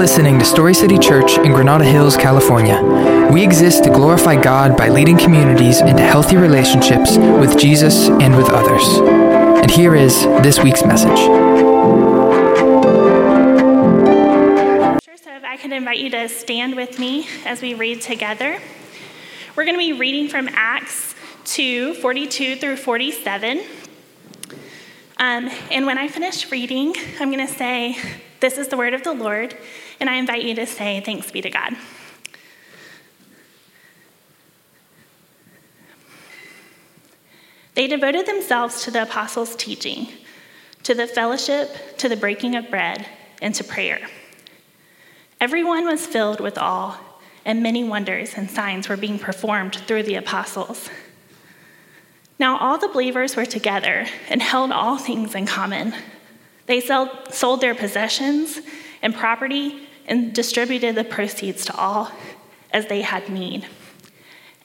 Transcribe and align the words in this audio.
listening 0.00 0.38
to 0.38 0.44
Story 0.46 0.72
City 0.72 0.96
Church 0.96 1.36
in 1.36 1.52
Granada 1.52 1.84
Hills, 1.84 2.16
California. 2.16 2.80
We 3.30 3.44
exist 3.44 3.84
to 3.84 3.90
glorify 3.90 4.40
God 4.40 4.74
by 4.74 4.88
leading 4.88 5.18
communities 5.18 5.82
into 5.82 6.02
healthy 6.02 6.38
relationships 6.38 7.18
with 7.18 7.58
Jesus 7.58 8.08
and 8.08 8.34
with 8.34 8.48
others. 8.48 8.82
And 9.60 9.70
here 9.70 9.94
is 9.94 10.22
this 10.42 10.58
week's 10.58 10.86
message. 10.86 11.18
So 15.18 15.36
if 15.36 15.44
I 15.44 15.58
could 15.60 15.70
invite 15.70 15.98
you 15.98 16.08
to 16.12 16.30
stand 16.30 16.76
with 16.76 16.98
me 16.98 17.28
as 17.44 17.60
we 17.60 17.74
read 17.74 18.00
together. 18.00 18.58
We're 19.54 19.66
going 19.66 19.76
to 19.76 19.84
be 19.84 19.92
reading 19.92 20.30
from 20.30 20.48
Acts 20.54 21.14
2 21.44 21.92
42 21.92 22.56
through 22.56 22.76
47. 22.76 23.58
Um, 25.18 25.50
and 25.70 25.84
when 25.84 25.98
I 25.98 26.08
finish 26.08 26.50
reading, 26.50 26.94
I'm 27.20 27.30
going 27.30 27.46
to 27.46 27.52
say, 27.52 27.98
This 28.40 28.56
is 28.56 28.68
the 28.68 28.78
word 28.78 28.94
of 28.94 29.02
the 29.02 29.12
Lord, 29.12 29.54
and 30.00 30.08
I 30.08 30.16
invite 30.16 30.42
you 30.42 30.54
to 30.54 30.66
say, 30.66 31.00
Thanks 31.00 31.30
be 31.30 31.42
to 31.42 31.50
God. 31.50 31.74
They 37.74 37.86
devoted 37.86 38.26
themselves 38.26 38.82
to 38.84 38.90
the 38.90 39.02
apostles' 39.02 39.54
teaching, 39.56 40.08
to 40.82 40.94
the 40.94 41.06
fellowship, 41.06 41.96
to 41.98 42.08
the 42.08 42.16
breaking 42.16 42.56
of 42.56 42.68
bread, 42.68 43.06
and 43.40 43.54
to 43.54 43.64
prayer. 43.64 44.00
Everyone 45.40 45.86
was 45.86 46.06
filled 46.06 46.40
with 46.40 46.58
awe, 46.58 47.00
and 47.44 47.62
many 47.62 47.84
wonders 47.84 48.34
and 48.34 48.50
signs 48.50 48.88
were 48.88 48.96
being 48.96 49.18
performed 49.18 49.76
through 49.76 50.02
the 50.02 50.16
apostles. 50.16 50.90
Now, 52.38 52.58
all 52.58 52.76
the 52.78 52.88
believers 52.88 53.36
were 53.36 53.46
together 53.46 54.06
and 54.28 54.42
held 54.42 54.72
all 54.72 54.98
things 54.98 55.34
in 55.34 55.46
common. 55.46 55.94
They 56.66 56.80
sold 56.80 57.60
their 57.60 57.74
possessions 57.74 58.60
and 59.02 59.14
property 59.14 59.88
and 60.10 60.34
distributed 60.34 60.94
the 60.94 61.04
proceeds 61.04 61.64
to 61.64 61.76
all 61.76 62.12
as 62.72 62.86
they 62.86 63.00
had 63.00 63.30
need. 63.30 63.66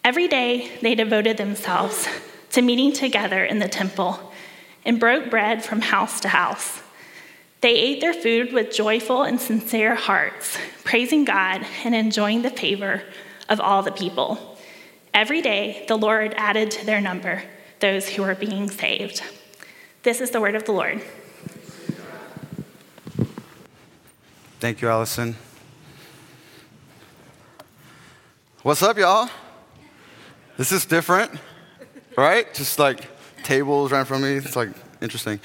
Every 0.04 0.28
day, 0.28 0.72
they 0.82 0.96
devoted 0.96 1.38
themselves 1.38 2.08
to 2.52 2.62
meeting 2.62 2.92
together 2.92 3.46
in 3.46 3.60
the 3.60 3.70
temple 3.70 4.34
and 4.84 5.00
broke 5.00 5.30
bread 5.30 5.64
from 5.64 5.82
house 5.82 6.20
to 6.22 6.30
house. 6.30 6.82
They 7.62 7.76
ate 7.76 8.02
their 8.02 8.14
food 8.14 8.54
with 8.54 8.76
joyful 8.76 9.24
and 9.24 9.40
sincere 9.40 9.96
hearts, 9.96 10.58
praising 10.84 11.26
God 11.26 11.66
and 11.84 11.96
enjoying 11.96 12.42
the 12.42 12.50
favor 12.50 13.02
of 13.50 13.60
all 13.60 13.82
the 13.82 13.92
people. 13.92 14.58
Every 15.14 15.42
day, 15.42 15.86
the 15.88 15.98
Lord 15.98 16.34
added 16.38 16.72
to 16.72 16.86
their 16.86 17.02
number 17.02 17.44
those 17.80 18.10
who 18.10 18.24
were 18.24 18.36
being 18.36 18.70
saved. 18.70 19.24
This 20.04 20.22
is 20.22 20.32
the 20.32 20.42
word 20.42 20.56
of 20.56 20.66
the 20.66 20.72
Lord. 20.72 21.02
Thank 24.58 24.82
you, 24.82 24.88
Allison. 24.88 25.36
What's 28.64 28.82
up, 28.82 28.98
y'all? 28.98 29.30
This 30.56 30.72
is 30.72 30.86
different, 30.86 31.30
right? 32.18 32.52
Just 32.54 32.80
like 32.80 33.10
tables 33.44 33.92
right 33.92 34.00
in 34.00 34.06
front 34.06 34.24
of 34.24 34.30
me. 34.30 34.38
It's 34.38 34.56
like 34.56 34.70
interesting. 35.02 35.42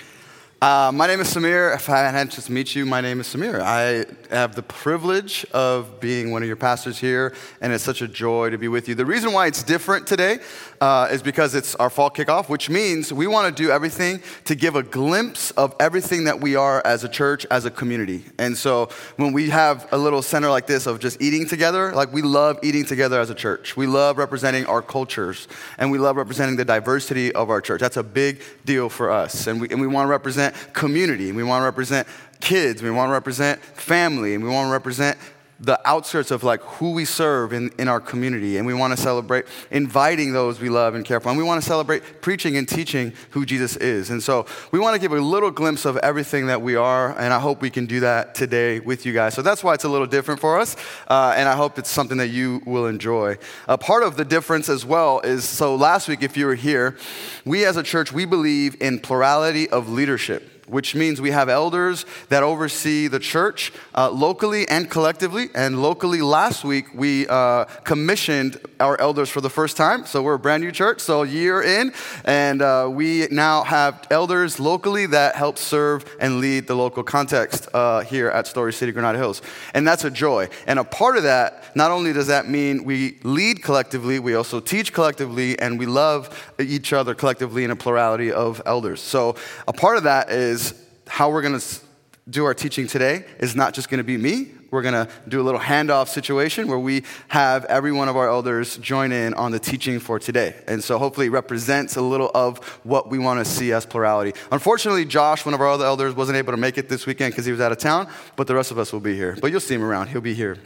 Uh, 0.63 0.93
my 0.93 1.07
name 1.07 1.21
is 1.21 1.35
Samir. 1.35 1.75
If 1.75 1.89
I 1.89 2.01
had 2.01 2.31
to 2.33 2.53
meet 2.53 2.75
you, 2.75 2.85
my 2.85 3.01
name 3.01 3.19
is 3.19 3.29
Samir. 3.29 3.63
I 3.63 4.05
have 4.29 4.55
the 4.55 4.63
privilege 4.63 5.47
of 5.53 6.01
being 6.01 6.33
one 6.33 6.43
of 6.43 6.49
your 6.49 6.57
pastors 6.57 6.99
here, 6.99 7.35
and 7.63 7.73
it's 7.73 7.83
such 7.83 8.03
a 8.03 8.09
joy 8.09 8.51
to 8.51 8.59
be 8.59 8.69
with 8.69 8.87
you. 8.87 8.95
The 8.95 9.07
reason 9.07 9.33
why 9.33 9.47
it's 9.47 9.63
different 9.63 10.07
today 10.07 10.39
uh, 10.83 11.09
is 11.11 11.23
because 11.23 11.55
it's 11.55 11.75
our 11.77 11.89
fall 11.89 12.11
kickoff, 12.11 12.51
which 12.51 12.69
means 12.69 13.11
we 13.11 13.27
want 13.27 13.57
to 13.57 13.63
do 13.63 13.71
everything 13.71 14.21
to 14.45 14.55
give 14.55 14.77
a 14.77 14.83
glimpse 14.83 15.51
of 15.53 15.75
everything 15.81 16.25
that 16.25 16.43
we 16.43 16.57
are 16.57 16.83
as 16.85 17.05
a 17.05 17.09
church, 17.09 17.47
as 17.51 17.65
a 17.65 17.71
community. 17.71 18.25
And 18.39 18.55
so 18.55 18.91
when 19.17 19.33
we 19.33 19.49
have 19.49 19.91
a 19.93 19.97
little 19.97 20.21
center 20.21 20.51
like 20.51 20.67
this 20.67 20.87
of 20.87 21.01
just 21.01 21.23
eating 21.23 21.49
together, 21.49 21.95
like 21.95 22.13
we 22.13 22.21
love 22.21 22.59
eating 22.63 22.85
together 22.85 23.19
as 23.19 23.31
a 23.31 23.35
church. 23.35 23.79
We 23.79 23.87
love 23.87 24.19
representing 24.19 24.67
our 24.67 24.83
cultures, 24.83 25.49
and 25.79 25.91
we 25.91 25.97
love 25.97 26.17
representing 26.17 26.57
the 26.57 26.67
diversity 26.67 27.33
of 27.33 27.49
our 27.49 27.63
church. 27.63 27.81
That's 27.81 27.97
a 27.97 28.03
big 28.03 28.43
deal 28.67 28.91
for 28.91 29.11
us, 29.11 29.47
and 29.47 29.59
we, 29.59 29.71
and 29.71 29.81
we 29.81 29.87
want 29.87 30.05
to 30.05 30.11
represent 30.11 30.50
represent 30.51 30.73
community, 30.73 31.29
and 31.29 31.37
we 31.37 31.43
want 31.43 31.63
to 31.63 31.65
represent 31.65 32.07
kids, 32.41 32.83
we 32.83 32.91
want 32.91 33.09
to 33.09 33.13
represent 33.13 33.61
family, 33.61 34.35
and 34.35 34.43
we 34.45 34.51
want 34.51 34.69
to 34.69 34.73
represent 34.73 35.19
the 35.61 35.79
outskirts 35.87 36.31
of 36.31 36.43
like 36.43 36.63
who 36.63 36.93
we 36.93 37.05
serve 37.05 37.53
in, 37.53 37.71
in 37.79 37.87
our 37.87 38.01
community. 38.01 38.57
And 38.57 38.67
we 38.67 38.73
want 38.73 38.97
to 38.97 38.97
celebrate 38.97 39.45
inviting 39.71 40.33
those 40.33 40.59
we 40.59 40.71
love 40.71 40.95
and 40.95 41.05
care 41.05 41.21
for. 41.21 41.29
And 41.29 41.37
we 41.37 41.45
want 41.45 41.63
to 41.63 41.69
celebrate 41.69 42.23
preaching 42.23 42.57
and 42.57 42.67
teaching 42.67 43.13
who 43.31 43.45
jesus 43.45 43.77
is. 43.77 44.11
And 44.11 44.23
so 44.23 44.47
we 44.73 44.79
want 44.79 44.95
to 44.95 45.01
give 45.01 45.13
a 45.13 45.21
little 45.21 45.51
glimpse 45.51 45.85
of 45.85 45.99
everything 45.99 46.47
that 46.47 46.63
we 46.63 46.77
are 46.77 47.17
and 47.19 47.33
i 47.33 47.39
hope 47.39 47.61
we 47.61 47.71
can 47.71 47.87
do 47.87 48.01
that 48.01 48.35
today 48.35 48.81
with 48.81 49.05
you 49.05 49.13
guys. 49.13 49.35
So 49.35 49.43
that's 49.43 49.63
why 49.63 49.75
it's 49.75 49.85
a 49.85 49.89
little 49.89 50.07
different 50.07 50.41
for 50.41 50.59
us 50.59 50.77
uh, 51.09 51.35
and 51.37 51.49
i 51.49 51.55
hope 51.55 51.79
it's 51.79 51.91
something 51.91 52.19
that 52.19 52.29
you 52.29 52.63
will 52.65 52.87
enjoy. 52.87 53.37
A 53.69 53.77
part 53.77 54.03
of 54.03 54.17
the 54.17 54.25
difference 54.25 54.69
as 54.69 54.87
well 54.87 55.21
is 55.21 55.45
so 55.45 55.75
last 55.75 56.09
week 56.09 56.23
if 56.23 56.37
you 56.37 56.47
were 56.47 56.55
here 56.55 56.97
we 57.45 57.65
as 57.65 57.77
a 57.77 57.83
church 57.83 58.13
we 58.13 58.25
believe 58.25 58.81
in 58.81 58.99
plurality 58.99 59.69
of 59.69 59.89
leadership 59.89 60.50
which 60.71 60.95
means 60.95 61.21
we 61.21 61.31
have 61.33 61.49
elders 61.49 62.07
that 62.29 62.43
oversee 62.43 63.09
the 63.09 63.19
church 63.19 63.73
uh, 63.95 64.11
locally 64.11 64.69
and 64.69 64.89
collectively. 64.89 65.49
And 65.55 65.83
locally, 65.83 66.23
last 66.23 66.65
week, 66.65 66.87
we 66.95 67.27
uh, 67.29 67.65
commissioned 67.85 68.61
our 68.79 68.99
elders 69.01 69.29
for 69.29 69.41
the 69.41 69.51
first 69.51 69.77
time. 69.77 70.07
So 70.07 70.23
we're 70.23 70.35
a 70.35 70.39
brand 70.39 70.63
new 70.63 70.73
church, 70.73 71.01
so 71.01 71.23
year 71.23 71.63
in. 71.63 71.93
And 72.25 72.63
uh, 72.63 72.89
we 72.91 73.27
now 73.31 73.65
have 73.65 74.07
elders 74.11 74.61
locally 74.61 75.07
that 75.07 75.35
help 75.35 75.59
serve 75.59 76.05
and 76.21 76.41
lead 76.41 76.67
the 76.67 76.77
local 76.77 77.03
context 77.03 77.69
uh, 77.75 78.01
here 78.01 78.29
at 78.29 78.47
Story 78.47 78.73
City, 78.73 78.93
Granada 78.93 79.19
Hills. 79.19 79.43
And 79.75 79.87
that's 79.87 80.05
a 80.05 80.11
joy. 80.11 80.49
And 80.67 80.79
a 80.79 80.85
part 80.85 81.17
of 81.17 81.25
that, 81.25 81.75
not 81.75 81.91
only 81.91 82.13
does 82.13 82.29
that 82.29 82.49
mean 82.49 82.85
we 82.85 83.19
lead 83.23 83.63
collectively, 83.63 84.19
we 84.19 84.35
also 84.35 84.61
teach 84.61 84.93
collectively, 84.93 85.59
and 85.59 85.79
we 85.79 85.87
love 85.87 86.53
each 86.59 86.93
other 86.93 87.15
collectively 87.15 87.65
in 87.65 87.71
a 87.71 87.77
plurality 87.77 88.33
of 88.33 88.63
elders. 88.67 89.01
So 89.01 89.37
a 89.67 89.73
part 89.73 89.97
of 89.97 90.05
that 90.05 90.31
is 90.31 90.60
how 91.07 91.31
we're 91.31 91.43
going 91.43 91.59
to 91.59 91.81
do 92.29 92.45
our 92.45 92.55
teaching 92.55 92.87
today 92.87 93.25
is 93.39 93.57
not 93.57 93.75
just 93.75 93.89
going 93.89 93.99
to 93.99 94.05
be 94.05 94.17
me. 94.17 94.53
We're 94.71 94.83
going 94.83 94.95
to 94.95 95.09
do 95.27 95.41
a 95.41 95.43
little 95.43 95.61
handoff 95.61 96.09
situation 96.09 96.69
where 96.69 96.79
we 96.79 97.03
have 97.29 97.65
every 97.65 97.91
one 97.91 98.09
of 98.09 98.17
our 98.17 98.29
elders 98.29 98.77
join 98.77 99.11
in 99.11 99.35
on 99.35 99.51
the 99.51 99.59
teaching 99.59 99.99
for 99.99 100.21
today. 100.21 100.55
And 100.69 100.83
so 100.83 100.97
hopefully 100.97 101.27
it 101.27 101.31
represents 101.31 101.97
a 101.97 102.03
little 102.03 102.31
of 102.35 102.65
what 102.85 103.11
we 103.11 103.19
want 103.19 103.45
to 103.45 103.51
see 103.51 103.73
as 103.73 103.85
plurality. 103.85 104.39
Unfortunately, 104.53 105.05
Josh, 105.05 105.45
one 105.45 105.55
of 105.55 105.61
our 105.61 105.69
other 105.69 105.85
elders, 105.85 106.15
wasn't 106.15 106.39
able 106.39 106.53
to 106.53 106.57
make 106.57 106.79
it 106.79 106.89
this 106.89 107.05
weekend 107.05 107.33
because 107.33 107.47
he 107.47 107.53
was 107.53 107.61
out 107.61 107.73
of 107.73 107.79
town, 107.79 108.09
but 108.37 108.47
the 108.47 108.55
rest 108.55 108.71
of 108.71 108.79
us 108.79 108.93
will 108.93 109.01
be 109.01 109.17
here. 109.17 109.37
But 109.41 109.51
you'll 109.51 109.61
see 109.61 109.75
him 109.75 109.83
around. 109.83 110.09
He'll 110.09 110.21
be 110.21 110.35
here. 110.35 110.59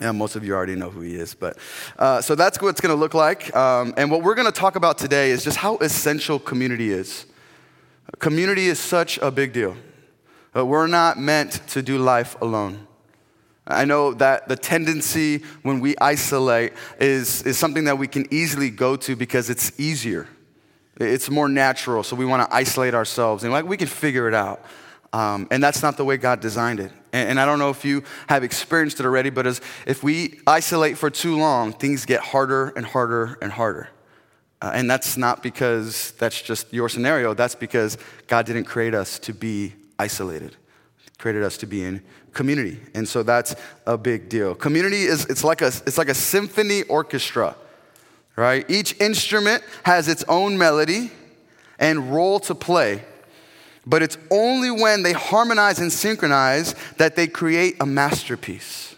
Yeah, 0.00 0.12
most 0.12 0.36
of 0.36 0.44
you 0.44 0.54
already 0.54 0.74
know 0.74 0.90
who 0.90 1.00
he 1.00 1.14
is. 1.14 1.32
But 1.34 1.56
uh, 1.98 2.20
so 2.20 2.34
that's 2.34 2.60
what 2.60 2.68
it's 2.68 2.80
going 2.80 2.94
to 2.94 3.00
look 3.00 3.14
like. 3.14 3.54
Um, 3.56 3.94
and 3.96 4.10
what 4.10 4.22
we're 4.22 4.34
going 4.34 4.50
to 4.50 4.52
talk 4.52 4.76
about 4.76 4.98
today 4.98 5.30
is 5.30 5.42
just 5.44 5.56
how 5.56 5.78
essential 5.78 6.38
community 6.38 6.90
is. 6.90 7.24
Community 8.18 8.66
is 8.66 8.78
such 8.78 9.18
a 9.18 9.30
big 9.30 9.52
deal. 9.52 9.76
Uh, 10.54 10.64
we're 10.66 10.86
not 10.86 11.18
meant 11.18 11.66
to 11.68 11.82
do 11.82 11.98
life 11.98 12.40
alone. 12.40 12.86
I 13.66 13.84
know 13.84 14.12
that 14.14 14.48
the 14.48 14.56
tendency 14.56 15.42
when 15.62 15.80
we 15.80 15.94
isolate 16.00 16.72
is, 16.98 17.42
is 17.42 17.58
something 17.58 17.84
that 17.84 17.96
we 17.96 18.08
can 18.08 18.26
easily 18.32 18.70
go 18.70 18.96
to 18.96 19.16
because 19.16 19.50
it's 19.50 19.78
easier. 19.78 20.28
It's 20.96 21.30
more 21.30 21.48
natural, 21.48 22.02
so 22.02 22.16
we 22.16 22.26
want 22.26 22.48
to 22.48 22.54
isolate 22.54 22.94
ourselves 22.94 23.44
and 23.44 23.52
like 23.52 23.64
we 23.64 23.76
can 23.76 23.86
figure 23.86 24.28
it 24.28 24.34
out. 24.34 24.64
Um, 25.12 25.46
and 25.50 25.62
that's 25.62 25.82
not 25.82 25.96
the 25.96 26.04
way 26.04 26.16
God 26.16 26.40
designed 26.40 26.80
it. 26.80 26.90
And, 27.12 27.30
and, 27.30 27.40
I 27.40 27.44
don't 27.44 27.58
know 27.58 27.68
if 27.68 27.84
you 27.84 28.02
have 28.28 28.42
experienced 28.42 28.98
it 28.98 29.04
already, 29.04 29.28
but 29.28 29.46
as, 29.46 29.60
if 29.86 30.02
we 30.02 30.40
isolate 30.46 30.96
for 30.96 31.10
too 31.10 31.36
long, 31.36 31.74
things 31.74 32.06
get 32.06 32.20
harder 32.20 32.68
and 32.76 32.86
harder 32.86 33.36
and 33.42 33.52
harder. 33.52 33.90
Uh, 34.62 34.70
and 34.74 34.88
that's 34.88 35.16
not 35.16 35.42
because 35.42 36.12
that's 36.12 36.40
just 36.40 36.72
your 36.72 36.88
scenario. 36.88 37.34
That's 37.34 37.56
because 37.56 37.98
God 38.28 38.46
didn't 38.46 38.64
create 38.64 38.94
us 38.94 39.18
to 39.20 39.34
be 39.34 39.72
isolated. 39.98 40.56
He 40.98 41.10
created 41.18 41.42
us 41.42 41.56
to 41.58 41.66
be 41.66 41.82
in 41.82 42.00
community. 42.32 42.80
And 42.94 43.08
so 43.08 43.24
that's 43.24 43.56
a 43.86 43.98
big 43.98 44.28
deal. 44.28 44.54
Community 44.54 45.02
is 45.02 45.26
it's 45.26 45.42
like 45.42 45.62
a 45.62 45.66
it's 45.66 45.98
like 45.98 46.08
a 46.08 46.14
symphony 46.14 46.84
orchestra. 46.84 47.56
Right? 48.36 48.64
Each 48.70 48.98
instrument 49.00 49.64
has 49.82 50.08
its 50.08 50.24
own 50.28 50.56
melody 50.56 51.10
and 51.78 52.14
role 52.14 52.38
to 52.40 52.54
play. 52.54 53.02
But 53.84 54.00
it's 54.02 54.16
only 54.30 54.70
when 54.70 55.02
they 55.02 55.12
harmonize 55.12 55.80
and 55.80 55.92
synchronize 55.92 56.76
that 56.98 57.16
they 57.16 57.26
create 57.26 57.76
a 57.80 57.84
masterpiece. 57.84 58.94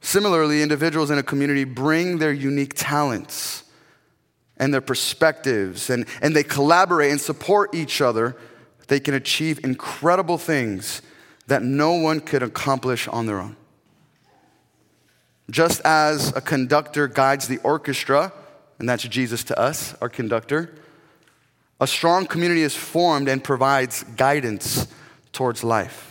Similarly, 0.00 0.62
individuals 0.62 1.12
in 1.12 1.18
a 1.18 1.22
community 1.22 1.62
bring 1.62 2.18
their 2.18 2.32
unique 2.32 2.72
talents 2.74 3.62
and 4.58 4.72
their 4.72 4.80
perspectives, 4.80 5.90
and, 5.90 6.06
and 6.20 6.34
they 6.34 6.42
collaborate 6.42 7.10
and 7.10 7.20
support 7.20 7.74
each 7.74 8.00
other, 8.00 8.36
they 8.88 9.00
can 9.00 9.14
achieve 9.14 9.64
incredible 9.64 10.38
things 10.38 11.02
that 11.46 11.62
no 11.62 11.92
one 11.92 12.20
could 12.20 12.42
accomplish 12.42 13.06
on 13.08 13.26
their 13.26 13.38
own. 13.38 13.56
Just 15.50 15.80
as 15.82 16.34
a 16.36 16.40
conductor 16.40 17.08
guides 17.08 17.48
the 17.48 17.58
orchestra, 17.58 18.32
and 18.78 18.88
that's 18.88 19.04
Jesus 19.04 19.44
to 19.44 19.58
us, 19.58 19.94
our 20.00 20.08
conductor, 20.08 20.74
a 21.80 21.86
strong 21.86 22.26
community 22.26 22.62
is 22.62 22.74
formed 22.74 23.28
and 23.28 23.42
provides 23.42 24.02
guidance 24.16 24.88
towards 25.32 25.62
life 25.62 26.08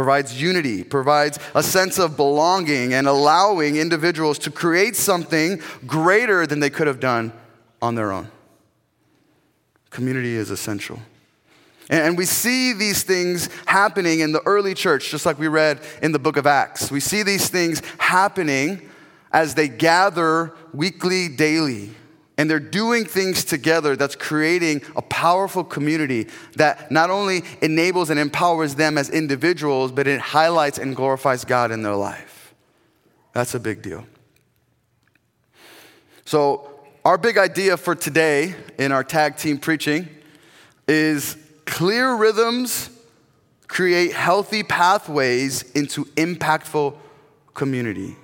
provides 0.00 0.40
unity, 0.40 0.82
provides 0.82 1.38
a 1.54 1.62
sense 1.62 1.98
of 1.98 2.16
belonging, 2.16 2.94
and 2.94 3.06
allowing 3.06 3.76
individuals 3.76 4.38
to 4.38 4.50
create 4.50 4.96
something 4.96 5.60
greater 5.86 6.46
than 6.46 6.58
they 6.58 6.70
could 6.70 6.86
have 6.86 7.00
done 7.00 7.30
on 7.82 7.94
their 7.94 8.12
own. 8.12 8.30
Community 9.90 10.34
is 10.36 10.50
essential. 10.50 11.00
And 11.90 12.16
we 12.16 12.24
see 12.24 12.72
these 12.72 13.02
things 13.02 13.48
happening 13.66 14.20
in 14.20 14.30
the 14.30 14.40
early 14.46 14.74
church, 14.74 15.10
just 15.10 15.26
like 15.26 15.40
we 15.40 15.48
read 15.48 15.80
in 16.00 16.12
the 16.12 16.20
book 16.20 16.36
of 16.36 16.46
Acts. 16.46 16.90
We 16.90 17.00
see 17.00 17.24
these 17.24 17.48
things 17.48 17.82
happening 17.98 18.88
as 19.32 19.54
they 19.54 19.66
gather 19.66 20.54
weekly, 20.72 21.28
daily, 21.28 21.90
and 22.38 22.48
they're 22.48 22.60
doing 22.60 23.04
things 23.04 23.44
together 23.44 23.96
that's 23.96 24.14
creating 24.14 24.82
a 24.94 25.02
powerful 25.02 25.64
community 25.64 26.28
that 26.56 26.90
not 26.92 27.10
only 27.10 27.42
enables 27.60 28.08
and 28.08 28.20
empowers 28.20 28.76
them 28.76 28.96
as 28.96 29.10
individuals, 29.10 29.90
but 29.90 30.06
it 30.06 30.20
highlights 30.20 30.78
and 30.78 30.94
glorifies 30.94 31.44
God 31.44 31.72
in 31.72 31.82
their 31.82 31.96
life. 31.96 32.54
That's 33.32 33.54
a 33.54 33.60
big 33.60 33.82
deal. 33.82 34.06
So, 36.24 36.69
our 37.04 37.16
big 37.16 37.38
idea 37.38 37.76
for 37.76 37.94
today 37.94 38.54
in 38.78 38.92
our 38.92 39.02
tag 39.02 39.36
team 39.36 39.58
preaching 39.58 40.08
is 40.86 41.36
clear 41.64 42.14
rhythms 42.14 42.90
create 43.68 44.12
healthy 44.12 44.62
pathways 44.62 45.62
into 45.72 46.04
impactful 46.16 46.94
community. 47.54 48.16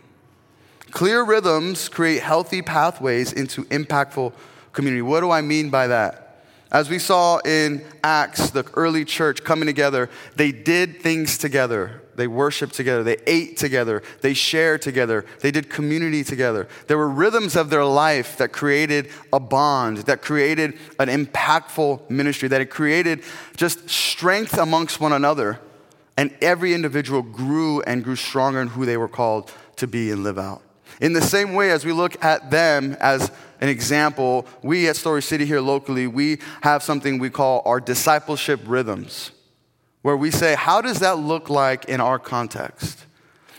Clear 0.91 1.25
rhythms 1.25 1.89
create 1.89 2.23
healthy 2.23 2.61
pathways 2.61 3.33
into 3.33 3.65
impactful 3.67 4.33
community. 4.73 5.03
What 5.03 5.21
do 5.21 5.31
I 5.31 5.41
mean 5.41 5.71
by 5.71 5.87
that? 5.87 6.45
As 6.71 6.91
we 6.91 6.99
saw 6.99 7.39
in 7.39 7.83
Acts, 8.03 8.51
the 8.51 8.65
early 8.75 9.05
church 9.05 9.45
coming 9.45 9.67
together, 9.67 10.11
they 10.35 10.53
did 10.53 11.01
things 11.01 11.39
together. 11.39 12.03
They 12.17 12.27
worshiped 12.27 12.75
together. 12.75 13.03
They 13.03 13.19
ate 13.27 13.57
together. 13.57 14.03
They 14.23 14.35
shared 14.35 14.83
together. 14.83 15.25
They 15.41 15.51
did 15.51 15.71
community 15.71 16.25
together. 16.25 16.69
There 16.87 16.99
were 16.99 17.09
rhythms 17.09 17.57
of 17.57 17.71
their 17.71 17.85
life 17.85 18.39
that 18.39 18.53
created 18.53 19.11
a 19.33 19.41
bond, 19.41 19.99
that 19.99 20.23
created 20.23 20.79
an 20.99 21.09
impactful 21.09 22.09
ministry, 22.11 22.49
that 22.49 22.61
it 22.61 22.71
created 22.71 23.23
just 23.57 23.89
strength 23.89 24.59
amongst 24.59 25.01
one 25.01 25.13
another. 25.13 25.61
And 26.17 26.35
every 26.41 26.73
individual 26.73 27.23
grew 27.23 27.83
and 27.83 28.03
grew 28.03 28.17
stronger 28.17 28.61
in 28.61 28.69
who 28.69 28.87
they 28.87 28.97
were 28.97 29.09
called 29.09 29.53
to 29.77 29.87
be 29.87 30.11
and 30.11 30.25
live 30.25 30.39
out. 30.39 30.63
In 31.01 31.13
the 31.13 31.21
same 31.21 31.53
way 31.53 31.71
as 31.71 31.85
we 31.85 31.93
look 31.93 32.23
at 32.25 32.51
them 32.51 32.97
as 33.01 33.31
an 33.61 33.69
example, 33.69 34.47
we 34.63 34.89
at 34.89 34.97
Story 34.97 35.23
City 35.23 35.45
here 35.45 35.61
locally, 35.61 36.07
we 36.07 36.39
have 36.63 36.83
something 36.83 37.19
we 37.19 37.31
call 37.31 37.63
our 37.67 37.81
discipleship 37.81 38.61
rhythms, 38.65 39.31
where 40.07 40.17
we 40.17 40.31
say, 40.31 40.55
how 40.55 40.81
does 40.81 41.01
that 41.01 41.19
look 41.19 41.51
like 41.51 41.87
in 41.87 42.01
our 42.01 42.17
context? 42.17 43.07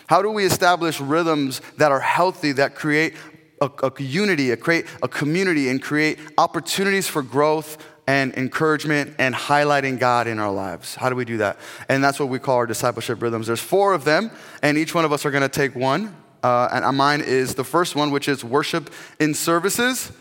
How 0.08 0.22
do 0.22 0.32
we 0.32 0.46
establish 0.46 1.02
rhythms 1.02 1.60
that 1.76 1.92
are 1.92 2.00
healthy, 2.00 2.54
that 2.54 2.74
create 2.74 3.16
a, 3.60 3.70
a 3.84 3.92
unity, 4.02 4.52
a 4.52 4.56
create 4.56 4.86
a 5.04 5.10
community, 5.10 5.68
and 5.68 5.82
create 5.82 6.20
opportunities 6.38 7.06
for 7.06 7.22
growth 7.22 7.86
and 8.08 8.34
encouragement 8.36 9.14
and 9.20 9.36
highlighting 9.36 10.00
God 10.00 10.26
in 10.26 10.40
our 10.40 10.50
lives. 10.50 10.96
How 10.96 11.10
do 11.10 11.18
we 11.18 11.26
do 11.26 11.36
that? 11.40 11.58
And 11.90 12.02
that's 12.02 12.18
what 12.18 12.30
we 12.30 12.40
call 12.40 12.56
our 12.56 12.66
discipleship 12.66 13.22
rhythms. 13.22 13.48
There's 13.48 13.60
four 13.60 13.94
of 13.94 14.06
them, 14.06 14.32
and 14.62 14.78
each 14.78 14.96
one 14.96 15.04
of 15.04 15.12
us 15.12 15.26
are 15.26 15.32
going 15.32 15.44
to 15.44 15.50
take 15.50 15.76
one. 15.76 16.16
Uh, 16.42 16.70
and 16.72 16.96
mine 16.96 17.20
is 17.20 17.56
the 17.56 17.66
first 17.66 17.94
one, 17.94 18.10
which 18.10 18.30
is 18.30 18.42
worship 18.46 18.90
in 19.20 19.34
services. 19.34 20.14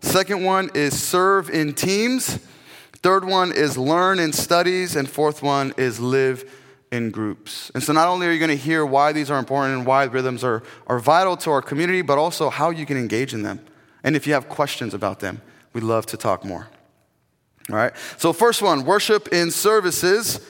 Second 0.00 0.44
one 0.44 0.70
is 0.72 0.98
serve 0.98 1.50
in 1.50 1.74
teams. 1.74 2.38
Third 3.04 3.26
one 3.26 3.52
is 3.52 3.76
learn 3.76 4.18
in 4.18 4.32
studies. 4.32 4.96
And 4.96 5.06
fourth 5.06 5.42
one 5.42 5.74
is 5.76 6.00
live 6.00 6.50
in 6.90 7.10
groups. 7.10 7.70
And 7.74 7.82
so 7.82 7.92
not 7.92 8.08
only 8.08 8.26
are 8.26 8.32
you 8.32 8.38
going 8.38 8.48
to 8.48 8.56
hear 8.56 8.86
why 8.86 9.12
these 9.12 9.30
are 9.30 9.38
important 9.38 9.76
and 9.76 9.86
why 9.86 10.04
rhythms 10.04 10.42
are, 10.42 10.62
are 10.86 10.98
vital 10.98 11.36
to 11.36 11.50
our 11.50 11.60
community, 11.60 12.00
but 12.00 12.16
also 12.16 12.48
how 12.48 12.70
you 12.70 12.86
can 12.86 12.96
engage 12.96 13.34
in 13.34 13.42
them. 13.42 13.60
And 14.04 14.16
if 14.16 14.26
you 14.26 14.32
have 14.32 14.48
questions 14.48 14.94
about 14.94 15.20
them, 15.20 15.42
we'd 15.74 15.84
love 15.84 16.06
to 16.06 16.16
talk 16.16 16.46
more. 16.46 16.66
All 17.68 17.76
right. 17.76 17.92
So, 18.16 18.32
first 18.32 18.62
one 18.62 18.86
worship 18.86 19.28
in 19.28 19.50
services. 19.50 20.40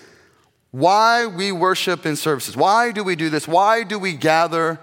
Why 0.70 1.26
we 1.26 1.50
worship 1.50 2.06
in 2.06 2.14
services. 2.14 2.56
Why 2.56 2.92
do 2.92 3.02
we 3.02 3.16
do 3.16 3.30
this? 3.30 3.48
Why 3.48 3.82
do 3.82 3.98
we 3.98 4.12
gather 4.12 4.78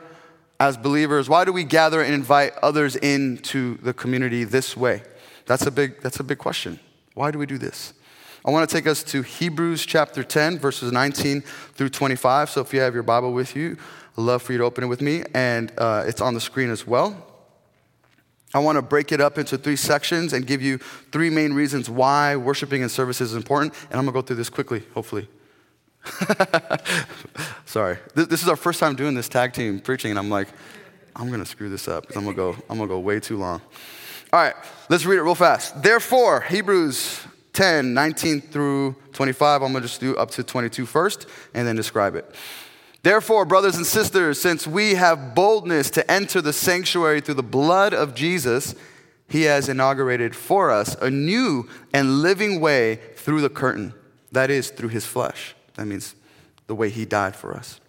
as 0.59 0.75
believers? 0.75 1.29
Why 1.29 1.45
do 1.45 1.53
we 1.53 1.63
gather 1.63 2.01
and 2.01 2.13
invite 2.13 2.51
others 2.62 2.97
into 2.97 3.77
the 3.77 3.94
community 3.94 4.44
this 4.44 4.75
way? 4.75 5.03
That's 5.45 5.65
a 5.65 5.71
big, 5.71 6.01
that's 6.01 6.19
a 6.19 6.24
big 6.25 6.38
question. 6.38 6.77
Why 7.21 7.29
do 7.29 7.38
we 7.38 7.45
do 7.45 7.59
this? 7.59 7.94
I 8.44 8.50
want 8.50 8.68
to 8.68 8.75
take 8.75 8.88
us 8.88 9.03
to 9.03 9.21
Hebrews 9.21 9.85
chapter 9.85 10.23
10, 10.23 10.57
verses 10.57 10.91
19 10.91 11.41
through 11.41 11.89
25. 11.89 12.50
So 12.50 12.62
if 12.62 12.73
you 12.73 12.79
have 12.79 12.95
your 12.95 13.03
Bible 13.03 13.31
with 13.31 13.56
you, 13.56 13.77
I'd 14.18 14.21
love 14.23 14.41
for 14.41 14.53
you 14.53 14.57
to 14.57 14.63
open 14.63 14.83
it 14.83 14.88
with 14.88 15.01
me, 15.01 15.21
and 15.35 15.71
uh, 15.77 16.03
it's 16.07 16.19
on 16.19 16.33
the 16.33 16.41
screen 16.41 16.71
as 16.71 16.88
well. 16.88 17.15
I 18.56 18.59
want 18.59 18.77
to 18.77 18.81
break 18.81 19.12
it 19.12 19.21
up 19.21 19.38
into 19.38 19.56
three 19.59 19.75
sections 19.75 20.33
and 20.33 20.47
give 20.47 20.63
you 20.63 20.79
three 21.12 21.29
main 21.29 21.53
reasons 21.53 21.91
why 21.91 22.35
worshiping 22.38 22.81
and 22.81 22.89
services 22.89 23.33
is 23.33 23.38
important. 23.38 23.75
And 23.91 24.00
I'm 24.00 24.06
going 24.06 24.15
to 24.15 24.21
go 24.24 24.25
through 24.25 24.38
this 24.38 24.50
quickly, 24.50 24.81
hopefully. 24.95 25.29
Sorry. 27.65 28.00
This 28.15 28.41
is 28.41 28.47
our 28.47 28.56
first 28.56 28.79
time 28.79 28.95
doing 28.95 29.13
this 29.13 29.29
tag 29.29 29.53
team 29.53 29.79
preaching, 29.79 30.09
and 30.09 30.17
I'm 30.17 30.31
like, 30.31 30.47
I'm 31.15 31.27
going 31.27 31.39
to 31.39 31.45
screw 31.45 31.69
this 31.69 31.88
up 31.88 32.07
because 32.07 32.17
I'm 32.17 32.24
going 32.24 32.35
to 32.35 32.41
go, 32.41 32.63
I'm 32.67 32.77
going 32.77 32.89
to 32.89 32.95
go 32.95 33.00
way 33.00 33.19
too 33.19 33.38
long. 33.38 33.62
All 34.33 34.39
right, 34.39 34.56
let's 34.88 35.06
read 35.06 35.18
it 35.18 35.24
real 35.24 35.36
fast. 35.36 35.83
Therefore, 35.83 36.39
Hebrews 36.39 37.19
10, 37.51 37.94
19 37.94 38.39
through 38.39 38.95
25, 39.12 39.62
I'm 39.62 39.74
going 39.74 39.81
to 39.81 39.89
just 39.89 40.00
do 40.00 40.16
up 40.16 40.31
to 40.31 40.44
22 40.44 40.86
first 40.86 41.28
and 41.54 41.68
then 41.68 41.75
describe 41.75 42.16
it. 42.16 42.33
Therefore, 43.04 43.44
brothers 43.44 43.75
and 43.75 43.86
sisters, 43.86 44.39
since 44.39 44.66
we 44.66 44.94
have 44.94 45.36
boldness 45.36 45.89
to 45.92 46.10
enter 46.10 46.39
the 46.39 46.54
sanctuary 46.54 47.19
through 47.19 47.33
the 47.33 47.44
blood 47.44 47.94
of 47.94 48.16
Jesus, 48.16 48.74
he 49.28 49.44
has 49.44 49.68
inaugurated 49.68 50.34
for 50.34 50.72
us 50.72 50.95
a 51.01 51.10
new 51.10 51.68
and 51.94 52.22
living 52.22 52.62
way 52.62 53.01
through 53.18 53.42
the 53.42 53.50
curtain, 53.50 53.94
that 54.31 54.50
is, 54.50 54.69
through 54.69 54.89
his 54.89 55.06
flesh. 55.06 55.56
That 55.74 55.88
means 55.88 56.16
the 56.68 56.75
way 56.75 56.89
he 56.89 57.04
died 57.04 57.36
for 57.36 57.54
us. 57.54 57.81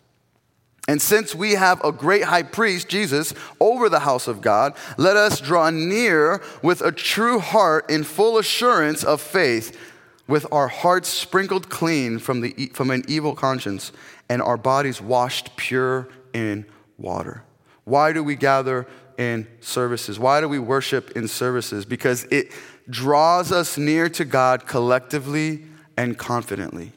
And 0.89 1.01
since 1.01 1.35
we 1.35 1.53
have 1.53 1.83
a 1.85 1.93
great 1.93 2.25
high 2.25 2.43
priest, 2.43 2.89
Jesus, 2.89 3.35
over 3.61 3.89
the 3.89 4.01
house 4.01 4.27
of 4.27 4.41
God, 4.41 4.75
let 4.97 5.17
us 5.17 5.41
draw 5.41 5.71
near 5.71 6.43
with 6.61 6.83
a 6.83 6.91
true 6.91 7.39
heart 7.39 7.89
in 7.89 8.03
full 8.03 8.37
assurance 8.37 9.05
of 9.05 9.21
faith, 9.21 9.79
with 10.27 10.45
our 10.51 10.69
hearts 10.69 11.09
sprinkled 11.09 11.69
clean 11.69 12.19
from, 12.19 12.41
the, 12.41 12.71
from 12.75 12.91
an 12.91 13.05
evil 13.07 13.35
conscience 13.35 13.93
and 14.29 14.43
our 14.43 14.57
bodies 14.57 15.01
washed 15.01 15.57
pure 15.57 16.09
in 16.33 16.65
water. 16.99 17.45
Why 17.85 18.13
do 18.13 18.25
we 18.25 18.35
gather 18.35 18.87
in 19.19 19.47
services? 19.61 20.19
Why 20.19 20.41
do 20.41 20.49
we 20.49 20.59
worship 20.59 21.13
in 21.13 21.29
services? 21.29 21.85
Because 21.85 22.25
it 22.25 22.51
draws 22.89 23.53
us 23.53 23.77
near 23.77 24.09
to 24.09 24.25
God 24.25 24.67
collectively 24.67 25.65
and 25.97 26.17
confidently. 26.17 26.93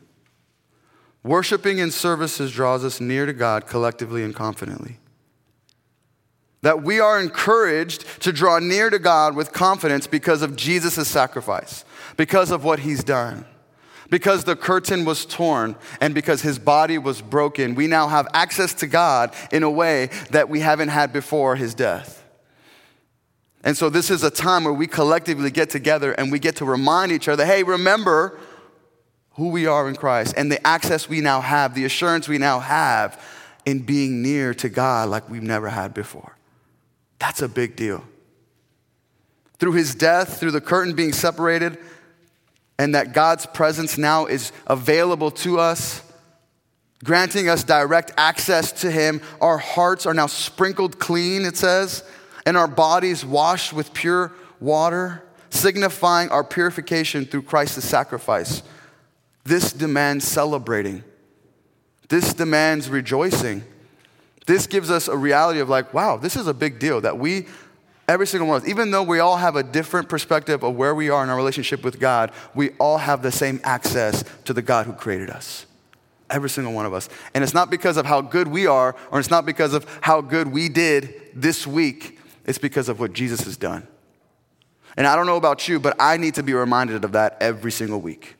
Worshiping 1.25 1.79
in 1.79 1.89
services 1.89 2.51
draws 2.51 2.85
us 2.85 3.01
near 3.01 3.25
to 3.25 3.33
God 3.33 3.65
collectively 3.65 4.23
and 4.23 4.35
confidently. 4.35 4.99
That 6.61 6.83
we 6.83 6.99
are 6.99 7.19
encouraged 7.19 8.21
to 8.21 8.31
draw 8.31 8.59
near 8.59 8.91
to 8.91 8.99
God 8.99 9.35
with 9.35 9.51
confidence 9.51 10.05
because 10.05 10.43
of 10.43 10.55
Jesus' 10.55 11.07
sacrifice, 11.07 11.83
because 12.15 12.51
of 12.51 12.63
what 12.63 12.81
he's 12.81 13.03
done. 13.03 13.43
Because 14.11 14.43
the 14.43 14.55
curtain 14.55 15.03
was 15.03 15.25
torn 15.25 15.75
and 15.99 16.13
because 16.13 16.43
his 16.43 16.59
body 16.59 16.99
was 16.99 17.23
broken, 17.23 17.73
we 17.73 17.87
now 17.87 18.07
have 18.07 18.27
access 18.35 18.75
to 18.75 18.85
God 18.85 19.33
in 19.51 19.63
a 19.63 19.71
way 19.71 20.11
that 20.29 20.47
we 20.47 20.59
haven't 20.59 20.89
had 20.89 21.11
before 21.11 21.55
his 21.55 21.73
death. 21.73 22.23
And 23.63 23.75
so, 23.75 23.89
this 23.89 24.11
is 24.11 24.21
a 24.21 24.29
time 24.29 24.63
where 24.63 24.73
we 24.73 24.85
collectively 24.85 25.49
get 25.49 25.71
together 25.71 26.11
and 26.11 26.31
we 26.31 26.37
get 26.37 26.57
to 26.57 26.65
remind 26.65 27.11
each 27.11 27.27
other 27.27 27.47
hey, 27.47 27.63
remember 27.63 28.37
who 29.35 29.49
we 29.49 29.67
are 29.67 29.87
in 29.87 29.95
Christ 29.95 30.33
and 30.37 30.51
the 30.51 30.65
access 30.65 31.09
we 31.09 31.21
now 31.21 31.41
have, 31.41 31.75
the 31.75 31.85
assurance 31.85 32.27
we 32.27 32.37
now 32.37 32.59
have 32.59 33.21
in 33.65 33.79
being 33.79 34.21
near 34.21 34.53
to 34.55 34.69
God 34.69 35.09
like 35.09 35.29
we've 35.29 35.43
never 35.43 35.69
had 35.69 35.93
before. 35.93 36.37
That's 37.19 37.41
a 37.41 37.49
big 37.49 37.75
deal. 37.75 38.03
Through 39.57 39.73
his 39.73 39.95
death, 39.95 40.39
through 40.39 40.51
the 40.51 40.61
curtain 40.61 40.95
being 40.95 41.13
separated, 41.13 41.77
and 42.77 42.95
that 42.95 43.13
God's 43.13 43.45
presence 43.45 43.97
now 43.97 44.25
is 44.25 44.51
available 44.67 45.31
to 45.31 45.59
us, 45.59 46.01
granting 47.03 47.47
us 47.47 47.63
direct 47.63 48.11
access 48.17 48.71
to 48.81 48.91
him. 48.91 49.21
Our 49.39 49.57
hearts 49.57 50.05
are 50.05 50.13
now 50.13 50.27
sprinkled 50.27 50.99
clean, 50.99 51.45
it 51.45 51.57
says, 51.57 52.03
and 52.45 52.57
our 52.57 52.67
bodies 52.67 53.25
washed 53.25 53.73
with 53.73 53.93
pure 53.93 54.33
water, 54.59 55.23
signifying 55.49 56.29
our 56.29 56.43
purification 56.43 57.25
through 57.25 57.43
Christ's 57.43 57.85
sacrifice 57.85 58.61
this 59.45 59.71
demands 59.71 60.27
celebrating. 60.27 61.03
This 62.09 62.33
demands 62.33 62.89
rejoicing. 62.89 63.63
This 64.47 64.67
gives 64.67 64.91
us 64.91 65.07
a 65.07 65.15
reality 65.15 65.59
of 65.59 65.69
like, 65.69 65.93
wow, 65.93 66.17
this 66.17 66.35
is 66.35 66.47
a 66.47 66.53
big 66.53 66.79
deal 66.79 67.01
that 67.01 67.17
we, 67.17 67.47
every 68.07 68.27
single 68.27 68.47
one 68.47 68.57
of 68.57 68.63
us, 68.63 68.69
even 68.69 68.91
though 68.91 69.03
we 69.03 69.19
all 69.19 69.37
have 69.37 69.55
a 69.55 69.63
different 69.63 70.09
perspective 70.09 70.63
of 70.63 70.75
where 70.75 70.93
we 70.93 71.09
are 71.09 71.23
in 71.23 71.29
our 71.29 71.35
relationship 71.35 71.83
with 71.83 71.99
God, 71.99 72.31
we 72.53 72.71
all 72.71 72.97
have 72.97 73.21
the 73.21 73.31
same 73.31 73.59
access 73.63 74.23
to 74.45 74.53
the 74.53 74.61
God 74.61 74.87
who 74.87 74.93
created 74.93 75.29
us. 75.29 75.65
Every 76.29 76.49
single 76.49 76.73
one 76.73 76.87
of 76.87 76.93
us. 76.93 77.07
And 77.35 77.43
it's 77.43 77.53
not 77.53 77.69
because 77.69 77.97
of 77.97 78.05
how 78.07 78.21
good 78.21 78.47
we 78.47 78.65
are, 78.65 78.95
or 79.11 79.19
it's 79.19 79.29
not 79.29 79.45
because 79.45 79.73
of 79.73 79.85
how 80.01 80.21
good 80.21 80.47
we 80.51 80.69
did 80.69 81.13
this 81.35 81.67
week. 81.67 82.19
It's 82.45 82.57
because 82.57 82.89
of 82.89 82.99
what 82.99 83.13
Jesus 83.13 83.41
has 83.41 83.57
done. 83.57 83.87
And 84.97 85.05
I 85.05 85.15
don't 85.15 85.27
know 85.27 85.37
about 85.37 85.67
you, 85.67 85.79
but 85.79 85.95
I 85.99 86.17
need 86.17 86.35
to 86.35 86.43
be 86.43 86.53
reminded 86.53 87.03
of 87.03 87.11
that 87.11 87.37
every 87.41 87.71
single 87.71 88.01
week 88.01 88.35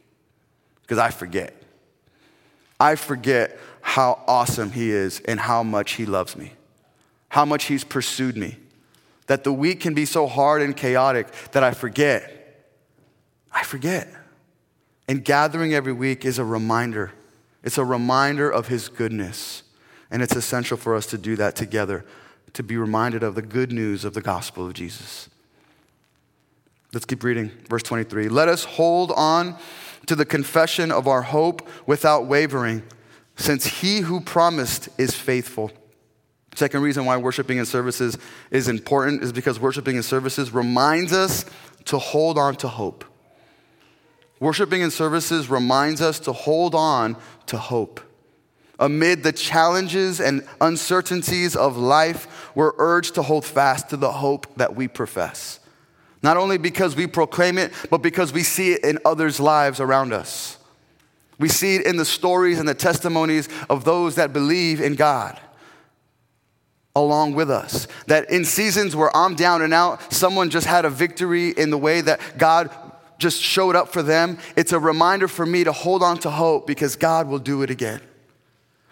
because 0.85 0.99
I 0.99 1.09
forget. 1.09 1.55
I 2.79 2.95
forget 2.95 3.57
how 3.81 4.23
awesome 4.27 4.71
He 4.71 4.91
is 4.91 5.19
and 5.21 5.39
how 5.39 5.63
much 5.63 5.93
He 5.93 6.05
loves 6.05 6.37
me, 6.37 6.53
how 7.29 7.43
much 7.43 7.65
He's 7.65 7.83
pursued 7.83 8.37
me. 8.37 8.57
That 9.27 9.43
the 9.43 9.51
week 9.51 9.79
can 9.79 9.95
be 9.95 10.05
so 10.05 10.27
hard 10.27 10.61
and 10.61 10.77
chaotic 10.77 11.31
that 11.51 11.63
I 11.63 11.71
forget. 11.71 12.67
I 13.51 13.63
forget. 13.63 14.07
And 15.07 15.25
gathering 15.25 15.73
every 15.73 15.93
week 15.93 16.25
is 16.25 16.37
a 16.37 16.45
reminder. 16.45 17.11
It's 17.63 17.79
a 17.79 17.85
reminder 17.85 18.47
of 18.47 18.67
His 18.67 18.87
goodness. 18.87 19.63
And 20.11 20.21
it's 20.21 20.35
essential 20.35 20.77
for 20.77 20.95
us 20.95 21.07
to 21.07 21.17
do 21.17 21.35
that 21.37 21.55
together, 21.55 22.05
to 22.53 22.61
be 22.61 22.77
reminded 22.77 23.23
of 23.23 23.33
the 23.33 23.41
good 23.41 23.71
news 23.71 24.05
of 24.05 24.13
the 24.13 24.21
gospel 24.21 24.67
of 24.67 24.73
Jesus. 24.73 25.29
Let's 26.93 27.05
keep 27.05 27.23
reading. 27.23 27.49
Verse 27.67 27.83
23. 27.83 28.29
Let 28.29 28.47
us 28.47 28.63
hold 28.63 29.11
on 29.13 29.57
to 30.05 30.15
the 30.15 30.25
confession 30.25 30.91
of 30.91 31.07
our 31.07 31.21
hope 31.21 31.67
without 31.85 32.25
wavering, 32.25 32.83
since 33.35 33.65
he 33.65 33.99
who 33.99 34.21
promised 34.21 34.89
is 34.97 35.13
faithful. 35.13 35.71
Second 36.55 36.81
reason 36.81 37.05
why 37.05 37.17
worshiping 37.17 37.57
in 37.57 37.65
services 37.65 38.17
is 38.49 38.69
important 38.69 39.23
is 39.23 39.33
because 39.33 39.59
worshiping 39.59 39.97
in 39.97 40.03
services 40.03 40.53
reminds 40.53 41.11
us 41.11 41.45
to 41.85 41.97
hold 41.97 42.37
on 42.37 42.55
to 42.57 42.67
hope. 42.67 43.03
Worshiping 44.39 44.81
in 44.81 44.91
services 44.91 45.49
reminds 45.49 46.01
us 46.01 46.19
to 46.19 46.33
hold 46.33 46.75
on 46.75 47.17
to 47.47 47.57
hope. 47.57 48.01
Amid 48.79 49.23
the 49.23 49.31
challenges 49.31 50.19
and 50.19 50.45
uncertainties 50.59 51.55
of 51.55 51.77
life, 51.77 52.51
we're 52.55 52.73
urged 52.77 53.15
to 53.15 53.21
hold 53.21 53.45
fast 53.45 53.89
to 53.89 53.97
the 53.97 54.11
hope 54.11 54.47
that 54.55 54.75
we 54.75 54.87
profess. 54.87 55.59
Not 56.25 56.37
only 56.37 56.57
because 56.57 56.95
we 56.95 57.05
proclaim 57.05 57.59
it, 57.59 57.71
but 57.91 57.99
because 57.99 58.33
we 58.33 58.41
see 58.41 58.71
it 58.71 58.83
in 58.83 58.97
others' 59.05 59.39
lives 59.39 59.79
around 59.79 60.11
us. 60.11 60.57
We 61.37 61.49
see 61.49 61.75
it 61.75 61.85
in 61.85 61.97
the 61.97 62.03
stories 62.03 62.57
and 62.57 62.67
the 62.67 62.73
testimonies 62.73 63.47
of 63.69 63.83
those 63.83 64.15
that 64.15 64.33
believe 64.33 64.81
in 64.81 64.95
God 64.95 65.39
along 66.95 67.35
with 67.35 67.51
us. 67.51 67.87
That 68.07 68.31
in 68.31 68.43
seasons 68.43 68.95
where 68.95 69.15
I'm 69.15 69.35
down 69.35 69.61
and 69.61 69.71
out, 69.71 70.11
someone 70.11 70.49
just 70.49 70.65
had 70.65 70.83
a 70.83 70.89
victory 70.89 71.49
in 71.49 71.69
the 71.69 71.77
way 71.77 72.01
that 72.01 72.19
God 72.39 72.71
just 73.19 73.39
showed 73.39 73.75
up 73.75 73.89
for 73.89 74.01
them. 74.01 74.39
It's 74.55 74.71
a 74.71 74.79
reminder 74.79 75.27
for 75.27 75.45
me 75.45 75.63
to 75.63 75.71
hold 75.71 76.01
on 76.01 76.17
to 76.21 76.31
hope 76.31 76.65
because 76.65 76.95
God 76.95 77.27
will 77.27 77.37
do 77.37 77.61
it 77.61 77.69
again. 77.69 78.01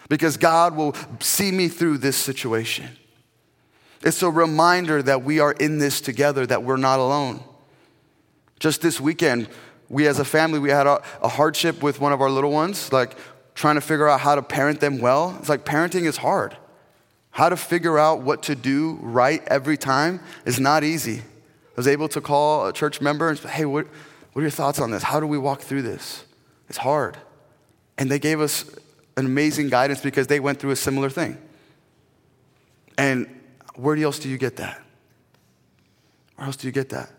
Because 0.07 0.37
God 0.37 0.75
will 0.75 0.95
see 1.19 1.51
me 1.51 1.67
through 1.67 1.97
this 1.97 2.15
situation. 2.15 2.95
It's 4.03 4.21
a 4.21 4.29
reminder 4.29 5.01
that 5.01 5.23
we 5.23 5.39
are 5.39 5.53
in 5.53 5.77
this 5.79 6.01
together, 6.01 6.45
that 6.45 6.63
we're 6.63 6.77
not 6.77 6.99
alone. 6.99 7.43
Just 8.59 8.81
this 8.81 8.99
weekend, 8.99 9.47
we 9.89 10.07
as 10.07 10.19
a 10.19 10.25
family, 10.25 10.59
we 10.59 10.69
had 10.69 10.87
a, 10.87 11.01
a, 11.21 11.27
hardship 11.27 11.81
with 11.81 11.99
one 12.01 12.11
of 12.11 12.21
our 12.21 12.29
little 12.29 12.51
ones, 12.51 12.91
like 12.91 13.15
trying 13.55 13.75
to 13.75 13.81
figure 13.81 14.09
out 14.09 14.19
how 14.19 14.35
to 14.35 14.41
parent 14.41 14.79
them 14.79 14.99
well. 14.99 15.35
It's 15.39 15.49
like 15.49 15.65
parenting 15.65 16.05
is 16.05 16.17
hard. 16.17 16.57
How 17.31 17.49
to 17.49 17.57
figure 17.57 17.97
out 17.97 18.21
what 18.21 18.43
to 18.43 18.55
do 18.55 18.99
right 19.01 19.41
every 19.47 19.77
time 19.77 20.19
is 20.45 20.59
not 20.59 20.83
easy. 20.83 21.19
I 21.19 21.77
was 21.77 21.87
able 21.87 22.07
to 22.09 22.21
call 22.21 22.67
a 22.67 22.73
church 22.73 23.01
member 23.01 23.29
and 23.29 23.39
say, 23.39 23.49
hey, 23.49 23.65
what, 23.65 23.87
what 24.33 24.41
are 24.41 24.43
your 24.43 24.51
thoughts 24.51 24.79
on 24.79 24.91
this? 24.91 25.03
How 25.03 25.19
do 25.19 25.27
we 25.27 25.37
walk 25.37 25.61
through 25.61 25.81
this? 25.81 26.25
It's 26.69 26.77
hard. 26.77 27.17
And 27.97 28.09
they 28.09 28.19
gave 28.19 28.39
us 28.39 28.65
an 29.17 29.25
amazing 29.25 29.69
guidance 29.69 30.01
because 30.01 30.27
they 30.27 30.39
went 30.39 30.59
through 30.59 30.71
a 30.71 30.75
similar 30.75 31.09
thing. 31.09 31.37
And 32.97 33.32
where 33.75 33.97
else 33.97 34.19
do 34.19 34.29
you 34.29 34.37
get 34.37 34.57
that? 34.57 34.81
Where 36.35 36.47
else 36.47 36.55
do 36.55 36.67
you 36.67 36.71
get 36.71 36.89
that? 36.89 37.09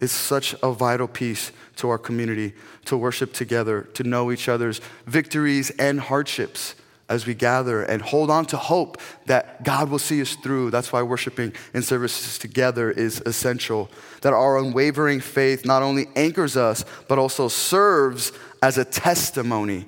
It's 0.00 0.12
such 0.12 0.54
a 0.62 0.72
vital 0.72 1.06
piece 1.06 1.52
to 1.76 1.88
our 1.88 1.98
community 1.98 2.54
to 2.86 2.96
worship 2.96 3.32
together, 3.32 3.82
to 3.94 4.02
know 4.02 4.32
each 4.32 4.48
other's 4.48 4.80
victories 5.06 5.70
and 5.78 6.00
hardships 6.00 6.74
as 7.08 7.26
we 7.26 7.34
gather 7.34 7.82
and 7.82 8.00
hold 8.00 8.30
on 8.30 8.46
to 8.46 8.56
hope 8.56 8.98
that 9.26 9.62
God 9.62 9.90
will 9.90 9.98
see 9.98 10.20
us 10.22 10.34
through. 10.34 10.70
That's 10.70 10.92
why 10.92 11.02
worshiping 11.02 11.52
in 11.74 11.82
services 11.82 12.38
together 12.38 12.90
is 12.90 13.20
essential. 13.26 13.90
That 14.22 14.32
our 14.32 14.58
unwavering 14.58 15.20
faith 15.20 15.64
not 15.66 15.82
only 15.82 16.06
anchors 16.16 16.56
us, 16.56 16.84
but 17.08 17.18
also 17.18 17.48
serves 17.48 18.32
as 18.62 18.78
a 18.78 18.84
testimony. 18.84 19.86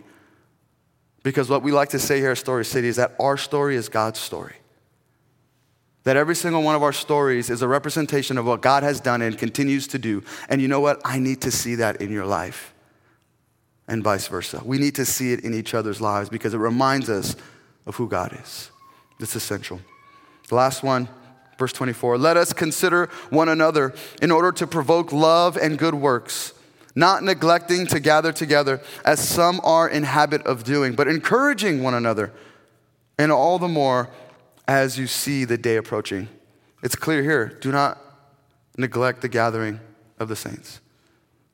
Because 1.23 1.49
what 1.49 1.63
we 1.63 1.73
like 1.73 1.89
to 1.89 1.99
say 1.99 2.19
here 2.19 2.33
at 2.33 2.39
Story 2.39 2.65
City 2.65 2.89
is 2.89 2.97
that 2.97 3.17
our 3.19 3.37
story 3.37 3.77
is 3.77 3.89
God's 3.89 4.21
story. 4.21 4.55
That 6.05 6.17
every 6.17 6.37
single 6.37 6.63
one 6.63 6.75
of 6.75 6.83
our 6.83 6.93
stories 6.93 7.51
is 7.51 7.63
a 7.63 7.69
representation 7.69 8.39
of 8.39 8.47
what 8.47 8.61
God 8.61 8.83
has 8.83 9.01
done 9.01 9.23
and 9.23 9.37
continues 9.37 9.87
to 9.89 9.99
do. 9.99 10.23
And 10.49 10.61
you 10.61 10.69
know 10.69 10.81
what? 10.81 11.01
I 11.05 11.19
need 11.19 11.41
to 11.43 11.51
see 11.51 11.77
that 11.77 12.01
in 12.01 12.13
your 12.13 12.27
life, 12.27 12.75
and 13.89 14.05
vice 14.05 14.29
versa. 14.29 14.61
We 14.65 14.79
need 14.79 14.95
to 14.97 15.07
see 15.07 15.33
it 15.33 15.41
in 15.41 15.55
each 15.55 15.75
other's 15.75 16.01
lives 16.01 16.29
because 16.29 16.55
it 16.55 16.59
reminds 16.59 17.09
us 17.09 17.37
of 17.87 17.97
who 17.97 18.09
God 18.09 18.39
is. 18.41 18.71
It's 19.19 19.35
essential. 19.35 19.81
The 20.49 20.55
last 20.55 20.83
one, 20.83 21.09
verse 21.59 21.73
24 21.73 22.19
let 22.19 22.37
us 22.37 22.53
consider 22.53 23.09
one 23.31 23.49
another 23.49 23.95
in 24.21 24.31
order 24.31 24.53
to 24.53 24.67
provoke 24.67 25.13
love 25.13 25.57
and 25.57 25.79
good 25.79 25.95
works. 25.95 26.53
Not 26.95 27.25
neglecting 27.25 27.87
to 27.89 27.99
gather 27.99 28.33
together 28.33 28.81
as 29.05 29.27
some 29.27 29.61
are 29.65 29.89
in 29.89 30.05
habit 30.05 30.47
of 30.47 30.63
doing, 30.63 30.95
but 30.95 31.09
encouraging 31.09 31.83
one 31.83 31.95
another, 31.95 32.33
and 33.19 33.33
all 33.33 33.59
the 33.59 33.69
more 33.69 34.11
as 34.67 34.99
you 34.99 35.07
see 35.07 35.45
the 35.45 35.59
day 35.59 35.77
approaching. 35.77 36.29
It's 36.83 36.97
clear 36.97 37.23
here 37.23 37.47
do 37.61 37.73
not 37.73 37.99
neglect 38.77 39.23
the 39.23 39.29
gathering 39.29 39.81
of 40.19 40.29
the 40.29 40.37
saints. 40.37 40.81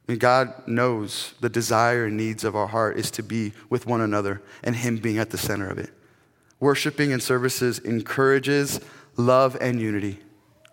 I 0.08 0.12
mean, 0.12 0.18
God 0.18 0.66
knows 0.66 1.34
the 1.40 1.48
desire 1.48 2.06
and 2.06 2.16
needs 2.16 2.42
of 2.42 2.56
our 2.56 2.66
heart 2.66 2.98
is 2.98 3.10
to 3.12 3.22
be 3.22 3.52
with 3.68 3.86
one 3.86 4.00
another 4.00 4.42
and 4.64 4.74
Him 4.74 4.96
being 4.96 5.18
at 5.18 5.30
the 5.30 5.38
center 5.38 5.68
of 5.68 5.78
it. 5.78 5.90
Worshiping 6.58 7.12
and 7.12 7.22
services 7.22 7.78
encourages 7.78 8.80
love 9.16 9.56
and 9.60 9.80
unity 9.80 10.18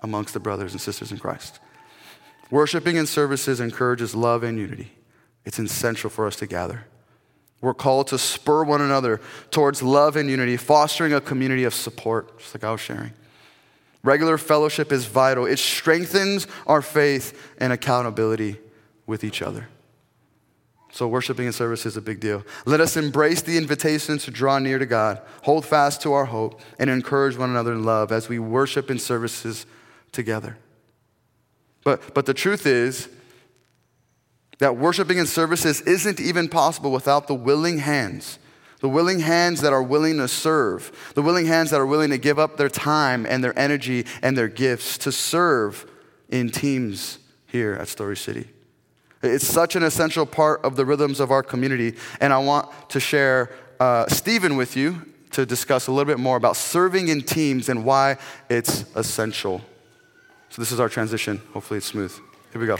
amongst 0.01 0.34
the 0.34 0.39
brothers 0.39 0.74
and 0.74 0.82
sisters 0.82 1.12
in 1.12 1.17
Christ. 1.17 1.60
Worshiping 2.50 2.98
and 2.98 3.08
services 3.08 3.60
encourages 3.60 4.15
love 4.15 4.44
and 4.44 4.58
unity. 4.58 4.91
It's 5.46 5.60
essential 5.60 6.10
for 6.10 6.27
us 6.27 6.36
to 6.38 6.48
gather. 6.48 6.86
We're 7.62 7.74
called 7.74 8.08
to 8.08 8.18
spur 8.18 8.64
one 8.64 8.82
another 8.82 9.20
towards 9.50 9.82
love 9.82 10.16
and 10.16 10.30
unity, 10.30 10.58
fostering 10.58 11.14
a 11.14 11.22
community 11.22 11.64
of 11.64 11.74
support, 11.74 12.38
just 12.40 12.54
like 12.54 12.64
I 12.64 12.72
was 12.72 12.82
sharing. 12.82 13.14
Regular 14.04 14.38
fellowship 14.38 14.92
is 14.92 15.06
vital, 15.06 15.46
it 15.46 15.60
strengthens 15.60 16.48
our 16.68 16.82
faith 16.82 17.56
and 17.58 17.74
accountability 17.74 18.58
with 19.06 19.24
each 19.24 19.42
other. 19.42 19.68
So, 20.92 21.08
worshiping 21.08 21.46
and 21.46 21.54
service 21.54 21.86
is 21.86 21.98
a 21.98 22.02
big 22.02 22.20
deal. 22.20 22.44
Let 22.66 22.80
us 22.80 22.96
embrace 22.96 23.42
the 23.42 23.58
invitation 23.58 24.18
to 24.20 24.32
draw 24.32 24.58
near 24.60 24.80
to 24.80 24.86
God, 24.86 25.22
hold 25.44 25.66
fast 25.66 26.02
to 26.04 26.14
our 26.14 26.26
hope, 26.26 26.62
and 26.80 26.90
encourage 26.90 27.38
one 27.38 27.50
another 27.50 27.74
in 27.74 27.84
love 27.84 28.12
as 28.12 28.30
we 28.30 28.40
worship 28.40 28.90
in 28.90 28.98
services 28.98 29.66
together. 30.12 30.58
But, 31.84 32.14
but 32.14 32.26
the 32.26 32.34
truth 32.34 32.66
is, 32.66 33.10
that 34.60 34.78
worshiping 34.78 35.20
and 35.20 35.28
services 35.28 35.82
isn't 35.82 36.20
even 36.20 36.50
possible 36.50 36.92
without 36.92 37.28
the 37.28 37.36
willing 37.36 37.80
hands. 37.80 38.40
The 38.80 38.90
willing 38.90 39.20
hands 39.20 39.62
that 39.62 39.74
are 39.74 39.82
willing 39.82 40.18
to 40.18 40.28
serve, 40.28 41.12
the 41.16 41.22
willing 41.24 41.48
hands 41.48 41.72
that 41.72 41.80
are 41.80 41.86
willing 41.86 42.12
to 42.12 42.18
give 42.18 42.38
up 42.38 42.58
their 42.58 42.70
time 42.70 43.26
and 43.26 43.44
their 43.44 43.58
energy 43.58 44.06
and 44.22 44.38
their 44.38 44.48
gifts 44.48 45.00
to 45.00 45.12
serve 45.12 45.90
in 46.30 46.50
teams 46.50 47.18
here 47.48 47.74
at 47.74 47.88
Story 47.88 48.16
City. 48.16 48.48
It's 49.24 49.48
such 49.48 49.76
an 49.76 49.82
essential 49.82 50.28
part 50.28 50.64
of 50.64 50.76
the 50.76 50.86
rhythms 50.86 51.20
of 51.20 51.32
our 51.32 51.42
community, 51.42 51.96
and 52.22 52.32
I 52.32 52.38
want 52.38 52.70
to 52.90 53.00
share 53.00 53.52
uh, 53.80 54.06
Stephen 54.08 54.56
with 54.58 54.78
you 54.78 55.02
to 55.32 55.46
discuss 55.46 55.88
a 55.88 55.92
little 55.92 56.06
bit 56.06 56.20
more 56.20 56.38
about 56.38 56.56
serving 56.56 57.08
in 57.08 57.22
teams 57.22 57.70
and 57.70 57.84
why 57.84 58.18
it's 58.48 58.86
essential. 58.96 59.62
So, 60.50 60.62
this 60.62 60.72
is 60.72 60.80
our 60.80 60.90
transition. 60.90 61.42
Hopefully, 61.54 61.80
it's 61.80 61.88
smooth. 61.88 62.14
Here 62.52 62.62
we 62.62 62.68
go 62.68 62.78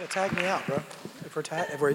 gotta 0.00 0.12
tag 0.12 0.32
me 0.32 0.46
out, 0.46 0.66
bro. 0.66 0.76
If 1.26 1.36
we're 1.36 1.42
tag, 1.42 1.68
if 1.72 1.80
we're, 1.80 1.94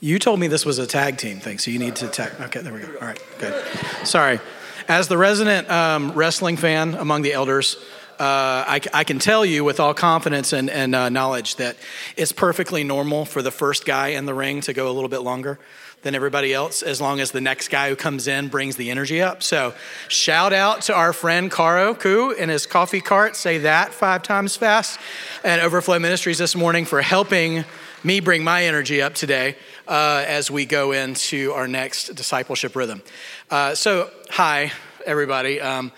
you 0.00 0.18
told 0.18 0.40
me 0.40 0.48
this 0.48 0.66
was 0.66 0.78
a 0.78 0.88
tag 0.88 1.18
team 1.18 1.38
thing, 1.38 1.58
so 1.58 1.70
you 1.70 1.78
need 1.78 1.94
to 1.96 2.08
tag. 2.08 2.32
Okay, 2.40 2.60
there 2.62 2.72
we 2.72 2.80
go. 2.80 2.92
All 3.00 3.06
right, 3.06 3.22
good. 3.38 3.64
Sorry. 4.04 4.40
As 4.88 5.06
the 5.06 5.16
resident 5.16 5.70
um, 5.70 6.12
wrestling 6.12 6.56
fan 6.56 6.94
among 6.94 7.22
the 7.22 7.34
elders, 7.34 7.76
uh, 8.18 8.64
I, 8.66 8.80
I, 8.92 9.04
can 9.04 9.20
tell 9.20 9.44
you 9.44 9.62
with 9.62 9.78
all 9.78 9.94
confidence 9.94 10.52
and, 10.52 10.68
and 10.68 10.96
uh, 10.96 11.10
knowledge 11.10 11.56
that 11.56 11.76
it's 12.16 12.32
perfectly 12.32 12.82
normal 12.82 13.24
for 13.24 13.42
the 13.42 13.52
first 13.52 13.86
guy 13.86 14.08
in 14.08 14.26
the 14.26 14.34
ring 14.34 14.60
to 14.62 14.72
go 14.72 14.90
a 14.90 14.92
little 14.92 15.08
bit 15.08 15.20
longer 15.20 15.60
than 16.02 16.14
everybody 16.14 16.54
else, 16.54 16.82
as 16.82 17.00
long 17.00 17.20
as 17.20 17.32
the 17.32 17.40
next 17.40 17.68
guy 17.68 17.88
who 17.88 17.96
comes 17.96 18.28
in 18.28 18.48
brings 18.48 18.76
the 18.76 18.90
energy 18.90 19.20
up. 19.20 19.42
So, 19.42 19.74
shout 20.08 20.52
out 20.52 20.82
to 20.82 20.94
our 20.94 21.12
friend 21.12 21.50
Caro 21.50 21.94
Ku 21.94 22.30
in 22.30 22.48
his 22.48 22.66
coffee 22.66 23.00
cart. 23.00 23.36
Say 23.36 23.58
that 23.58 23.92
five 23.92 24.22
times 24.22 24.56
fast. 24.56 25.00
And 25.42 25.60
Overflow 25.60 25.98
Ministries 25.98 26.38
this 26.38 26.54
morning 26.54 26.84
for 26.84 27.02
helping 27.02 27.64
me 28.04 28.20
bring 28.20 28.44
my 28.44 28.64
energy 28.64 29.02
up 29.02 29.14
today 29.14 29.56
uh, 29.88 30.24
as 30.26 30.50
we 30.50 30.66
go 30.66 30.92
into 30.92 31.52
our 31.52 31.66
next 31.66 32.14
discipleship 32.14 32.76
rhythm. 32.76 33.02
Uh, 33.50 33.74
so, 33.74 34.10
hi, 34.30 34.70
everybody. 35.04 35.60
Um, 35.60 35.90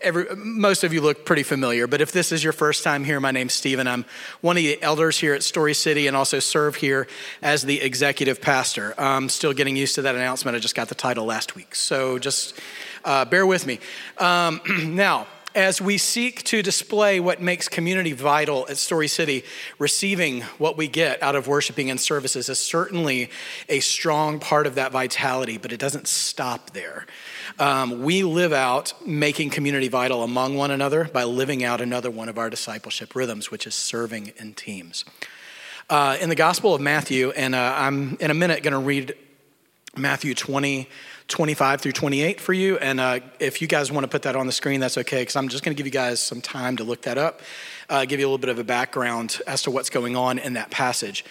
Every, 0.00 0.26
most 0.36 0.84
of 0.84 0.92
you 0.92 1.00
look 1.00 1.24
pretty 1.24 1.42
familiar, 1.42 1.88
but 1.88 2.00
if 2.00 2.12
this 2.12 2.30
is 2.30 2.44
your 2.44 2.52
first 2.52 2.84
time 2.84 3.02
here, 3.02 3.18
my 3.18 3.32
name's 3.32 3.52
Stephen. 3.52 3.88
I'm 3.88 4.04
one 4.40 4.56
of 4.56 4.62
the 4.62 4.80
elders 4.80 5.18
here 5.18 5.34
at 5.34 5.42
Story 5.42 5.74
City 5.74 6.06
and 6.06 6.16
also 6.16 6.38
serve 6.38 6.76
here 6.76 7.08
as 7.42 7.62
the 7.62 7.80
executive 7.80 8.40
pastor. 8.40 8.94
I'm 8.96 9.28
still 9.28 9.52
getting 9.52 9.74
used 9.76 9.96
to 9.96 10.02
that 10.02 10.14
announcement. 10.14 10.56
I 10.56 10.60
just 10.60 10.76
got 10.76 10.88
the 10.88 10.94
title 10.94 11.24
last 11.24 11.56
week, 11.56 11.74
so 11.74 12.20
just 12.20 12.60
uh, 13.04 13.24
bear 13.24 13.44
with 13.44 13.66
me. 13.66 13.80
Um, 14.18 14.60
now, 14.94 15.26
as 15.54 15.80
we 15.80 15.98
seek 15.98 16.42
to 16.44 16.62
display 16.62 17.20
what 17.20 17.40
makes 17.40 17.68
community 17.68 18.12
vital 18.12 18.66
at 18.68 18.76
Story 18.76 19.08
City, 19.08 19.44
receiving 19.78 20.42
what 20.58 20.76
we 20.76 20.88
get 20.88 21.22
out 21.22 21.34
of 21.34 21.46
worshiping 21.46 21.90
and 21.90 22.00
services 22.00 22.48
is 22.48 22.58
certainly 22.58 23.30
a 23.68 23.80
strong 23.80 24.38
part 24.38 24.66
of 24.66 24.74
that 24.76 24.92
vitality, 24.92 25.58
but 25.58 25.72
it 25.72 25.78
doesn't 25.78 26.08
stop 26.08 26.70
there. 26.70 27.06
Um, 27.58 28.02
we 28.02 28.22
live 28.22 28.52
out 28.52 28.94
making 29.06 29.50
community 29.50 29.88
vital 29.88 30.22
among 30.22 30.56
one 30.56 30.70
another 30.70 31.04
by 31.04 31.24
living 31.24 31.64
out 31.64 31.80
another 31.80 32.10
one 32.10 32.28
of 32.28 32.38
our 32.38 32.50
discipleship 32.50 33.14
rhythms, 33.14 33.50
which 33.50 33.66
is 33.66 33.74
serving 33.74 34.32
in 34.38 34.54
teams. 34.54 35.04
Uh, 35.90 36.16
in 36.20 36.28
the 36.28 36.34
Gospel 36.34 36.74
of 36.74 36.80
Matthew, 36.80 37.30
and 37.32 37.54
uh, 37.54 37.74
I'm 37.76 38.16
in 38.20 38.30
a 38.30 38.34
minute 38.34 38.62
going 38.62 38.72
to 38.72 38.78
read 38.78 39.14
Matthew 39.96 40.34
20, 40.34 40.88
25 41.32 41.80
through 41.80 41.92
28 41.92 42.40
for 42.40 42.52
you. 42.52 42.76
And 42.76 43.00
uh, 43.00 43.20
if 43.40 43.62
you 43.62 43.66
guys 43.66 43.90
want 43.90 44.04
to 44.04 44.08
put 44.08 44.22
that 44.22 44.36
on 44.36 44.46
the 44.46 44.52
screen, 44.52 44.80
that's 44.80 44.98
okay, 44.98 45.22
because 45.22 45.34
I'm 45.34 45.48
just 45.48 45.64
going 45.64 45.74
to 45.74 45.76
give 45.76 45.86
you 45.86 45.92
guys 45.92 46.20
some 46.20 46.42
time 46.42 46.76
to 46.76 46.84
look 46.84 47.02
that 47.02 47.16
up, 47.16 47.40
uh, 47.88 48.04
give 48.04 48.20
you 48.20 48.26
a 48.26 48.28
little 48.28 48.38
bit 48.38 48.50
of 48.50 48.58
a 48.58 48.64
background 48.64 49.40
as 49.46 49.62
to 49.62 49.70
what's 49.70 49.88
going 49.88 50.14
on 50.14 50.38
in 50.38 50.52
that 50.52 50.70
passage. 50.70 51.24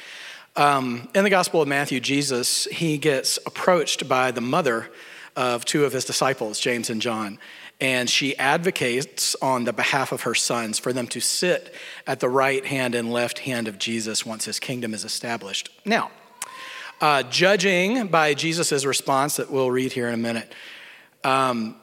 Um, 0.55 1.08
in 1.13 1.24
the 1.24 1.29
Gospel 1.29 1.62
of 1.62 1.67
Matthew, 1.67 2.00
Jesus, 2.00 2.65
he 2.65 2.98
gets 2.98 3.38
approached 3.46 4.10
by 4.10 4.31
the 4.31 4.41
mother 4.41 4.89
of 5.36 5.65
two 5.65 5.86
of 5.86 5.93
his 5.93 6.03
disciples, 6.03 6.60
James 6.60 6.89
and 6.89 7.01
John. 7.01 7.38
And 7.79 8.10
she 8.10 8.36
advocates 8.38 9.36
on 9.41 9.65
the 9.65 9.74
behalf 9.74 10.12
of 10.12 10.24
her 10.24 10.36
sons 10.36 10.79
for 10.79 10.93
them 10.93 11.08
to 11.10 11.20
sit 11.20 11.74
at 12.08 12.20
the 12.20 12.29
right 12.29 12.65
hand 12.65 12.96
and 12.96 13.13
left 13.13 13.39
hand 13.39 13.67
of 13.67 13.77
Jesus 13.77 14.25
once 14.25 14.46
his 14.46 14.60
kingdom 14.60 14.93
is 14.93 15.05
established. 15.05 15.70
Now, 15.86 16.12
uh, 17.01 17.24
judging 17.24 18.08
by 18.08 18.34
Jesus' 18.34 18.86
response 18.86 19.36
that 19.38 19.51
we'll 19.51 19.72
read 19.72 19.91
here 19.91 20.08
in 20.08 20.13
a 20.13 20.17
minute, 20.17 20.53
um, 21.24 21.75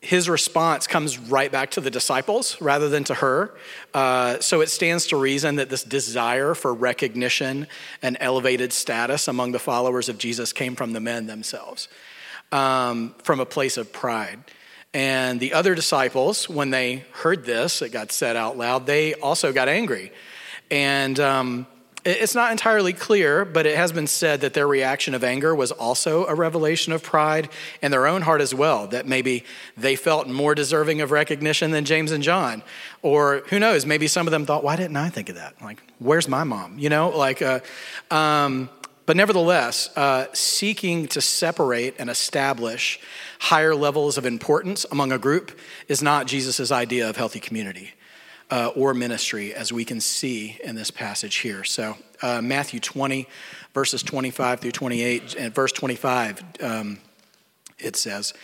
his 0.00 0.28
response 0.28 0.86
comes 0.86 1.18
right 1.18 1.50
back 1.50 1.72
to 1.72 1.80
the 1.80 1.90
disciples 1.90 2.60
rather 2.60 2.88
than 2.88 3.04
to 3.04 3.14
her. 3.14 3.56
Uh, 3.94 4.38
so 4.40 4.60
it 4.60 4.68
stands 4.68 5.06
to 5.08 5.16
reason 5.16 5.56
that 5.56 5.70
this 5.70 5.82
desire 5.82 6.54
for 6.54 6.72
recognition 6.72 7.66
and 8.02 8.16
elevated 8.20 8.72
status 8.72 9.26
among 9.26 9.52
the 9.52 9.58
followers 9.58 10.08
of 10.08 10.18
Jesus 10.18 10.52
came 10.52 10.76
from 10.76 10.92
the 10.92 11.00
men 11.00 11.26
themselves 11.26 11.88
um, 12.52 13.14
from 13.22 13.40
a 13.40 13.46
place 13.46 13.76
of 13.76 13.92
pride. 13.92 14.38
And 14.94 15.38
the 15.38 15.52
other 15.52 15.74
disciples, 15.74 16.48
when 16.48 16.70
they 16.70 17.04
heard 17.12 17.44
this, 17.44 17.82
it 17.82 17.90
got 17.90 18.12
said 18.12 18.36
out 18.36 18.56
loud, 18.56 18.86
they 18.86 19.14
also 19.14 19.52
got 19.52 19.68
angry. 19.68 20.12
And 20.70 21.18
um, 21.20 21.66
it's 22.08 22.34
not 22.34 22.50
entirely 22.50 22.92
clear, 22.92 23.44
but 23.44 23.66
it 23.66 23.76
has 23.76 23.92
been 23.92 24.06
said 24.06 24.40
that 24.40 24.54
their 24.54 24.66
reaction 24.66 25.14
of 25.14 25.22
anger 25.22 25.54
was 25.54 25.70
also 25.72 26.26
a 26.26 26.34
revelation 26.34 26.92
of 26.92 27.02
pride 27.02 27.50
in 27.82 27.90
their 27.90 28.06
own 28.06 28.22
heart 28.22 28.40
as 28.40 28.54
well, 28.54 28.86
that 28.88 29.06
maybe 29.06 29.44
they 29.76 29.94
felt 29.94 30.26
more 30.26 30.54
deserving 30.54 31.00
of 31.00 31.10
recognition 31.10 31.70
than 31.70 31.84
James 31.84 32.10
and 32.10 32.22
John. 32.22 32.62
Or 33.02 33.42
who 33.48 33.58
knows, 33.58 33.84
maybe 33.84 34.06
some 34.06 34.26
of 34.26 34.30
them 34.30 34.46
thought, 34.46 34.64
why 34.64 34.76
didn't 34.76 34.96
I 34.96 35.10
think 35.10 35.28
of 35.28 35.34
that? 35.34 35.60
Like, 35.60 35.82
where's 35.98 36.28
my 36.28 36.44
mom? 36.44 36.78
You 36.78 36.88
know, 36.88 37.10
like, 37.10 37.42
uh, 37.42 37.60
um, 38.10 38.70
but 39.04 39.16
nevertheless, 39.16 39.90
uh, 39.96 40.26
seeking 40.32 41.08
to 41.08 41.20
separate 41.20 41.96
and 41.98 42.08
establish 42.08 43.00
higher 43.38 43.74
levels 43.74 44.18
of 44.18 44.24
importance 44.24 44.86
among 44.90 45.12
a 45.12 45.18
group 45.18 45.58
is 45.88 46.02
not 46.02 46.26
Jesus' 46.26 46.70
idea 46.70 47.08
of 47.08 47.16
healthy 47.16 47.40
community 47.40 47.92
uh, 48.50 48.70
or 48.74 48.94
ministry, 48.94 49.54
as 49.54 49.72
we 49.72 49.84
can 49.84 50.00
see 50.00 50.58
in 50.64 50.74
this 50.74 50.90
passage 50.90 51.36
here. 51.36 51.64
So, 51.64 51.96
uh, 52.22 52.40
Matthew 52.40 52.80
20, 52.80 53.28
verses 53.74 54.02
25 54.02 54.60
through 54.60 54.72
28, 54.72 55.34
and 55.38 55.54
verse 55.54 55.72
25, 55.72 56.42
um, 56.60 56.98
it 57.78 57.96
says, 57.96 58.34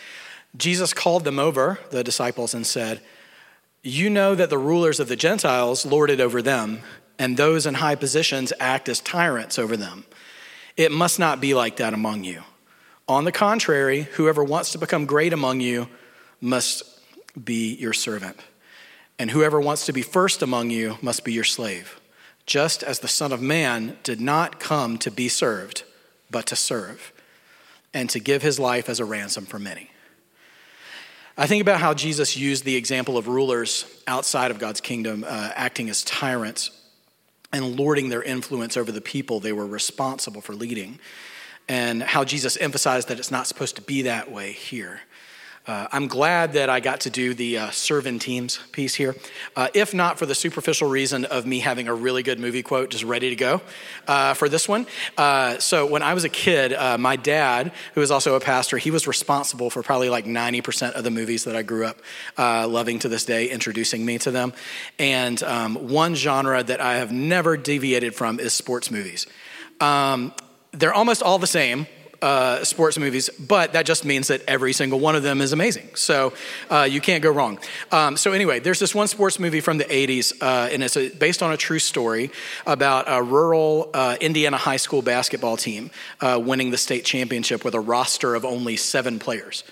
Jesus 0.57 0.93
called 0.93 1.25
them 1.25 1.39
over, 1.39 1.81
the 1.91 2.05
disciples, 2.05 2.55
and 2.55 2.67
said, 2.67 3.01
You 3.83 4.11
know 4.11 4.35
that 4.35 4.51
the 4.51 4.59
rulers 4.59 5.01
of 5.01 5.09
the 5.09 5.17
Gentiles 5.17 5.85
lord 5.85 6.11
it 6.11 6.21
over 6.21 6.43
them, 6.43 6.81
and 7.19 7.37
those 7.37 7.67
in 7.67 7.75
high 7.75 7.97
positions 7.97 8.53
act 8.61 8.89
as 8.89 9.01
tyrants 9.01 9.59
over 9.59 9.77
them. 9.77 10.05
It 10.77 10.93
must 10.93 11.19
not 11.19 11.41
be 11.41 11.55
like 11.55 11.77
that 11.77 11.95
among 11.95 12.25
you. 12.25 12.43
On 13.09 13.25
the 13.25 13.33
contrary, 13.33 14.03
whoever 14.15 14.43
wants 14.43 14.73
to 14.73 14.79
become 14.79 15.07
great 15.07 15.33
among 15.33 15.61
you 15.61 15.89
must 16.41 16.83
be 17.43 17.75
your 17.75 17.93
servant. 17.93 18.39
And 19.19 19.31
whoever 19.31 19.61
wants 19.61 19.87
to 19.87 19.93
be 19.93 20.03
first 20.03 20.43
among 20.43 20.71
you 20.71 20.99
must 21.01 21.25
be 21.25 21.33
your 21.33 21.45
slave, 21.45 22.01
just 22.47 22.83
as 22.83 22.99
the 22.99 23.09
Son 23.09 23.33
of 23.33 23.41
Man 23.41 23.97
did 24.03 24.21
not 24.21 24.59
come 24.59 24.99
to 24.99 25.11
be 25.11 25.29
served, 25.29 25.85
but 26.31 26.47
to 26.47 26.57
serve, 26.57 27.13
and 27.93 28.11
to 28.11 28.19
give 28.19 28.43
his 28.43 28.59
life 28.59 28.89
as 28.89 28.99
a 28.99 29.05
ransom 29.05 29.47
for 29.47 29.59
many. 29.59 29.91
I 31.37 31.47
think 31.47 31.63
about 31.63 31.81
how 31.81 31.95
Jesus 31.95 32.37
used 32.37 32.65
the 32.65 32.77
example 32.77 33.17
of 33.17 33.27
rulers 33.27 33.87
outside 34.07 34.51
of 34.51 34.59
God's 34.59 34.81
kingdom 34.81 35.25
uh, 35.27 35.51
acting 35.55 35.91
as 35.91 36.05
tyrants 36.05 36.71
and 37.53 37.77
lording 37.77 38.09
their 38.09 38.23
influence 38.23 38.77
over 38.77 38.91
the 38.91 39.01
people 39.01 39.39
they 39.39 39.53
were 39.53 39.67
responsible 39.67 40.41
for 40.41 40.55
leading, 40.55 40.99
and 41.69 42.03
how 42.03 42.25
Jesus 42.25 42.57
emphasized 42.57 43.09
that 43.09 43.19
it's 43.19 43.31
not 43.31 43.47
supposed 43.47 43.77
to 43.77 43.83
be 43.83 44.03
that 44.03 44.31
way 44.31 44.53
here. 44.53 45.01
Uh, 45.67 45.89
I'm 45.93 46.09
glad 46.09 46.53
that 46.53 46.69
I 46.69 46.81
got 46.81 47.01
to 47.01 47.11
do 47.11 47.33
the 47.33 47.57
uh, 47.57 47.71
serve 47.71 48.05
teams 48.19 48.59
piece 48.73 48.95
here, 48.95 49.17
uh, 49.57 49.69
if 49.73 49.95
not 49.95 50.19
for 50.19 50.27
the 50.27 50.35
superficial 50.35 50.91
reason 50.91 51.25
of 51.25 51.47
me 51.47 51.61
having 51.61 51.89
a 51.89 51.95
really 51.95 52.23
good 52.23 52.39
movie 52.39 52.63
quote 52.63 52.91
just 52.91 53.03
ready 53.03 53.31
to 53.31 53.37
go 53.37 53.63
uh, 54.07 54.35
for 54.35 54.51
this 54.51 54.69
one. 54.69 54.87
Uh, 55.17 55.59
so, 55.59 55.87
when 55.87 56.03
I 56.03 56.13
was 56.13 56.25
a 56.25 56.29
kid, 56.29 56.75
uh, 56.75 56.99
my 56.99 57.17
dad, 57.17 57.73
who 57.95 58.03
was 58.03 58.11
also 58.11 58.35
a 58.35 58.41
pastor, 58.41 58.77
he 58.77 58.91
was 58.91 59.07
responsible 59.07 59.71
for 59.71 59.83
probably 59.83 60.11
like 60.11 60.27
90% 60.27 60.93
of 60.93 61.03
the 61.03 61.11
movies 61.11 61.45
that 61.45 61.57
I 61.57 61.63
grew 61.63 61.87
up 61.87 61.99
loving 62.37 62.99
to 62.99 63.09
this 63.09 63.25
day, 63.25 63.49
introducing 63.49 64.05
me 64.05 64.19
to 64.19 64.31
them. 64.31 64.53
And 64.99 65.43
um, 65.43 65.89
one 65.89 66.15
genre 66.15 66.63
that 66.63 66.83
I 66.83 66.97
have 66.97 67.11
never 67.11 67.57
deviated 67.57 68.15
from 68.15 68.39
is 68.39 68.53
sports 68.53 68.91
movies. 68.91 69.27
Um, 69.81 70.35
they're 70.73 70.93
almost 70.93 71.23
all 71.23 71.39
the 71.39 71.47
same 71.47 71.87
uh, 72.25 72.65
sports 72.65 72.99
movies, 72.99 73.29
but 73.39 73.75
that 73.75 73.85
just 73.85 74.03
means 74.03 74.29
that 74.29 74.41
every 74.49 74.73
single 74.73 74.99
one 74.99 75.15
of 75.15 75.23
them 75.23 75.43
is 75.43 75.53
amazing. 75.53 75.87
So 75.95 76.33
uh, 76.71 76.89
you 76.91 77.03
can't 77.03 77.23
go 77.23 77.31
wrong. 77.31 77.59
Um, 77.93 78.17
so, 78.17 78.33
anyway, 78.33 78.61
there's 78.61 78.79
this 78.79 78.95
one 78.95 79.09
sports 79.09 79.39
movie 79.39 79.61
from 79.61 79.77
the 79.77 79.85
80s, 79.85 80.33
uh, 80.41 80.71
and 80.73 80.83
it's 80.83 80.97
a, 80.97 81.11
based 81.11 81.43
on 81.43 81.53
a 81.53 81.59
true 81.59 81.79
story 81.79 82.31
about 82.67 83.05
a 83.09 83.23
rural 83.23 83.91
uh, 83.93 84.17
Indiana 84.23 84.57
high 84.57 84.79
school 84.79 85.03
basketball 85.03 85.59
team 85.59 85.91
uh, 86.23 86.41
winning 86.43 86.71
the 86.71 86.79
state 86.79 87.05
championship 87.05 87.63
with 87.63 87.75
a 87.75 87.81
roster 87.81 88.35
of 88.35 88.47
only 88.47 88.79
seven 88.79 89.19
players. 89.19 89.63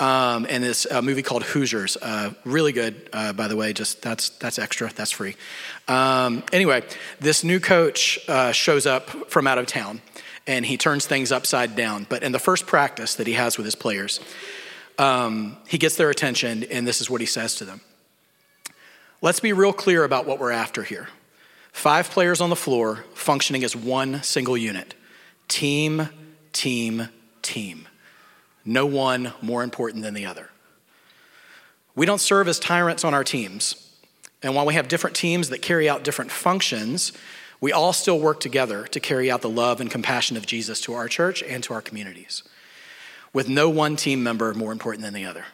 Um, 0.00 0.44
and 0.50 0.64
it's 0.64 0.86
a 0.86 1.02
movie 1.02 1.22
called 1.22 1.44
Hoosiers. 1.44 1.96
Uh, 1.96 2.32
really 2.44 2.72
good, 2.72 3.08
uh, 3.12 3.32
by 3.32 3.46
the 3.46 3.56
way. 3.56 3.72
Just 3.72 4.02
that's 4.02 4.30
that's 4.30 4.58
extra. 4.58 4.92
That's 4.92 5.12
free. 5.12 5.36
Um, 5.86 6.42
anyway, 6.52 6.82
this 7.20 7.44
new 7.44 7.60
coach 7.60 8.18
uh, 8.28 8.50
shows 8.50 8.86
up 8.86 9.30
from 9.30 9.46
out 9.46 9.58
of 9.58 9.66
town, 9.66 10.00
and 10.46 10.66
he 10.66 10.76
turns 10.76 11.06
things 11.06 11.32
upside 11.32 11.76
down. 11.76 12.06
But 12.08 12.22
in 12.22 12.32
the 12.32 12.38
first 12.38 12.66
practice 12.66 13.14
that 13.16 13.26
he 13.26 13.34
has 13.34 13.56
with 13.56 13.64
his 13.64 13.74
players, 13.74 14.20
um, 14.98 15.56
he 15.66 15.78
gets 15.78 15.96
their 15.96 16.10
attention, 16.10 16.64
and 16.64 16.86
this 16.86 17.00
is 17.00 17.08
what 17.08 17.20
he 17.20 17.26
says 17.26 17.54
to 17.56 17.64
them. 17.64 17.80
Let's 19.20 19.40
be 19.40 19.52
real 19.52 19.72
clear 19.72 20.04
about 20.04 20.26
what 20.26 20.38
we're 20.38 20.50
after 20.50 20.82
here. 20.82 21.08
Five 21.72 22.10
players 22.10 22.40
on 22.40 22.50
the 22.50 22.56
floor 22.56 23.04
functioning 23.14 23.64
as 23.64 23.74
one 23.74 24.22
single 24.22 24.56
unit 24.56 24.94
team, 25.48 26.08
team, 26.52 27.08
team. 27.42 27.88
No 28.64 28.86
one 28.86 29.32
more 29.42 29.62
important 29.62 30.02
than 30.02 30.14
the 30.14 30.26
other. 30.26 30.48
We 31.94 32.06
don't 32.06 32.20
serve 32.20 32.48
as 32.48 32.58
tyrants 32.58 33.04
on 33.04 33.12
our 33.12 33.24
teams. 33.24 33.90
And 34.42 34.54
while 34.54 34.66
we 34.66 34.74
have 34.74 34.88
different 34.88 35.14
teams 35.14 35.50
that 35.50 35.62
carry 35.62 35.88
out 35.88 36.04
different 36.04 36.30
functions, 36.30 37.12
we 37.62 37.72
all 37.72 37.92
still 37.92 38.18
work 38.18 38.40
together 38.40 38.88
to 38.88 38.98
carry 38.98 39.30
out 39.30 39.40
the 39.40 39.48
love 39.48 39.80
and 39.80 39.88
compassion 39.88 40.36
of 40.36 40.44
Jesus 40.44 40.80
to 40.80 40.94
our 40.94 41.06
church 41.06 41.44
and 41.44 41.62
to 41.62 41.72
our 41.72 41.80
communities, 41.80 42.42
with 43.32 43.48
no 43.48 43.70
one 43.70 43.94
team 43.94 44.20
member 44.20 44.52
more 44.52 44.72
important 44.72 45.04
than 45.04 45.14
the 45.14 45.24
other. 45.24 45.46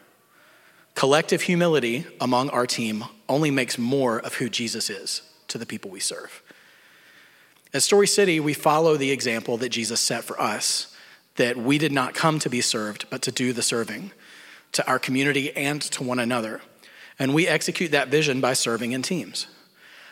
Collective 0.94 1.42
humility 1.42 2.07
among 2.18 2.49
our 2.49 2.66
team 2.66 3.05
only 3.29 3.51
makes 3.51 3.77
more 3.77 4.18
of 4.18 4.35
who 4.37 4.49
Jesus 4.49 4.88
is 4.88 5.21
to 5.49 5.59
the 5.59 5.66
people 5.66 5.90
we 5.90 6.01
serve. 6.01 6.42
At 7.75 7.83
Story 7.83 8.07
City, 8.07 8.40
we 8.40 8.55
follow 8.55 8.97
the 8.97 9.11
example 9.11 9.59
that 9.59 9.68
Jesus 9.68 10.01
set 10.01 10.25
for 10.25 10.40
us 10.40 10.97
that 11.37 11.59
we 11.59 11.77
did 11.77 11.92
not 11.92 12.14
come 12.14 12.38
to 12.38 12.49
be 12.49 12.62
served, 12.62 13.05
but 13.11 13.21
to 13.23 13.31
do 13.31 13.53
the 13.53 13.62
serving 13.62 14.12
to 14.73 14.87
our 14.88 14.99
community 14.99 15.55
and 15.55 15.83
to 15.83 16.03
one 16.03 16.18
another. 16.18 16.62
And 17.18 17.35
we 17.35 17.47
execute 17.47 17.90
that 17.90 18.09
vision 18.09 18.40
by 18.40 18.55
serving 18.55 18.92
in 18.92 19.03
teams. 19.03 19.47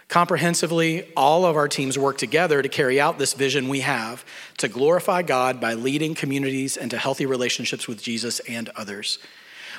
Comprehensively, 0.09 1.13
all 1.17 1.45
of 1.45 1.57
our 1.57 1.67
teams 1.67 1.99
work 1.99 2.17
together 2.17 2.63
to 2.63 2.69
carry 2.69 3.01
out 3.01 3.19
this 3.19 3.35
vision 3.35 3.69
we 3.69 3.81
have 3.81 4.25
to 4.59 4.69
glorify 4.69 5.23
God 5.23 5.61
by 5.61 5.75
leading 5.75 6.15
communities 6.15 6.77
into 6.77 6.97
healthy 6.97 7.27
relationships 7.27 7.89
with 7.89 8.01
Jesus 8.01 8.39
and 8.41 8.69
others. 8.77 9.19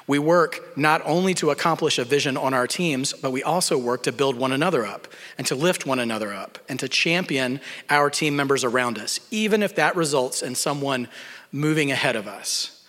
We 0.05 0.19
work 0.19 0.77
not 0.77 1.01
only 1.05 1.33
to 1.35 1.49
accomplish 1.51 1.97
a 1.97 2.05
vision 2.05 2.37
on 2.37 2.53
our 2.53 2.67
teams, 2.67 3.13
but 3.13 3.31
we 3.31 3.43
also 3.43 3.77
work 3.77 4.03
to 4.03 4.11
build 4.11 4.35
one 4.35 4.51
another 4.51 4.85
up 4.85 5.07
and 5.37 5.47
to 5.47 5.55
lift 5.55 5.85
one 5.85 5.99
another 5.99 6.33
up 6.33 6.59
and 6.69 6.79
to 6.79 6.87
champion 6.87 7.59
our 7.89 8.09
team 8.09 8.35
members 8.35 8.63
around 8.63 8.97
us, 8.97 9.19
even 9.31 9.63
if 9.63 9.75
that 9.75 9.95
results 9.95 10.41
in 10.41 10.55
someone 10.55 11.07
moving 11.51 11.91
ahead 11.91 12.15
of 12.15 12.27
us. 12.27 12.85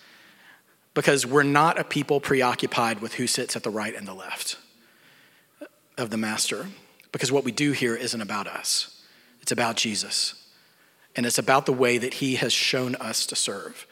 Because 0.93 1.25
we're 1.25 1.43
not 1.43 1.79
a 1.79 1.83
people 1.83 2.19
preoccupied 2.19 3.01
with 3.01 3.15
who 3.15 3.27
sits 3.27 3.55
at 3.55 3.63
the 3.63 3.69
right 3.69 3.95
and 3.95 4.07
the 4.07 4.13
left 4.13 4.57
of 5.97 6.09
the 6.09 6.17
master 6.17 6.67
because 7.11 7.31
what 7.31 7.43
we 7.43 7.51
do 7.51 7.71
here 7.71 7.95
isn't 7.95 8.21
about 8.21 8.47
us, 8.47 9.01
it's 9.41 9.51
about 9.51 9.75
Jesus. 9.75 10.35
And 11.15 11.25
it's 11.25 11.39
about 11.39 11.65
the 11.65 11.73
way 11.73 11.97
that 11.97 12.13
he 12.13 12.35
has 12.35 12.53
shown 12.53 12.95
us 12.95 13.25
to 13.25 13.35
serve. 13.35 13.87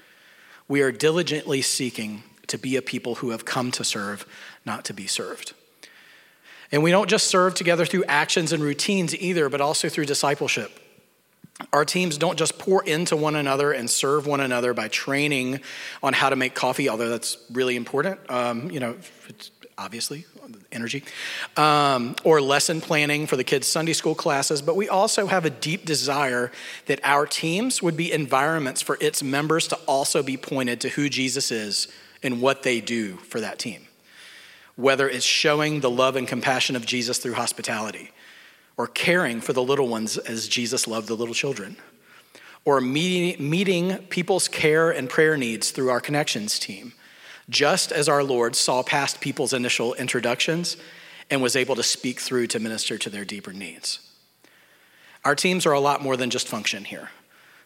We 0.68 0.82
are 0.82 0.92
diligently 0.92 1.62
seeking 1.62 2.24
to 2.46 2.58
be 2.58 2.76
a 2.76 2.82
people 2.82 3.16
who 3.16 3.32
have 3.32 3.44
come 3.44 3.72
to 3.72 3.84
serve, 3.84 4.26
not 4.66 4.86
to 4.86 4.94
be 4.94 5.08
served. 5.08 5.54
And 6.72 6.84
we 6.84 6.92
don't 6.92 7.10
just 7.10 7.28
serve 7.28 7.56
together 7.56 7.86
through 7.86 8.04
actions 8.06 8.54
and 8.54 8.62
routines 8.62 9.16
either, 9.16 9.50
but 9.50 9.62
also 9.62 9.90
through 9.90 10.06
discipleship. 10.06 10.72
Our 11.74 11.86
teams 11.86 12.18
don't 12.18 12.38
just 12.38 12.60
pour 12.60 12.84
into 12.84 13.16
one 13.16 13.36
another 13.36 13.72
and 13.72 13.90
serve 13.90 14.28
one 14.28 14.42
another 14.42 14.74
by 14.74 14.90
training 14.90 15.62
on 16.04 16.14
how 16.14 16.30
to 16.30 16.36
make 16.36 16.54
coffee, 16.54 16.88
although 16.88 17.10
that's 17.10 17.38
really 17.52 17.76
important. 17.76 18.20
Um, 18.30 18.70
you 18.70 18.80
know, 18.80 18.96
obviously, 19.78 20.26
energy, 20.72 21.04
um, 21.56 22.16
or 22.24 22.42
lesson 22.42 22.82
planning 22.82 23.28
for 23.28 23.36
the 23.36 23.44
kids' 23.44 23.68
Sunday 23.68 23.94
school 23.94 24.16
classes, 24.16 24.62
but 24.62 24.76
we 24.76 24.90
also 24.90 25.28
have 25.28 25.46
a 25.46 25.50
deep 25.50 25.86
desire 25.86 26.52
that 26.86 27.00
our 27.04 27.26
teams 27.26 27.82
would 27.82 27.98
be 27.98 28.12
environments 28.12 28.82
for 28.82 28.98
its 29.02 29.24
members 29.24 29.68
to 29.68 29.76
also 29.88 30.24
be 30.24 30.38
pointed 30.38 30.82
to 30.82 30.90
who 30.90 31.10
Jesus 31.10 31.52
is 31.52 31.88
and 32.24 32.42
what 32.42 32.64
they 32.64 32.82
do 32.82 33.18
for 33.18 33.40
that 33.42 33.60
team. 33.60 33.88
Whether 34.76 35.10
it's 35.10 35.26
showing 35.26 35.80
the 35.80 35.90
love 35.90 36.16
and 36.16 36.28
compassion 36.28 36.76
of 36.76 36.86
Jesus 36.86 37.18
through 37.18 37.34
hospitality, 37.34 38.12
or 38.78 38.88
caring 38.88 39.42
for 39.42 39.54
the 39.54 39.64
little 39.64 39.88
ones 39.88 40.18
as 40.18 40.48
Jesus 40.48 40.88
loved 40.88 41.08
the 41.08 41.16
little 41.16 41.34
children, 41.34 41.78
or 42.64 42.80
meeting, 42.80 43.50
meeting 43.50 43.98
people's 44.10 44.48
care 44.48 44.92
and 44.92 45.10
prayer 45.10 45.38
needs 45.38 45.72
through 45.72 45.90
our 45.90 46.02
connections 46.02 46.60
team 46.60 46.94
just 47.50 47.92
as 47.92 48.10
our 48.10 48.24
Lord 48.24 48.56
saw 48.56 48.84
past 48.84 49.22
people's 49.22 49.54
initial 49.54 49.94
introductions 49.96 50.78
and 51.30 51.42
was 51.42 51.56
able 51.56 51.76
to 51.76 51.84
speak 51.84 52.20
through 52.20 52.48
to 52.48 52.60
minister 52.60 52.98
to 52.98 53.10
their 53.10 53.26
deeper 53.26 53.54
needs. 53.54 54.00
Our 55.26 55.36
teams 55.36 55.66
are 55.66 55.74
a 55.74 55.80
lot 55.80 56.02
more 56.02 56.16
than 56.18 56.30
just 56.30 56.48
function 56.48 56.86
here, 56.86 57.10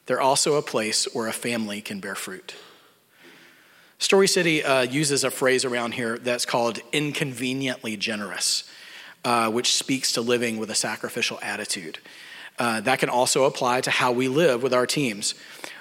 they're 0.06 0.22
also 0.22 0.56
a 0.56 0.62
place 0.62 1.06
where 1.14 1.28
a 1.28 1.34
family 1.34 1.82
can 1.82 2.00
bear 2.00 2.16
fruit. 2.16 2.56
Story 4.00 4.28
City 4.28 4.64
uh, 4.64 4.82
uses 4.82 5.24
a 5.24 5.30
phrase 5.30 5.64
around 5.64 5.94
here 5.94 6.18
that's 6.18 6.44
called 6.44 6.80
inconveniently 6.92 7.96
generous, 7.98 8.64
uh, 9.24 9.52
which 9.52 9.76
speaks 9.76 10.12
to 10.14 10.22
living 10.22 10.58
with 10.58 10.72
a 10.72 10.76
sacrificial 10.76 11.38
attitude. 11.44 12.00
Uh, 12.58 12.82
that 12.82 12.98
can 12.98 13.10
also 13.10 13.44
apply 13.44 13.80
to 13.82 13.92
how 13.92 14.12
we 14.12 14.28
live 14.28 14.64
with 14.64 14.74
our 14.74 14.88
teams. 14.88 15.36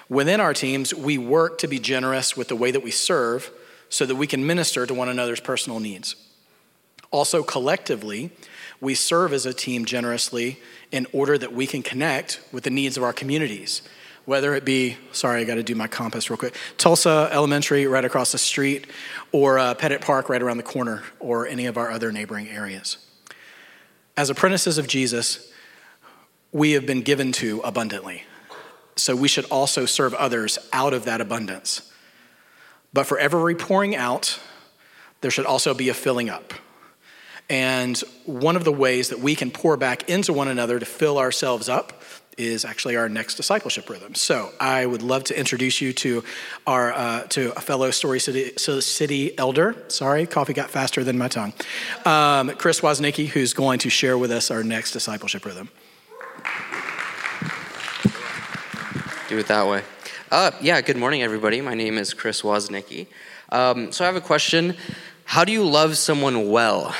Within 0.07 0.39
our 0.39 0.53
teams, 0.53 0.93
we 0.93 1.17
work 1.17 1.57
to 1.57 1.67
be 1.67 1.79
generous 1.79 2.37
with 2.37 2.47
the 2.47 2.55
way 2.55 2.69
that 2.69 2.83
we 2.83 2.91
serve 2.91 3.49
so 3.91 4.05
that 4.05 4.15
we 4.15 4.25
can 4.25 4.47
minister 4.47 4.87
to 4.87 4.93
one 4.93 5.09
another's 5.09 5.41
personal 5.41 5.79
needs. 5.79 6.15
Also, 7.11 7.43
collectively, 7.43 8.31
we 8.79 8.95
serve 8.95 9.33
as 9.33 9.45
a 9.45 9.53
team 9.53 9.83
generously 9.83 10.59
in 10.91 11.05
order 11.11 11.37
that 11.37 11.51
we 11.51 11.67
can 11.67 11.83
connect 11.83 12.39
with 12.53 12.63
the 12.63 12.69
needs 12.69 12.95
of 12.95 13.03
our 13.03 13.11
communities. 13.11 13.81
Whether 14.23 14.55
it 14.55 14.63
be, 14.63 14.97
sorry, 15.11 15.41
I 15.41 15.43
got 15.43 15.55
to 15.55 15.63
do 15.63 15.75
my 15.75 15.87
compass 15.87 16.29
real 16.29 16.37
quick, 16.37 16.55
Tulsa 16.77 17.29
Elementary 17.33 17.85
right 17.85 18.05
across 18.05 18.31
the 18.31 18.37
street, 18.37 18.87
or 19.33 19.59
uh, 19.59 19.73
Petit 19.73 19.97
Park 19.97 20.29
right 20.29 20.41
around 20.41 20.57
the 20.57 20.63
corner, 20.63 21.03
or 21.19 21.45
any 21.45 21.65
of 21.65 21.77
our 21.77 21.91
other 21.91 22.13
neighboring 22.13 22.47
areas. 22.47 22.97
As 24.15 24.29
apprentices 24.29 24.77
of 24.77 24.87
Jesus, 24.87 25.51
we 26.53 26.71
have 26.71 26.85
been 26.85 27.01
given 27.01 27.33
to 27.33 27.59
abundantly. 27.61 28.23
So 28.95 29.17
we 29.17 29.27
should 29.27 29.45
also 29.45 29.85
serve 29.85 30.13
others 30.13 30.57
out 30.71 30.93
of 30.93 31.03
that 31.05 31.19
abundance. 31.19 31.90
But 32.93 33.05
for 33.05 33.17
every 33.17 33.55
pouring 33.55 33.95
out, 33.95 34.39
there 35.21 35.31
should 35.31 35.45
also 35.45 35.73
be 35.73 35.89
a 35.89 35.93
filling 35.93 36.29
up. 36.29 36.53
And 37.49 37.97
one 38.25 38.55
of 38.55 38.63
the 38.63 38.71
ways 38.71 39.09
that 39.09 39.19
we 39.19 39.35
can 39.35 39.51
pour 39.51 39.75
back 39.77 40.09
into 40.09 40.33
one 40.33 40.47
another 40.47 40.79
to 40.79 40.85
fill 40.85 41.17
ourselves 41.17 41.67
up 41.67 42.01
is 42.37 42.63
actually 42.63 42.95
our 42.95 43.09
next 43.09 43.35
discipleship 43.35 43.89
rhythm. 43.89 44.15
So 44.15 44.51
I 44.59 44.85
would 44.85 45.01
love 45.01 45.25
to 45.25 45.37
introduce 45.37 45.81
you 45.81 45.93
to 45.93 46.23
our 46.65 46.93
uh, 46.93 47.23
to 47.23 47.51
a 47.57 47.61
fellow 47.61 47.91
Story 47.91 48.19
City, 48.19 48.53
City 48.57 49.37
elder. 49.37 49.75
Sorry, 49.89 50.25
coffee 50.25 50.53
got 50.53 50.69
faster 50.69 51.03
than 51.03 51.17
my 51.17 51.27
tongue. 51.27 51.53
Um, 52.05 52.55
Chris 52.55 52.79
Woznicki, 52.79 53.27
who's 53.27 53.53
going 53.53 53.79
to 53.79 53.89
share 53.89 54.17
with 54.17 54.31
us 54.31 54.49
our 54.49 54.63
next 54.63 54.91
discipleship 54.93 55.45
rhythm. 55.45 55.69
Do 59.27 59.37
it 59.37 59.47
that 59.47 59.67
way. 59.67 59.83
Uh, 60.31 60.49
yeah, 60.61 60.79
good 60.79 60.95
morning, 60.95 61.21
everybody. 61.21 61.59
My 61.59 61.73
name 61.73 61.97
is 61.97 62.13
Chris 62.13 62.41
Woznicki. 62.41 63.07
Um, 63.49 63.91
so 63.91 64.05
I 64.05 64.07
have 64.07 64.15
a 64.15 64.21
question. 64.21 64.77
How 65.25 65.43
do 65.43 65.51
you 65.51 65.61
love 65.65 65.97
someone 65.97 66.49
well? 66.49 66.95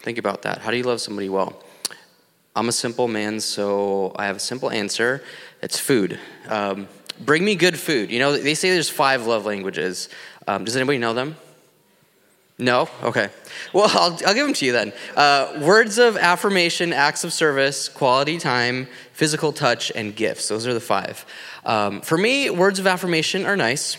Think 0.00 0.18
about 0.18 0.42
that. 0.42 0.58
How 0.58 0.70
do 0.70 0.76
you 0.76 0.82
love 0.82 1.00
somebody 1.00 1.30
well? 1.30 1.64
I'm 2.54 2.68
a 2.68 2.72
simple 2.72 3.08
man, 3.08 3.40
so 3.40 4.12
I 4.16 4.26
have 4.26 4.36
a 4.36 4.38
simple 4.38 4.70
answer. 4.70 5.24
It's 5.62 5.78
food. 5.78 6.20
Um, 6.46 6.86
bring 7.18 7.42
me 7.42 7.54
good 7.54 7.78
food. 7.78 8.10
You 8.10 8.18
know, 8.18 8.36
they 8.36 8.54
say 8.54 8.70
there's 8.70 8.90
five 8.90 9.26
love 9.26 9.46
languages. 9.46 10.10
Um, 10.46 10.66
does 10.66 10.76
anybody 10.76 10.98
know 10.98 11.14
them? 11.14 11.36
No? 12.58 12.88
Okay. 13.02 13.30
Well, 13.72 13.88
I'll, 13.94 14.12
I'll 14.26 14.34
give 14.34 14.46
them 14.46 14.52
to 14.52 14.66
you 14.66 14.72
then. 14.72 14.92
Uh, 15.16 15.58
words 15.62 15.98
of 15.98 16.16
affirmation, 16.16 16.92
acts 16.92 17.24
of 17.24 17.32
service, 17.32 17.88
quality 17.88 18.38
time, 18.38 18.88
physical 19.12 19.52
touch, 19.52 19.90
and 19.94 20.14
gifts. 20.14 20.48
Those 20.48 20.66
are 20.66 20.74
the 20.74 20.80
five. 20.80 21.24
Um, 21.64 22.02
for 22.02 22.18
me, 22.18 22.50
words 22.50 22.78
of 22.78 22.86
affirmation 22.86 23.46
are 23.46 23.56
nice, 23.56 23.96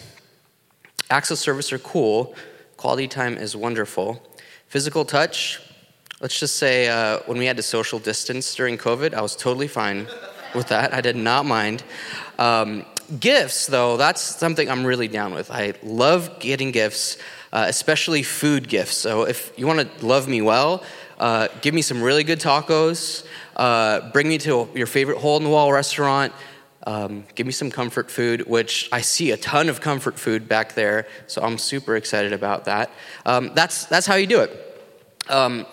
acts 1.09 1.31
of 1.31 1.39
service 1.39 1.73
are 1.73 1.79
cool, 1.79 2.35
quality 2.77 3.07
time 3.07 3.37
is 3.37 3.55
wonderful. 3.55 4.21
Physical 4.67 5.05
touch, 5.05 5.59
let's 6.21 6.39
just 6.39 6.57
say 6.57 6.87
uh, 6.87 7.19
when 7.25 7.37
we 7.37 7.45
had 7.45 7.57
to 7.57 7.63
social 7.63 7.97
distance 7.97 8.53
during 8.53 8.77
COVID, 8.77 9.13
I 9.13 9.21
was 9.21 9.35
totally 9.35 9.67
fine 9.67 10.07
with 10.53 10.67
that. 10.67 10.93
I 10.93 11.01
did 11.01 11.15
not 11.15 11.45
mind. 11.45 11.83
Um, 12.37 12.85
gifts, 13.19 13.67
though, 13.67 13.97
that's 13.97 14.21
something 14.21 14.69
I'm 14.69 14.85
really 14.85 15.07
down 15.07 15.33
with. 15.33 15.49
I 15.49 15.73
love 15.81 16.39
getting 16.39 16.71
gifts, 16.71 17.17
uh, 17.51 17.65
especially 17.67 18.21
food 18.21 18.67
gifts. 18.67 18.95
So 18.95 19.23
if 19.23 19.51
you 19.57 19.65
want 19.65 19.79
to 19.79 20.05
love 20.05 20.27
me 20.27 20.41
well, 20.41 20.83
uh, 21.17 21.47
give 21.61 21.73
me 21.73 21.81
some 21.81 22.01
really 22.01 22.23
good 22.23 22.39
tacos, 22.39 23.25
uh, 23.55 24.11
bring 24.11 24.27
me 24.27 24.37
to 24.39 24.69
your 24.75 24.87
favorite 24.87 25.17
hole 25.17 25.37
in 25.37 25.43
the 25.43 25.49
wall 25.49 25.71
restaurant. 25.71 26.33
Um, 26.85 27.25
give 27.33 27.47
me 27.47 27.51
some 27.51 27.71
comfort 27.71 28.11
food, 28.11 28.45
which 28.47 28.89
I 28.91 29.01
see 29.01 29.31
a 29.31 29.37
ton 29.37 29.69
of 29.69 29.81
comfort 29.81 30.19
food 30.19 30.47
back 30.47 30.75
there, 30.75 31.07
so 31.25 31.41
I'm 31.41 31.57
super 31.57 31.95
excited 31.95 32.31
about 32.31 32.65
that. 32.65 32.91
Um, 33.25 33.51
that's, 33.55 33.85
that's 33.85 34.05
how 34.05 34.15
you 34.15 34.27
do 34.27 34.41
it. 34.41 34.51
Um, 35.27 35.65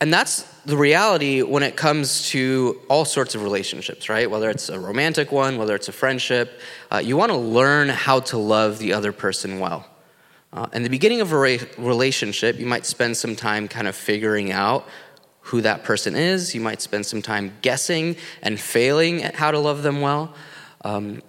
and 0.00 0.12
that's 0.12 0.42
the 0.64 0.76
reality 0.76 1.42
when 1.42 1.62
it 1.62 1.76
comes 1.76 2.28
to 2.30 2.80
all 2.88 3.04
sorts 3.04 3.34
of 3.34 3.42
relationships, 3.42 4.08
right? 4.08 4.30
Whether 4.30 4.50
it's 4.50 4.68
a 4.68 4.78
romantic 4.78 5.32
one, 5.32 5.58
whether 5.58 5.74
it's 5.74 5.88
a 5.88 5.92
friendship, 5.92 6.60
uh, 6.92 6.98
you 6.98 7.16
want 7.16 7.32
to 7.32 7.38
learn 7.38 7.88
how 7.88 8.20
to 8.20 8.38
love 8.38 8.78
the 8.78 8.92
other 8.92 9.12
person 9.12 9.58
well. 9.58 9.86
Uh, 10.52 10.66
in 10.72 10.82
the 10.82 10.90
beginning 10.90 11.20
of 11.20 11.32
a 11.32 11.38
re- 11.38 11.60
relationship, 11.78 12.58
you 12.58 12.66
might 12.66 12.84
spend 12.84 13.16
some 13.16 13.34
time 13.34 13.66
kind 13.66 13.88
of 13.88 13.96
figuring 13.96 14.52
out 14.52 14.86
who 15.40 15.60
that 15.60 15.82
person 15.82 16.14
is. 16.14 16.54
You 16.54 16.60
might 16.60 16.80
spend 16.80 17.06
some 17.06 17.22
time 17.22 17.52
guessing 17.62 18.16
and 18.42 18.60
failing 18.60 19.22
at 19.22 19.34
how 19.34 19.50
to 19.50 19.58
love 19.58 19.82
them 19.82 20.00
well. 20.00 20.34
Um, 20.84 21.22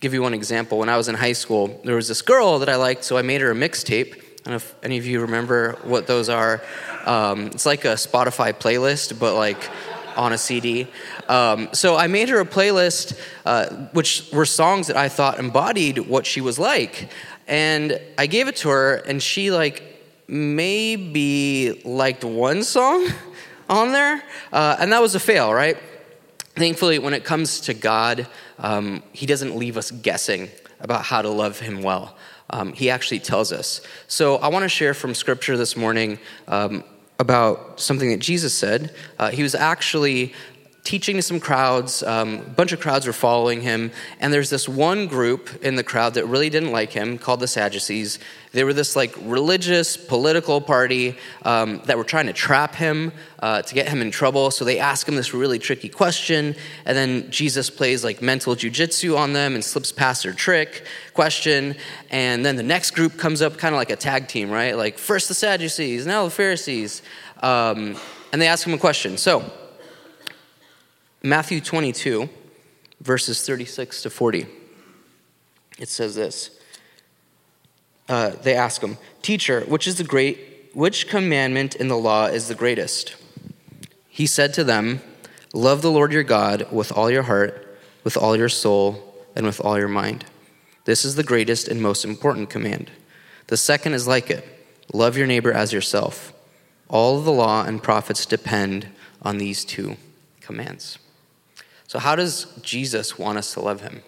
give 0.00 0.14
you 0.14 0.22
one 0.22 0.34
example. 0.34 0.78
When 0.78 0.88
I 0.88 0.96
was 0.96 1.08
in 1.08 1.14
high 1.14 1.32
school, 1.32 1.80
there 1.84 1.96
was 1.96 2.08
this 2.08 2.22
girl 2.22 2.58
that 2.60 2.68
I 2.68 2.76
liked, 2.76 3.04
so 3.04 3.16
I 3.16 3.22
made 3.22 3.40
her 3.40 3.50
a 3.50 3.54
mixtape. 3.54 4.14
I 4.14 4.20
don't 4.44 4.46
know 4.46 4.56
if 4.56 4.74
any 4.82 4.98
of 4.98 5.06
you 5.06 5.20
remember 5.20 5.78
what 5.82 6.06
those 6.06 6.28
are. 6.28 6.62
Um, 7.04 7.46
it's 7.46 7.66
like 7.66 7.84
a 7.84 7.94
Spotify 7.94 8.52
playlist, 8.52 9.18
but 9.18 9.34
like 9.34 9.68
on 10.16 10.32
a 10.32 10.38
CD. 10.38 10.88
Um, 11.28 11.68
so 11.72 11.96
I 11.96 12.08
made 12.08 12.28
her 12.28 12.40
a 12.40 12.44
playlist, 12.44 13.18
uh, 13.46 13.68
which 13.92 14.28
were 14.32 14.46
songs 14.46 14.88
that 14.88 14.96
I 14.96 15.08
thought 15.08 15.38
embodied 15.38 15.98
what 15.98 16.26
she 16.26 16.40
was 16.40 16.58
like, 16.58 17.08
and 17.46 18.00
I 18.18 18.26
gave 18.26 18.48
it 18.48 18.56
to 18.56 18.68
her, 18.68 18.96
and 18.96 19.22
she 19.22 19.50
like 19.50 19.82
maybe 20.26 21.80
liked 21.84 22.24
one 22.24 22.62
song 22.62 23.08
on 23.68 23.92
there, 23.92 24.22
uh, 24.52 24.76
and 24.80 24.92
that 24.92 25.00
was 25.00 25.14
a 25.14 25.20
fail, 25.20 25.52
right? 25.52 25.78
Thankfully, 26.58 26.98
when 26.98 27.14
it 27.14 27.24
comes 27.24 27.60
to 27.62 27.74
God, 27.74 28.26
um, 28.58 29.02
He 29.12 29.26
doesn't 29.26 29.56
leave 29.56 29.76
us 29.76 29.90
guessing 29.90 30.48
about 30.80 31.04
how 31.04 31.22
to 31.22 31.28
love 31.28 31.58
Him 31.58 31.82
well. 31.82 32.16
Um, 32.50 32.72
he 32.72 32.88
actually 32.88 33.20
tells 33.20 33.52
us. 33.52 33.82
So 34.06 34.36
I 34.36 34.48
want 34.48 34.62
to 34.62 34.68
share 34.68 34.94
from 34.94 35.14
Scripture 35.14 35.56
this 35.56 35.76
morning 35.76 36.18
um, 36.46 36.82
about 37.18 37.78
something 37.78 38.08
that 38.10 38.20
Jesus 38.20 38.54
said. 38.54 38.94
Uh, 39.18 39.30
he 39.30 39.42
was 39.42 39.54
actually 39.54 40.32
teaching 40.88 41.16
to 41.16 41.22
some 41.22 41.38
crowds. 41.38 42.02
Um, 42.02 42.38
a 42.38 42.48
bunch 42.48 42.72
of 42.72 42.80
crowds 42.80 43.06
were 43.06 43.12
following 43.12 43.60
him. 43.60 43.90
And 44.20 44.32
there's 44.32 44.48
this 44.48 44.66
one 44.66 45.06
group 45.06 45.62
in 45.62 45.76
the 45.76 45.84
crowd 45.84 46.14
that 46.14 46.24
really 46.24 46.48
didn't 46.48 46.72
like 46.72 46.92
him 46.92 47.18
called 47.18 47.40
the 47.40 47.46
Sadducees. 47.46 48.18
They 48.52 48.64
were 48.64 48.72
this 48.72 48.96
like 48.96 49.14
religious, 49.20 49.98
political 49.98 50.62
party 50.62 51.18
um, 51.42 51.82
that 51.84 51.98
were 51.98 52.04
trying 52.04 52.24
to 52.28 52.32
trap 52.32 52.74
him 52.74 53.12
uh, 53.40 53.60
to 53.60 53.74
get 53.74 53.90
him 53.90 54.00
in 54.00 54.10
trouble. 54.10 54.50
So 54.50 54.64
they 54.64 54.78
ask 54.78 55.06
him 55.06 55.14
this 55.14 55.34
really 55.34 55.58
tricky 55.58 55.90
question. 55.90 56.56
And 56.86 56.96
then 56.96 57.30
Jesus 57.30 57.68
plays 57.68 58.02
like 58.02 58.22
mental 58.22 58.56
jujitsu 58.56 59.14
on 59.14 59.34
them 59.34 59.54
and 59.54 59.62
slips 59.62 59.92
past 59.92 60.22
their 60.22 60.32
trick 60.32 60.86
question. 61.12 61.76
And 62.08 62.46
then 62.46 62.56
the 62.56 62.62
next 62.62 62.92
group 62.92 63.18
comes 63.18 63.42
up 63.42 63.58
kind 63.58 63.74
of 63.74 63.78
like 63.78 63.90
a 63.90 63.96
tag 63.96 64.26
team, 64.26 64.50
right? 64.50 64.74
Like 64.74 64.96
first 64.96 65.28
the 65.28 65.34
Sadducees, 65.34 66.06
now 66.06 66.24
the 66.24 66.30
Pharisees. 66.30 67.02
Um, 67.42 67.98
and 68.32 68.40
they 68.40 68.46
ask 68.46 68.66
him 68.66 68.72
a 68.72 68.78
question. 68.78 69.18
So, 69.18 69.52
Matthew 71.22 71.60
22, 71.60 72.28
verses 73.00 73.44
36 73.44 74.02
to 74.02 74.10
40. 74.10 74.46
It 75.78 75.88
says 75.88 76.14
this. 76.14 76.50
Uh, 78.08 78.30
they 78.30 78.54
ask 78.54 78.82
him, 78.82 78.98
Teacher, 79.20 79.62
which 79.62 79.88
is 79.88 79.96
the 79.96 80.04
great, 80.04 80.70
which 80.74 81.08
commandment 81.08 81.74
in 81.74 81.88
the 81.88 81.98
law 81.98 82.26
is 82.26 82.46
the 82.46 82.54
greatest? 82.54 83.16
He 84.08 84.26
said 84.26 84.54
to 84.54 84.64
them, 84.64 85.00
Love 85.52 85.82
the 85.82 85.90
Lord 85.90 86.12
your 86.12 86.22
God 86.22 86.70
with 86.70 86.92
all 86.92 87.10
your 87.10 87.24
heart, 87.24 87.78
with 88.04 88.16
all 88.16 88.36
your 88.36 88.48
soul, 88.48 89.14
and 89.34 89.44
with 89.44 89.60
all 89.60 89.78
your 89.78 89.88
mind. 89.88 90.24
This 90.84 91.04
is 91.04 91.16
the 91.16 91.24
greatest 91.24 91.66
and 91.68 91.82
most 91.82 92.04
important 92.04 92.48
command. 92.48 92.90
The 93.48 93.56
second 93.56 93.94
is 93.94 94.06
like 94.06 94.30
it 94.30 94.46
love 94.92 95.16
your 95.16 95.26
neighbor 95.26 95.52
as 95.52 95.72
yourself. 95.72 96.32
All 96.88 97.20
the 97.20 97.32
law 97.32 97.64
and 97.64 97.82
prophets 97.82 98.24
depend 98.24 98.88
on 99.20 99.38
these 99.38 99.64
two 99.64 99.96
commands. 100.40 100.98
So, 101.88 101.98
how 101.98 102.14
does 102.14 102.46
Jesus 102.60 103.18
want 103.18 103.38
us 103.38 103.54
to 103.54 103.60
love 103.60 103.80
him? 103.80 104.02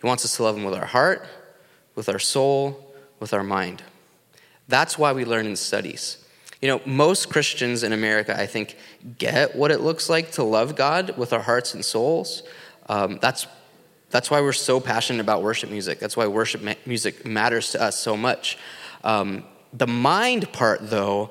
He 0.00 0.06
wants 0.06 0.24
us 0.24 0.36
to 0.36 0.42
love 0.42 0.56
him 0.56 0.64
with 0.64 0.74
our 0.74 0.86
heart, 0.86 1.28
with 1.94 2.08
our 2.08 2.18
soul, 2.18 2.94
with 3.20 3.34
our 3.34 3.44
mind. 3.44 3.82
That's 4.66 4.98
why 4.98 5.12
we 5.12 5.26
learn 5.26 5.46
in 5.46 5.56
studies. 5.56 6.24
You 6.62 6.68
know, 6.68 6.80
most 6.86 7.28
Christians 7.28 7.82
in 7.82 7.92
America, 7.92 8.38
I 8.38 8.46
think, 8.46 8.78
get 9.18 9.54
what 9.54 9.70
it 9.70 9.82
looks 9.82 10.08
like 10.08 10.32
to 10.32 10.42
love 10.42 10.74
God 10.74 11.18
with 11.18 11.34
our 11.34 11.42
hearts 11.42 11.74
and 11.74 11.84
souls. 11.84 12.42
Um, 12.88 13.18
that's, 13.20 13.46
that's 14.08 14.30
why 14.30 14.40
we're 14.40 14.52
so 14.52 14.80
passionate 14.80 15.20
about 15.20 15.42
worship 15.42 15.70
music. 15.70 15.98
That's 15.98 16.16
why 16.16 16.26
worship 16.26 16.62
ma- 16.62 16.74
music 16.86 17.26
matters 17.26 17.72
to 17.72 17.82
us 17.82 17.98
so 17.98 18.16
much. 18.16 18.56
Um, 19.04 19.44
the 19.74 19.86
mind 19.86 20.50
part, 20.50 20.88
though, 20.88 21.30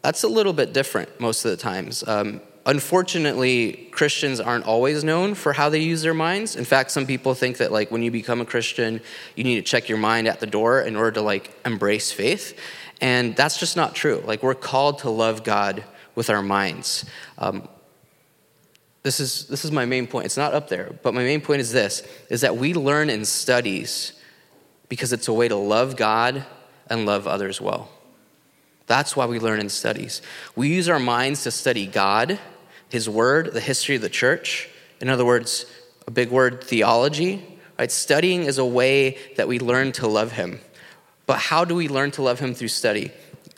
that's 0.00 0.22
a 0.22 0.28
little 0.28 0.54
bit 0.54 0.72
different 0.72 1.20
most 1.20 1.44
of 1.44 1.50
the 1.50 1.58
times. 1.58 2.08
Um, 2.08 2.40
unfortunately, 2.66 3.88
Christians 3.90 4.40
aren't 4.40 4.64
always 4.64 5.04
known 5.04 5.34
for 5.34 5.52
how 5.52 5.68
they 5.68 5.80
use 5.80 6.02
their 6.02 6.14
minds. 6.14 6.56
In 6.56 6.64
fact, 6.64 6.90
some 6.90 7.06
people 7.06 7.34
think 7.34 7.58
that 7.58 7.72
like 7.72 7.90
when 7.90 8.02
you 8.02 8.10
become 8.10 8.40
a 8.40 8.46
Christian, 8.46 9.00
you 9.36 9.44
need 9.44 9.56
to 9.56 9.62
check 9.62 9.88
your 9.88 9.98
mind 9.98 10.28
at 10.28 10.40
the 10.40 10.46
door 10.46 10.80
in 10.80 10.96
order 10.96 11.12
to 11.12 11.22
like 11.22 11.54
embrace 11.64 12.12
faith. 12.12 12.58
And 13.00 13.36
that's 13.36 13.58
just 13.58 13.76
not 13.76 13.94
true. 13.94 14.22
Like 14.24 14.42
we're 14.42 14.54
called 14.54 15.00
to 15.00 15.10
love 15.10 15.44
God 15.44 15.84
with 16.14 16.30
our 16.30 16.42
minds. 16.42 17.04
Um, 17.38 17.68
this 19.02 19.20
is 19.20 19.46
this 19.48 19.64
is 19.64 19.70
my 19.70 19.84
main 19.84 20.06
point. 20.06 20.24
It's 20.24 20.36
not 20.36 20.54
up 20.54 20.68
there, 20.68 20.98
but 21.02 21.12
my 21.12 21.22
main 21.22 21.42
point 21.42 21.60
is 21.60 21.72
this: 21.72 22.02
is 22.30 22.40
that 22.40 22.56
we 22.56 22.72
learn 22.72 23.10
in 23.10 23.26
studies 23.26 24.14
because 24.88 25.12
it's 25.12 25.28
a 25.28 25.32
way 25.32 25.46
to 25.48 25.56
love 25.56 25.96
God 25.96 26.44
and 26.88 27.04
love 27.04 27.26
others 27.26 27.60
well. 27.60 27.90
That's 28.86 29.14
why 29.16 29.26
we 29.26 29.38
learn 29.38 29.60
in 29.60 29.68
studies. 29.68 30.22
We 30.56 30.68
use 30.68 30.88
our 30.88 30.98
minds 30.98 31.42
to 31.44 31.50
study 31.50 31.86
God 31.86 32.38
his 32.88 33.08
word, 33.08 33.52
the 33.52 33.60
history 33.60 33.96
of 33.96 34.02
the 34.02 34.08
church. 34.08 34.68
In 35.00 35.08
other 35.08 35.24
words, 35.24 35.66
a 36.06 36.10
big 36.10 36.30
word, 36.30 36.62
theology. 36.62 37.44
Right? 37.78 37.90
Studying 37.90 38.44
is 38.44 38.58
a 38.58 38.64
way 38.64 39.18
that 39.36 39.48
we 39.48 39.58
learn 39.58 39.92
to 39.92 40.06
love 40.06 40.32
him. 40.32 40.60
But 41.26 41.38
how 41.38 41.64
do 41.64 41.74
we 41.74 41.88
learn 41.88 42.10
to 42.12 42.22
love 42.22 42.38
him 42.38 42.54
through 42.54 42.68
study? 42.68 43.10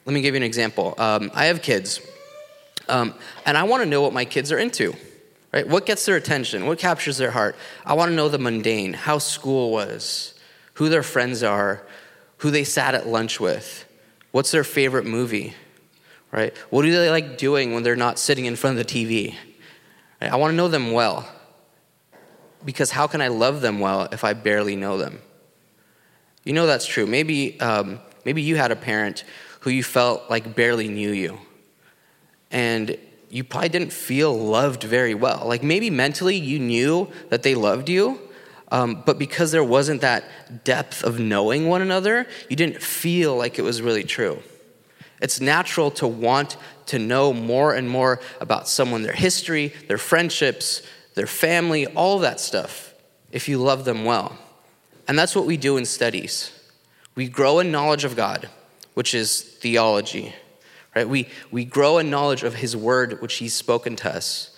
Let 0.04 0.12
me 0.14 0.22
give 0.22 0.34
you 0.34 0.38
an 0.38 0.42
example. 0.42 0.94
Um, 0.98 1.30
I 1.34 1.46
have 1.46 1.62
kids, 1.62 2.00
um, 2.88 3.14
and 3.44 3.58
I 3.58 3.64
want 3.64 3.82
to 3.82 3.88
know 3.88 4.02
what 4.02 4.12
my 4.12 4.24
kids 4.24 4.52
are 4.52 4.58
into. 4.58 4.94
Right? 5.52 5.66
What 5.66 5.86
gets 5.86 6.06
their 6.06 6.16
attention? 6.16 6.66
What 6.66 6.78
captures 6.78 7.18
their 7.18 7.30
heart? 7.30 7.56
I 7.84 7.94
want 7.94 8.10
to 8.10 8.14
know 8.14 8.28
the 8.28 8.38
mundane, 8.38 8.92
how 8.92 9.18
school 9.18 9.70
was, 9.70 10.34
who 10.74 10.88
their 10.88 11.02
friends 11.02 11.42
are, 11.42 11.82
who 12.38 12.50
they 12.50 12.64
sat 12.64 12.94
at 12.94 13.06
lunch 13.06 13.40
with, 13.40 13.86
what's 14.32 14.50
their 14.50 14.64
favorite 14.64 15.06
movie 15.06 15.54
right? 16.36 16.56
What 16.70 16.82
do 16.82 16.92
they 16.92 17.10
like 17.10 17.38
doing 17.38 17.72
when 17.72 17.82
they're 17.82 17.96
not 17.96 18.18
sitting 18.18 18.44
in 18.44 18.54
front 18.54 18.78
of 18.78 18.86
the 18.86 18.92
TV? 18.92 19.34
Right? 20.20 20.30
I 20.30 20.36
want 20.36 20.52
to 20.52 20.56
know 20.56 20.68
them 20.68 20.92
well. 20.92 21.28
Because 22.64 22.90
how 22.90 23.06
can 23.06 23.20
I 23.20 23.28
love 23.28 23.60
them 23.60 23.80
well 23.80 24.08
if 24.12 24.22
I 24.22 24.34
barely 24.34 24.76
know 24.76 24.98
them? 24.98 25.20
You 26.44 26.52
know 26.52 26.66
that's 26.66 26.86
true. 26.86 27.06
Maybe, 27.06 27.58
um, 27.60 28.00
maybe 28.24 28.42
you 28.42 28.56
had 28.56 28.70
a 28.70 28.76
parent 28.76 29.24
who 29.60 29.70
you 29.70 29.82
felt 29.82 30.30
like 30.30 30.54
barely 30.54 30.88
knew 30.88 31.10
you. 31.10 31.38
And 32.50 32.98
you 33.30 33.42
probably 33.42 33.68
didn't 33.70 33.92
feel 33.92 34.36
loved 34.36 34.84
very 34.84 35.14
well. 35.14 35.42
Like 35.46 35.62
maybe 35.62 35.90
mentally 35.90 36.36
you 36.36 36.58
knew 36.58 37.10
that 37.30 37.42
they 37.42 37.54
loved 37.54 37.88
you, 37.88 38.20
um, 38.70 39.02
but 39.04 39.18
because 39.18 39.52
there 39.52 39.64
wasn't 39.64 40.00
that 40.00 40.24
depth 40.64 41.02
of 41.02 41.18
knowing 41.18 41.68
one 41.68 41.82
another, 41.82 42.26
you 42.48 42.56
didn't 42.56 42.82
feel 42.82 43.36
like 43.36 43.58
it 43.58 43.62
was 43.62 43.80
really 43.82 44.04
true. 44.04 44.42
It's 45.26 45.40
natural 45.40 45.90
to 45.90 46.06
want 46.06 46.56
to 46.86 47.00
know 47.00 47.32
more 47.32 47.74
and 47.74 47.90
more 47.90 48.20
about 48.40 48.68
someone, 48.68 49.02
their 49.02 49.12
history, 49.12 49.74
their 49.88 49.98
friendships, 49.98 50.82
their 51.16 51.26
family, 51.26 51.84
all 51.84 52.20
that 52.20 52.38
stuff, 52.38 52.94
if 53.32 53.48
you 53.48 53.58
love 53.58 53.84
them 53.84 54.04
well. 54.04 54.38
And 55.08 55.18
that's 55.18 55.34
what 55.34 55.44
we 55.44 55.56
do 55.56 55.78
in 55.78 55.84
studies. 55.84 56.52
We 57.16 57.26
grow 57.28 57.58
in 57.58 57.72
knowledge 57.72 58.04
of 58.04 58.14
God, 58.14 58.48
which 58.94 59.16
is 59.16 59.40
theology, 59.42 60.32
right? 60.94 61.08
We, 61.08 61.26
we 61.50 61.64
grow 61.64 61.98
in 61.98 62.08
knowledge 62.08 62.44
of 62.44 62.54
His 62.54 62.76
Word, 62.76 63.20
which 63.20 63.38
He's 63.38 63.52
spoken 63.52 63.96
to 63.96 64.14
us 64.14 64.56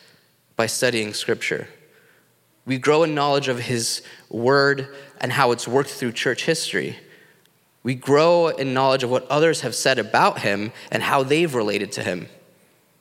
by 0.54 0.66
studying 0.66 1.14
Scripture. 1.14 1.66
We 2.66 2.76
grow 2.76 3.04
in 3.04 3.14
knowledge 3.14 3.48
of 3.48 3.59
His 3.59 4.02
Word 4.28 4.94
and 5.18 5.33
how 5.33 5.50
it's 5.52 5.66
worked 5.66 5.88
through 5.88 6.12
church 6.12 6.44
history 6.44 6.98
we 7.88 7.94
grow 7.94 8.48
in 8.48 8.74
knowledge 8.74 9.03
of 9.03 9.09
what 9.09 9.27
others 9.29 9.62
have 9.62 9.74
said 9.74 9.98
about 9.98 10.40
him 10.40 10.72
and 10.92 11.03
how 11.03 11.22
they've 11.22 11.55
related 11.55 11.90
to 11.90 12.03
him. 12.03 12.29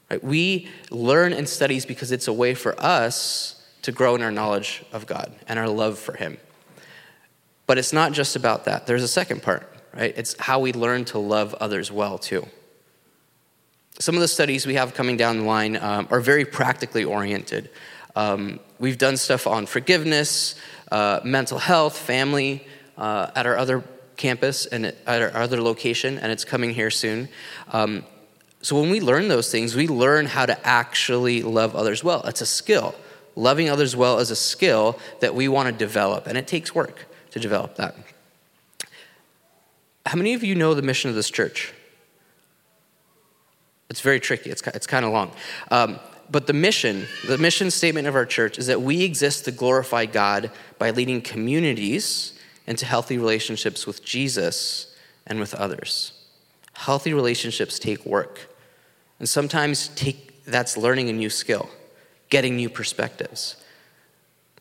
Right? 0.10 0.24
We 0.24 0.70
learn 0.90 1.34
in 1.34 1.46
studies 1.46 1.86
because 1.86 2.14
it's 2.14 2.30
a 2.30 2.32
way 2.32 2.54
for 2.54 2.74
us 2.82 3.68
to 3.82 3.92
grow 3.92 4.16
in 4.16 4.22
our 4.22 4.32
knowledge 4.32 4.86
of 4.94 5.06
God 5.06 5.36
and 5.46 5.60
our 5.60 5.68
love 5.68 6.00
for 6.00 6.16
him. 6.16 6.38
But 7.66 7.78
it's 7.78 7.92
not 7.92 8.14
just 8.14 8.38
about 8.38 8.64
that. 8.64 8.88
There's 8.88 9.04
a 9.04 9.10
second 9.10 9.44
part, 9.44 9.70
right? 9.94 10.14
It's 10.16 10.40
how 10.40 10.62
we 10.62 10.72
learn 10.72 11.04
to 11.12 11.20
love 11.20 11.54
others 11.56 11.92
well, 11.92 12.18
too. 12.18 12.48
Some 14.00 14.16
of 14.16 14.22
the 14.22 14.30
studies 14.30 14.66
we 14.66 14.76
have 14.76 14.94
coming 14.94 15.18
down 15.18 15.40
the 15.40 15.44
line 15.44 15.76
um, 15.76 16.08
are 16.12 16.22
very 16.22 16.46
practically 16.46 17.04
oriented. 17.04 17.70
Um, 18.16 18.62
we've 18.80 18.98
done 18.98 19.18
stuff 19.18 19.48
on 19.48 19.66
forgiveness, 19.66 20.56
uh, 20.94 21.20
mental 21.26 21.60
health, 21.60 21.98
family. 21.98 22.66
Uh, 22.98 23.30
at 23.36 23.46
our 23.46 23.56
other 23.56 23.84
campus 24.18 24.66
and 24.66 24.88
at 24.88 24.98
our 25.08 25.36
other 25.36 25.62
location, 25.62 26.18
and 26.20 26.32
it's 26.32 26.44
coming 26.44 26.72
here 26.72 26.90
soon. 26.90 27.30
Um, 27.72 28.04
so 28.62 28.80
when 28.80 28.90
we 28.90 29.00
learn 29.00 29.28
those 29.28 29.52
things, 29.52 29.76
we 29.76 29.88
learn 29.88 30.26
how 30.26 30.46
to 30.46 30.68
actually 30.68 31.44
love 31.44 31.76
others 31.76 32.04
well. 32.04 32.24
It's 32.24 32.42
a 32.42 32.46
skill. 32.46 32.96
Loving 33.36 33.70
others 33.70 33.96
well 33.96 34.20
is 34.20 34.32
a 34.32 34.36
skill 34.36 35.00
that 35.20 35.36
we 35.36 35.48
want 35.48 35.68
to 35.68 35.72
develop, 35.74 36.28
and 36.28 36.38
it 36.38 36.48
takes 36.48 36.74
work 36.74 37.06
to 37.32 37.40
develop 37.40 37.76
that. 37.76 37.96
How 40.06 40.18
many 40.18 40.34
of 40.34 40.44
you 40.44 40.56
know 40.56 40.74
the 40.74 40.82
mission 40.82 41.10
of 41.10 41.16
this 41.16 41.30
church? 41.30 41.74
It's 43.90 44.02
very 44.02 44.20
tricky, 44.20 44.50
it's, 44.50 44.62
it's 44.68 44.88
kind 44.88 45.06
of 45.06 45.14
long. 45.14 45.32
Um, 45.70 46.00
but 46.30 46.48
the 46.48 46.54
mission, 46.54 47.06
the 47.28 47.38
mission 47.38 47.72
statement 47.72 48.08
of 48.08 48.16
our 48.16 48.26
church 48.26 48.58
is 48.58 48.68
that 48.68 48.82
we 48.82 49.04
exist 49.04 49.46
to 49.46 49.52
glorify 49.52 50.06
God 50.06 50.52
by 50.78 50.90
leading 50.90 51.22
communities 51.22 52.37
into 52.68 52.86
healthy 52.86 53.18
relationships 53.18 53.88
with 53.88 54.04
Jesus 54.04 54.96
and 55.26 55.40
with 55.40 55.56
others. 55.56 56.14
Healthy 56.74 57.14
relationships 57.14 57.80
take 57.80 58.06
work. 58.06 58.54
And 59.20 59.28
sometimes 59.28 59.88
take, 59.90 60.44
that's 60.46 60.78
learning 60.78 61.10
a 61.10 61.14
new 61.14 61.30
skill, 61.30 61.70
getting 62.30 62.56
new 62.56 62.70
perspectives. 62.70 63.56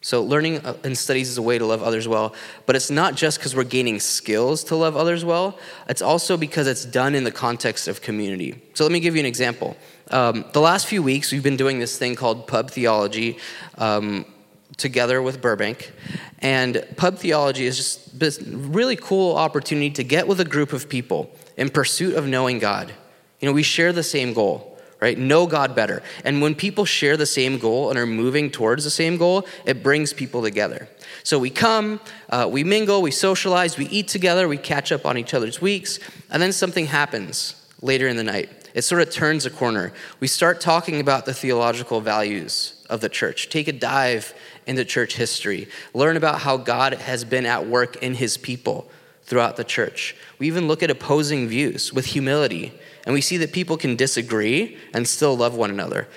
So, 0.02 0.22
learning 0.22 0.60
and 0.84 0.96
studies 0.96 1.28
is 1.28 1.36
a 1.36 1.42
way 1.42 1.58
to 1.58 1.66
love 1.66 1.82
others 1.82 2.06
well, 2.06 2.32
but 2.64 2.76
it's 2.76 2.92
not 2.92 3.16
just 3.16 3.38
because 3.38 3.56
we're 3.56 3.64
gaining 3.64 3.98
skills 3.98 4.62
to 4.64 4.76
love 4.76 4.96
others 4.96 5.24
well, 5.24 5.58
it's 5.88 6.00
also 6.00 6.36
because 6.36 6.68
it's 6.68 6.84
done 6.84 7.16
in 7.16 7.24
the 7.24 7.32
context 7.32 7.88
of 7.88 8.02
community. 8.02 8.62
So, 8.74 8.84
let 8.84 8.92
me 8.92 9.00
give 9.00 9.16
you 9.16 9.20
an 9.20 9.26
example. 9.26 9.76
Um, 10.12 10.44
the 10.52 10.60
last 10.60 10.86
few 10.86 11.02
weeks, 11.02 11.32
we've 11.32 11.42
been 11.42 11.56
doing 11.56 11.80
this 11.80 11.98
thing 11.98 12.14
called 12.14 12.46
pub 12.46 12.70
theology. 12.70 13.38
Um, 13.78 14.26
together 14.76 15.22
with 15.22 15.40
Burbank. 15.40 15.92
And 16.40 16.84
pub 16.96 17.18
theology 17.18 17.66
is 17.66 17.76
just 17.76 18.18
this 18.18 18.40
really 18.42 18.96
cool 18.96 19.36
opportunity 19.36 19.90
to 19.90 20.04
get 20.04 20.28
with 20.28 20.40
a 20.40 20.44
group 20.44 20.72
of 20.72 20.88
people 20.88 21.30
in 21.56 21.70
pursuit 21.70 22.14
of 22.14 22.26
knowing 22.26 22.58
God 22.58 22.92
You 23.40 23.46
know, 23.46 23.52
we 23.52 23.62
share 23.62 23.92
the 23.92 24.02
same 24.02 24.32
goal, 24.32 24.78
right? 25.00 25.18
Know 25.18 25.46
God 25.46 25.74
better. 25.74 26.02
And 26.24 26.40
when 26.40 26.54
people 26.54 26.84
share 26.84 27.16
the 27.16 27.26
same 27.26 27.58
goal 27.58 27.90
and 27.90 27.98
are 27.98 28.06
moving 28.06 28.50
towards 28.50 28.84
the 28.84 28.90
same 28.90 29.16
goal, 29.16 29.46
it 29.64 29.82
brings 29.82 30.12
people 30.12 30.42
together. 30.42 30.88
So 31.22 31.38
we 31.38 31.50
come, 31.50 32.00
uh, 32.30 32.48
we 32.50 32.64
mingle, 32.64 33.02
we 33.02 33.10
socialize, 33.10 33.76
we 33.76 33.86
eat 33.88 34.08
together, 34.08 34.48
we 34.48 34.56
catch 34.56 34.92
up 34.92 35.04
on 35.04 35.18
each 35.18 35.34
other's 35.34 35.60
weeks, 35.60 35.98
and 36.30 36.42
then 36.42 36.52
something 36.52 36.86
happens 36.86 37.54
later 37.82 38.08
in 38.08 38.16
the 38.16 38.24
night. 38.24 38.48
It 38.74 38.82
sort 38.82 39.02
of 39.02 39.10
turns 39.10 39.46
a 39.46 39.50
corner. 39.50 39.92
We 40.20 40.28
start 40.28 40.60
talking 40.60 41.00
about 41.00 41.24
the 41.24 41.34
theological 41.34 42.00
values 42.00 42.84
of 42.88 43.00
the 43.00 43.08
church, 43.08 43.48
take 43.48 43.68
a 43.68 43.72
dive 43.72 44.34
into 44.66 44.84
church 44.84 45.16
history, 45.16 45.68
learn 45.94 46.16
about 46.16 46.40
how 46.40 46.56
God 46.56 46.94
has 46.94 47.24
been 47.24 47.46
at 47.46 47.66
work 47.66 47.96
in 48.02 48.14
his 48.14 48.36
people 48.36 48.90
throughout 49.22 49.56
the 49.56 49.64
church. 49.64 50.16
We 50.38 50.46
even 50.46 50.68
look 50.68 50.82
at 50.82 50.90
opposing 50.90 51.48
views 51.48 51.92
with 51.92 52.06
humility, 52.06 52.72
and 53.04 53.14
we 53.14 53.20
see 53.20 53.36
that 53.38 53.52
people 53.52 53.76
can 53.76 53.96
disagree 53.96 54.76
and 54.94 55.06
still 55.06 55.36
love 55.36 55.54
one 55.54 55.70
another 55.70 56.08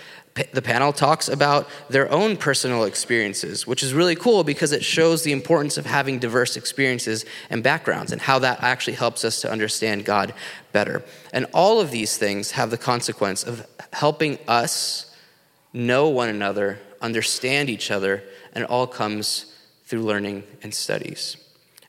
the 0.51 0.61
panel 0.61 0.93
talks 0.93 1.27
about 1.27 1.67
their 1.89 2.11
own 2.11 2.37
personal 2.37 2.83
experiences, 2.85 3.67
which 3.67 3.83
is 3.83 3.93
really 3.93 4.15
cool 4.15 4.43
because 4.43 4.71
it 4.71 4.83
shows 4.83 5.23
the 5.23 5.31
importance 5.31 5.77
of 5.77 5.85
having 5.85 6.19
diverse 6.19 6.55
experiences 6.55 7.25
and 7.49 7.63
backgrounds 7.63 8.11
and 8.11 8.21
how 8.21 8.39
that 8.39 8.61
actually 8.63 8.95
helps 8.95 9.25
us 9.25 9.41
to 9.41 9.51
understand 9.51 10.05
God 10.05 10.33
better. 10.71 11.03
And 11.33 11.45
all 11.53 11.81
of 11.81 11.91
these 11.91 12.17
things 12.17 12.51
have 12.51 12.69
the 12.69 12.77
consequence 12.77 13.43
of 13.43 13.65
helping 13.93 14.37
us 14.47 15.13
know 15.73 16.09
one 16.09 16.29
another, 16.29 16.79
understand 17.01 17.69
each 17.69 17.91
other, 17.91 18.23
and 18.53 18.63
it 18.63 18.69
all 18.69 18.87
comes 18.87 19.53
through 19.85 20.01
learning 20.01 20.43
and 20.61 20.73
studies. 20.73 21.37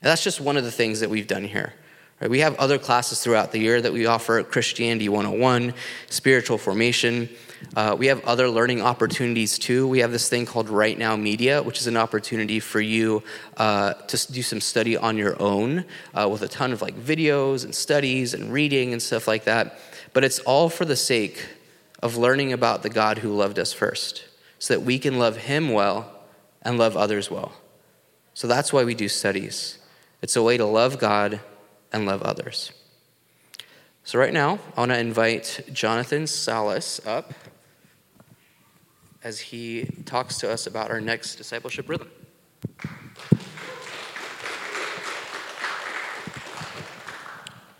And 0.01 0.09
that's 0.09 0.23
just 0.23 0.41
one 0.41 0.57
of 0.57 0.63
the 0.63 0.71
things 0.71 0.99
that 1.01 1.09
we've 1.09 1.27
done 1.27 1.43
here. 1.43 1.73
Right? 2.19 2.29
We 2.29 2.39
have 2.39 2.55
other 2.55 2.77
classes 2.77 3.23
throughout 3.23 3.51
the 3.51 3.59
year 3.59 3.81
that 3.81 3.93
we 3.93 4.05
offer 4.05 4.41
Christianity 4.43 5.09
101, 5.09 5.73
spiritual 6.09 6.57
formation. 6.57 7.29
Uh, 7.75 7.95
we 7.97 8.07
have 8.07 8.23
other 8.25 8.49
learning 8.49 8.81
opportunities 8.81 9.59
too. 9.59 9.87
We 9.87 9.99
have 9.99 10.11
this 10.11 10.29
thing 10.29 10.45
called 10.45 10.69
Right 10.69 10.97
Now 10.97 11.15
Media, 11.15 11.61
which 11.61 11.79
is 11.79 11.87
an 11.87 11.97
opportunity 11.97 12.59
for 12.59 12.81
you 12.81 13.23
uh, 13.57 13.93
to 13.93 14.31
do 14.31 14.41
some 14.41 14.61
study 14.61 14.97
on 14.97 15.17
your 15.17 15.39
own 15.41 15.85
uh, 16.13 16.27
with 16.31 16.41
a 16.41 16.47
ton 16.47 16.71
of 16.71 16.81
like 16.81 16.95
videos 16.95 17.63
and 17.63 17.73
studies 17.73 18.33
and 18.33 18.51
reading 18.51 18.93
and 18.93 19.01
stuff 19.01 19.27
like 19.27 19.43
that. 19.45 19.79
But 20.13 20.23
it's 20.23 20.39
all 20.39 20.69
for 20.69 20.85
the 20.85 20.95
sake 20.95 21.47
of 22.01 22.17
learning 22.17 22.51
about 22.51 22.81
the 22.81 22.89
God 22.89 23.19
who 23.19 23.29
loved 23.29 23.59
us 23.59 23.73
first, 23.73 24.25
so 24.57 24.73
that 24.73 24.81
we 24.81 24.97
can 24.97 25.19
love 25.19 25.37
Him 25.37 25.69
well 25.69 26.20
and 26.61 26.77
love 26.77 26.95
others 26.95 27.29
well. 27.31 27.53
So 28.33 28.47
that's 28.47 28.71
why 28.71 28.83
we 28.83 28.95
do 28.95 29.07
studies. 29.07 29.77
It's 30.21 30.35
a 30.35 30.43
way 30.43 30.57
to 30.57 30.65
love 30.65 30.99
God 30.99 31.39
and 31.91 32.05
love 32.05 32.21
others. 32.21 32.71
So, 34.03 34.17
right 34.17 34.33
now, 34.33 34.59
I 34.75 34.79
want 34.79 34.91
to 34.91 34.99
invite 34.99 35.61
Jonathan 35.71 36.25
Salas 36.25 36.99
up 37.05 37.33
as 39.23 39.39
he 39.39 39.85
talks 40.05 40.39
to 40.39 40.51
us 40.51 40.65
about 40.65 40.89
our 40.89 40.99
next 40.99 41.35
discipleship 41.35 41.87
rhythm. 41.87 42.09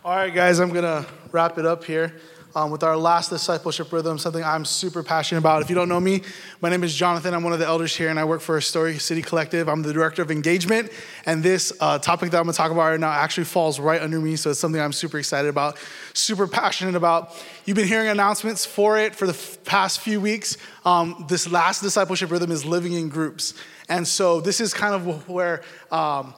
All 0.06 0.16
right, 0.16 0.34
guys, 0.34 0.60
I'm 0.60 0.70
going 0.70 0.84
to 0.84 1.06
wrap 1.32 1.58
it 1.58 1.66
up 1.66 1.84
here 1.84 2.14
um, 2.56 2.72
with 2.72 2.84
our 2.84 2.98
last 2.98 3.30
discipleship 3.30 3.92
rhythm, 3.92 4.18
something 4.18 4.44
I'm 4.44 4.66
super 4.66 5.04
passionate 5.04 5.40
about. 5.40 5.62
If 5.62 5.70
you 5.70 5.76
don't 5.76 5.90
know 5.90 6.00
me, 6.00 6.22
my 6.62 6.70
name 6.70 6.84
is 6.84 6.94
Jonathan. 6.94 7.34
I'm 7.34 7.44
one 7.44 7.54
of 7.54 7.60
the 7.60 7.66
elders 7.66 7.96
here, 7.96 8.10
and 8.10 8.20
I 8.20 8.26
work 8.26 8.42
for 8.42 8.60
Story 8.62 8.98
City 9.00 9.22
Collective. 9.22 9.68
I'm 9.70 9.82
the 9.82 9.94
director 9.94 10.22
of 10.22 10.32
engagement, 10.32 10.92
and 11.26 11.42
this 11.44 11.72
uh, 11.80 12.00
topic 12.00 12.32
that 12.32 12.38
I'm 12.38 12.44
going 12.44 12.54
to 12.54 12.58
talk 12.58 12.72
about 12.72 12.90
right 12.90 13.00
now 13.00 13.12
actually 13.12 13.46
falls 13.46 13.80
right 13.80 14.02
under 14.02 14.20
me, 14.20 14.36
so 14.36 14.50
it's 14.50 14.60
something 14.60 14.82
I'm 14.82 14.94
super 14.94 15.18
excited 15.18 15.50
about, 15.50 15.78
super 16.14 16.48
passionate 16.48 16.96
about. 16.96 17.34
You've 17.66 17.78
been 17.78 17.88
hearing 17.88 18.10
announcements 18.10 18.66
for 18.66 18.98
it 18.98 19.16
for 19.16 19.28
the 19.28 19.34
f- 19.34 19.64
past 19.64 20.00
few 20.00 20.20
weeks. 20.20 20.58
Um, 20.86 21.26
this 21.30 21.50
last 21.50 21.82
discipleship 21.82 22.32
rhythm 22.32 22.52
is 22.52 22.66
living 22.66 22.94
in 22.94 23.10
groups, 23.10 23.54
and 23.88 24.08
so 24.08 24.42
this 24.42 24.60
is 24.60 24.74
kind 24.74 24.96
of 24.96 25.30
where. 25.30 25.62
Um, 25.92 26.34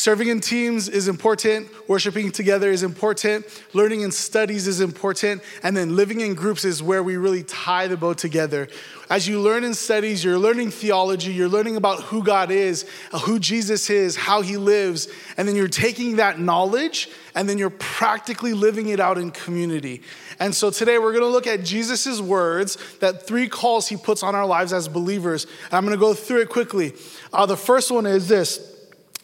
Serving 0.00 0.28
in 0.28 0.40
teams 0.40 0.88
is 0.88 1.08
important, 1.08 1.68
worshiping 1.86 2.32
together 2.32 2.70
is 2.70 2.82
important, 2.82 3.44
learning 3.74 4.00
in 4.00 4.10
studies 4.10 4.66
is 4.66 4.80
important, 4.80 5.42
and 5.62 5.76
then 5.76 5.94
living 5.94 6.20
in 6.20 6.32
groups 6.32 6.64
is 6.64 6.82
where 6.82 7.02
we 7.02 7.18
really 7.18 7.42
tie 7.42 7.86
the 7.86 7.98
boat 7.98 8.16
together. 8.16 8.66
As 9.10 9.28
you 9.28 9.42
learn 9.42 9.62
in 9.62 9.74
studies, 9.74 10.24
you're 10.24 10.38
learning 10.38 10.70
theology, 10.70 11.34
you're 11.34 11.50
learning 11.50 11.76
about 11.76 12.00
who 12.04 12.24
God 12.24 12.50
is, 12.50 12.88
who 13.24 13.38
Jesus 13.38 13.90
is, 13.90 14.16
how 14.16 14.40
he 14.40 14.56
lives, 14.56 15.06
and 15.36 15.46
then 15.46 15.54
you're 15.54 15.68
taking 15.68 16.16
that 16.16 16.40
knowledge 16.40 17.10
and 17.34 17.46
then 17.46 17.58
you're 17.58 17.68
practically 17.68 18.54
living 18.54 18.88
it 18.88 19.00
out 19.00 19.18
in 19.18 19.30
community. 19.30 20.00
And 20.38 20.54
so 20.54 20.70
today 20.70 20.98
we're 20.98 21.12
going 21.12 21.24
to 21.24 21.28
look 21.28 21.46
at 21.46 21.62
Jesus' 21.62 22.22
words, 22.22 22.78
that 23.00 23.26
three 23.26 23.48
calls 23.48 23.88
he 23.88 23.98
puts 23.98 24.22
on 24.22 24.34
our 24.34 24.46
lives 24.46 24.72
as 24.72 24.88
believers. 24.88 25.44
And 25.66 25.74
I'm 25.74 25.84
going 25.84 25.94
to 25.94 26.00
go 26.00 26.14
through 26.14 26.40
it 26.40 26.48
quickly. 26.48 26.94
Uh, 27.34 27.44
the 27.44 27.58
first 27.58 27.90
one 27.90 28.06
is 28.06 28.26
this 28.26 28.69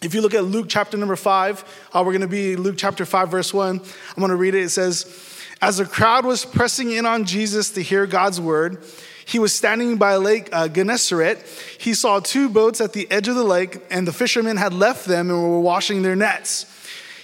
if 0.03 0.15
you 0.15 0.21
look 0.21 0.35
at 0.35 0.45
Luke 0.45 0.67
chapter 0.69 0.97
number 0.97 1.17
five, 1.17 1.65
uh, 1.93 2.03
we're 2.05 2.13
going 2.13 2.21
to 2.21 2.29
be 2.29 2.57
Luke 2.57 2.75
chapter 2.77 3.07
five, 3.07 3.31
verse 3.31 3.55
one. 3.55 3.81
I'm 3.81 4.19
going 4.19 4.31
to 4.31 4.37
read 4.37 4.55
it. 4.55 4.65
It 4.65 4.71
says, 4.71 5.41
As 5.63 5.79
the 5.79 5.87
crowd 5.87 6.27
was 6.27 6.45
pressing 6.45 6.93
in 6.93 7.07
on 7.07 7.25
Jesus 7.25 7.71
to 7.71 7.83
hear 7.83 8.07
God's 8.07 8.41
word, 8.41 8.85
he 9.25 9.39
was 9.39 9.55
standing 9.55 9.97
by 9.97 10.17
Lake 10.17 10.51
uh, 10.53 10.69
Gennesaret. 10.69 11.43
He 11.79 11.95
saw 11.95 12.21
two 12.21 12.49
boats 12.49 12.81
at 12.81 12.93
the 12.93 13.11
edge 13.11 13.27
of 13.27 13.35
the 13.35 13.43
lake, 13.43 13.81
and 13.91 14.07
the 14.07 14.13
fishermen 14.13 14.57
had 14.57 14.73
left 14.73 15.07
them 15.07 15.31
and 15.31 15.43
were 15.43 15.61
washing 15.61 16.03
their 16.03 16.15
nets. 16.15 16.73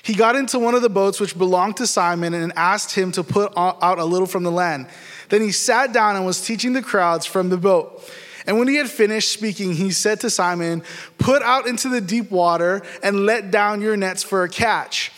He 0.02 0.14
got 0.14 0.34
into 0.34 0.58
one 0.58 0.74
of 0.74 0.82
the 0.82 0.88
boats 0.88 1.20
which 1.20 1.38
belonged 1.38 1.76
to 1.76 1.86
Simon 1.86 2.34
and 2.34 2.52
asked 2.56 2.94
him 2.94 3.12
to 3.12 3.22
put 3.22 3.52
out 3.56 3.98
a 3.98 4.04
little 4.04 4.26
from 4.26 4.42
the 4.42 4.50
land. 4.50 4.88
Then 5.28 5.42
he 5.42 5.52
sat 5.52 5.92
down 5.92 6.16
and 6.16 6.26
was 6.26 6.44
teaching 6.44 6.72
the 6.72 6.82
crowds 6.82 7.24
from 7.24 7.50
the 7.50 7.56
boat. 7.56 8.02
And 8.46 8.58
when 8.58 8.68
he 8.68 8.76
had 8.76 8.88
finished 8.90 9.30
speaking, 9.30 9.74
he 9.74 9.90
said 9.90 10.20
to 10.20 10.30
Simon, 10.30 10.82
Put 11.18 11.42
out 11.42 11.66
into 11.66 11.88
the 11.88 12.00
deep 12.00 12.30
water 12.30 12.82
and 13.02 13.26
let 13.26 13.50
down 13.50 13.80
your 13.80 13.96
nets 13.96 14.22
for 14.22 14.44
a 14.44 14.48
catch. 14.48 15.12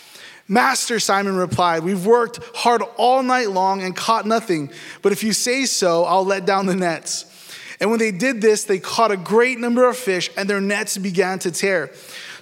Master, 0.47 0.99
Simon 0.99 1.35
replied, 1.35 1.83
We've 1.83 2.05
worked 2.05 2.39
hard 2.55 2.83
all 2.97 3.23
night 3.23 3.49
long 3.49 3.81
and 3.81 3.95
caught 3.95 4.27
nothing, 4.27 4.71
but 5.01 5.11
if 5.11 5.23
you 5.23 5.33
say 5.33 5.65
so, 5.65 6.03
I'll 6.03 6.25
let 6.25 6.45
down 6.45 6.67
the 6.67 6.75
nets. 6.75 7.31
And 7.79 7.89
when 7.89 7.99
they 7.99 8.11
did 8.11 8.41
this, 8.41 8.63
they 8.63 8.79
caught 8.79 9.11
a 9.11 9.17
great 9.17 9.59
number 9.59 9.87
of 9.87 9.97
fish, 9.97 10.29
and 10.37 10.49
their 10.49 10.61
nets 10.61 10.97
began 10.97 11.39
to 11.39 11.51
tear. 11.51 11.91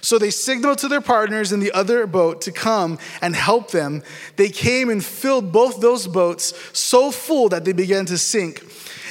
So 0.00 0.18
they 0.18 0.30
signaled 0.30 0.78
to 0.78 0.88
their 0.88 1.00
partners 1.00 1.50
in 1.50 1.60
the 1.60 1.72
other 1.72 2.06
boat 2.06 2.42
to 2.42 2.52
come 2.52 2.98
and 3.22 3.34
help 3.34 3.70
them. 3.70 4.02
They 4.36 4.50
came 4.50 4.90
and 4.90 5.02
filled 5.02 5.50
both 5.50 5.80
those 5.80 6.06
boats 6.06 6.52
so 6.78 7.10
full 7.10 7.48
that 7.48 7.64
they 7.64 7.72
began 7.72 8.04
to 8.06 8.18
sink. 8.18 8.62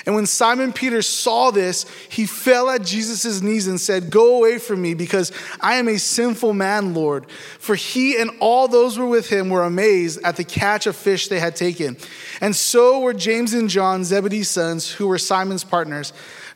And 0.05 0.15
when 0.15 0.25
Simon 0.25 0.73
Peter 0.73 1.01
saw 1.01 1.51
this, 1.51 1.85
he 2.09 2.25
fell 2.25 2.69
at 2.69 2.83
Jesus' 2.83 3.41
knees 3.41 3.67
and 3.67 3.79
said, 3.79 4.09
Go 4.09 4.37
away 4.37 4.57
from 4.57 4.81
me, 4.81 4.93
because 4.93 5.31
I 5.61 5.75
am 5.75 5.87
a 5.87 5.97
sinful 5.97 6.53
man, 6.53 6.93
Lord. 6.93 7.29
For 7.59 7.75
he 7.75 8.19
and 8.19 8.31
all 8.39 8.67
those 8.67 8.97
who 8.97 9.03
were 9.03 9.09
with 9.09 9.29
him 9.29 9.49
were 9.49 9.63
amazed 9.63 10.19
at 10.23 10.35
the 10.35 10.43
catch 10.43 10.87
of 10.87 10.95
fish 10.95 11.29
they 11.29 11.39
had 11.39 11.55
taken. 11.55 11.97
And 12.41 12.55
so 12.55 12.99
were 12.99 13.13
James 13.13 13.53
and 13.53 13.69
John, 13.69 14.03
Zebedee's 14.03 14.49
sons, 14.49 14.91
who 14.91 15.07
were 15.07 15.17
Simon's 15.17 15.63
partners. 15.63 16.11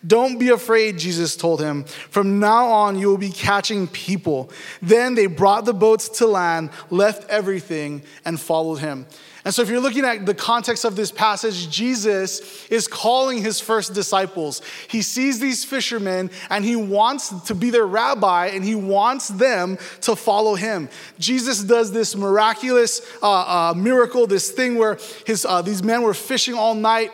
Don't 0.05 0.37
be 0.37 0.49
afraid, 0.49 0.99
Jesus 0.99 1.35
told 1.35 1.59
him. 1.59 1.83
From 1.85 2.39
now 2.39 2.67
on, 2.67 2.99
you 2.99 3.07
will 3.07 3.17
be 3.17 3.31
catching 3.31 3.87
people. 3.87 4.51
Then 4.81 5.15
they 5.15 5.27
brought 5.27 5.65
the 5.65 5.73
boats 5.73 6.09
to 6.19 6.27
land, 6.27 6.69
left 6.89 7.27
everything, 7.29 8.03
and 8.23 8.39
followed 8.39 8.77
him. 8.77 9.07
And 9.47 9.53
so, 9.53 9.61
if 9.61 9.69
you're 9.69 9.79
looking 9.79 10.03
at 10.03 10.25
the 10.25 10.33
context 10.33 10.83
of 10.83 10.97
this 10.97 11.09
passage, 11.09 11.69
Jesus 11.69 12.67
is 12.67 12.85
calling 12.85 13.41
his 13.41 13.61
first 13.61 13.93
disciples. 13.93 14.61
He 14.89 15.01
sees 15.01 15.39
these 15.39 15.63
fishermen 15.63 16.31
and 16.49 16.65
he 16.65 16.75
wants 16.75 17.29
to 17.43 17.55
be 17.55 17.69
their 17.69 17.87
rabbi 17.87 18.47
and 18.47 18.61
he 18.61 18.75
wants 18.75 19.29
them 19.29 19.77
to 20.01 20.17
follow 20.17 20.55
him. 20.55 20.89
Jesus 21.17 21.63
does 21.63 21.93
this 21.93 22.13
miraculous 22.13 23.01
uh, 23.23 23.69
uh, 23.69 23.73
miracle, 23.73 24.27
this 24.27 24.51
thing 24.51 24.75
where 24.75 24.99
his, 25.25 25.45
uh, 25.45 25.61
these 25.61 25.81
men 25.81 26.01
were 26.01 26.13
fishing 26.13 26.53
all 26.53 26.75
night 26.75 27.11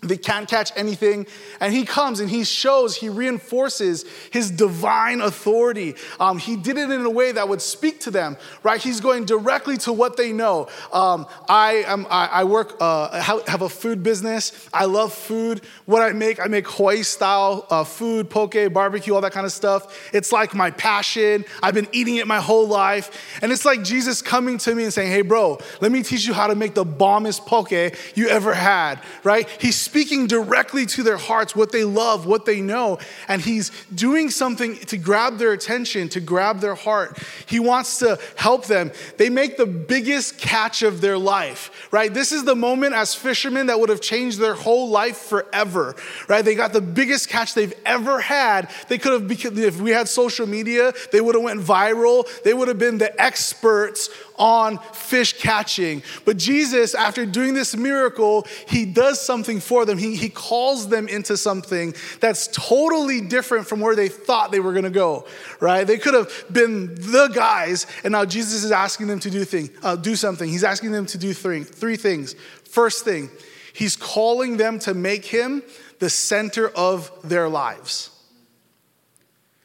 they 0.00 0.16
can't 0.16 0.48
catch 0.48 0.72
anything. 0.74 1.26
And 1.60 1.72
he 1.72 1.84
comes 1.84 2.18
and 2.18 2.28
he 2.28 2.44
shows, 2.44 2.96
he 2.96 3.08
reinforces 3.08 4.04
his 4.30 4.50
divine 4.50 5.20
authority. 5.20 5.94
Um, 6.18 6.38
he 6.38 6.56
did 6.56 6.78
it 6.78 6.90
in 6.90 7.04
a 7.04 7.10
way 7.10 7.32
that 7.32 7.48
would 7.48 7.60
speak 7.60 8.00
to 8.00 8.10
them, 8.10 8.36
right? 8.62 8.80
He's 8.80 9.00
going 9.00 9.26
directly 9.26 9.76
to 9.78 9.92
what 9.92 10.16
they 10.16 10.32
know. 10.32 10.68
Um, 10.92 11.26
I, 11.48 11.84
am, 11.86 12.06
I, 12.10 12.26
I 12.26 12.44
work, 12.44 12.76
uh, 12.80 13.20
have 13.20 13.62
a 13.62 13.68
food 13.68 14.02
business. 14.02 14.68
I 14.72 14.86
love 14.86 15.12
food. 15.12 15.60
What 15.84 16.02
I 16.02 16.12
make, 16.12 16.40
I 16.40 16.46
make 16.46 16.66
Hawaii 16.68 17.02
style 17.02 17.66
uh, 17.70 17.84
food, 17.84 18.30
poke, 18.30 18.56
barbecue, 18.72 19.14
all 19.14 19.20
that 19.20 19.32
kind 19.32 19.46
of 19.46 19.52
stuff. 19.52 20.10
It's 20.12 20.32
like 20.32 20.54
my 20.54 20.70
passion. 20.70 21.44
I've 21.62 21.74
been 21.74 21.88
eating 21.92 22.16
it 22.16 22.26
my 22.26 22.40
whole 22.40 22.66
life. 22.66 23.38
And 23.42 23.52
it's 23.52 23.64
like 23.64 23.84
Jesus 23.84 24.22
coming 24.22 24.58
to 24.58 24.74
me 24.74 24.84
and 24.84 24.92
saying, 24.92 25.12
hey, 25.12 25.22
bro, 25.22 25.58
let 25.80 25.92
me 25.92 26.02
teach 26.02 26.26
you 26.26 26.32
how 26.32 26.46
to 26.46 26.54
make 26.54 26.74
the 26.74 26.84
bombest 26.84 27.46
poke 27.46 27.72
you 27.72 28.28
ever 28.28 28.52
had, 28.52 29.00
right? 29.22 29.48
He's 29.60 29.81
speaking 29.82 30.26
directly 30.26 30.86
to 30.86 31.02
their 31.02 31.16
hearts, 31.16 31.56
what 31.56 31.72
they 31.72 31.84
love, 31.84 32.26
what 32.26 32.44
they 32.44 32.60
know, 32.60 32.98
and 33.28 33.42
he's 33.42 33.70
doing 33.94 34.30
something 34.30 34.76
to 34.76 34.96
grab 34.96 35.38
their 35.38 35.52
attention, 35.52 36.08
to 36.10 36.20
grab 36.20 36.60
their 36.60 36.74
heart. 36.74 37.18
He 37.46 37.60
wants 37.60 37.98
to 37.98 38.18
help 38.36 38.66
them. 38.66 38.92
They 39.18 39.28
make 39.28 39.56
the 39.56 39.66
biggest 39.66 40.38
catch 40.38 40.82
of 40.82 41.00
their 41.00 41.18
life, 41.18 41.88
right? 41.90 42.12
This 42.12 42.32
is 42.32 42.44
the 42.44 42.56
moment 42.56 42.94
as 42.94 43.14
fishermen 43.14 43.66
that 43.66 43.80
would 43.80 43.88
have 43.88 44.00
changed 44.00 44.38
their 44.38 44.54
whole 44.54 44.88
life 44.88 45.16
forever, 45.16 45.94
right? 46.28 46.44
They 46.44 46.54
got 46.54 46.72
the 46.72 46.80
biggest 46.80 47.28
catch 47.28 47.54
they've 47.54 47.74
ever 47.84 48.20
had. 48.20 48.70
They 48.88 48.98
could 48.98 49.12
have, 49.12 49.58
if 49.58 49.80
we 49.80 49.90
had 49.90 50.08
social 50.08 50.46
media, 50.46 50.92
they 51.10 51.20
would 51.20 51.34
have 51.34 51.44
went 51.44 51.60
viral. 51.60 52.26
They 52.42 52.54
would 52.54 52.68
have 52.68 52.78
been 52.78 52.98
the 52.98 53.20
experts 53.20 54.08
on 54.36 54.78
fish 54.92 55.34
catching. 55.34 56.02
But 56.24 56.36
Jesus, 56.36 56.94
after 56.94 57.26
doing 57.26 57.54
this 57.54 57.76
miracle, 57.76 58.46
he 58.68 58.84
does 58.84 59.20
something 59.20 59.60
for 59.60 59.84
them. 59.84 59.98
He, 59.98 60.16
he 60.16 60.28
calls 60.28 60.88
them 60.88 61.08
into 61.08 61.36
something 61.36 61.94
that's 62.20 62.48
totally 62.48 63.20
different 63.20 63.66
from 63.66 63.80
where 63.80 63.96
they 63.96 64.08
thought 64.08 64.52
they 64.52 64.60
were 64.60 64.72
going 64.72 64.84
to 64.84 64.90
go, 64.90 65.26
right? 65.60 65.86
They 65.86 65.98
could 65.98 66.14
have 66.14 66.44
been 66.50 66.94
the 66.94 67.30
guys, 67.34 67.86
and 68.04 68.12
now 68.12 68.24
Jesus 68.24 68.64
is 68.64 68.72
asking 68.72 69.06
them 69.06 69.20
to 69.20 69.30
do, 69.30 69.44
thing, 69.44 69.70
uh, 69.82 69.96
do 69.96 70.16
something. 70.16 70.48
He's 70.48 70.64
asking 70.64 70.92
them 70.92 71.06
to 71.06 71.18
do 71.18 71.34
three, 71.34 71.64
three 71.64 71.96
things. 71.96 72.34
First 72.64 73.04
thing, 73.04 73.30
he's 73.72 73.96
calling 73.96 74.56
them 74.56 74.78
to 74.80 74.94
make 74.94 75.24
him 75.24 75.62
the 75.98 76.10
center 76.10 76.68
of 76.68 77.12
their 77.22 77.48
lives. 77.48 78.10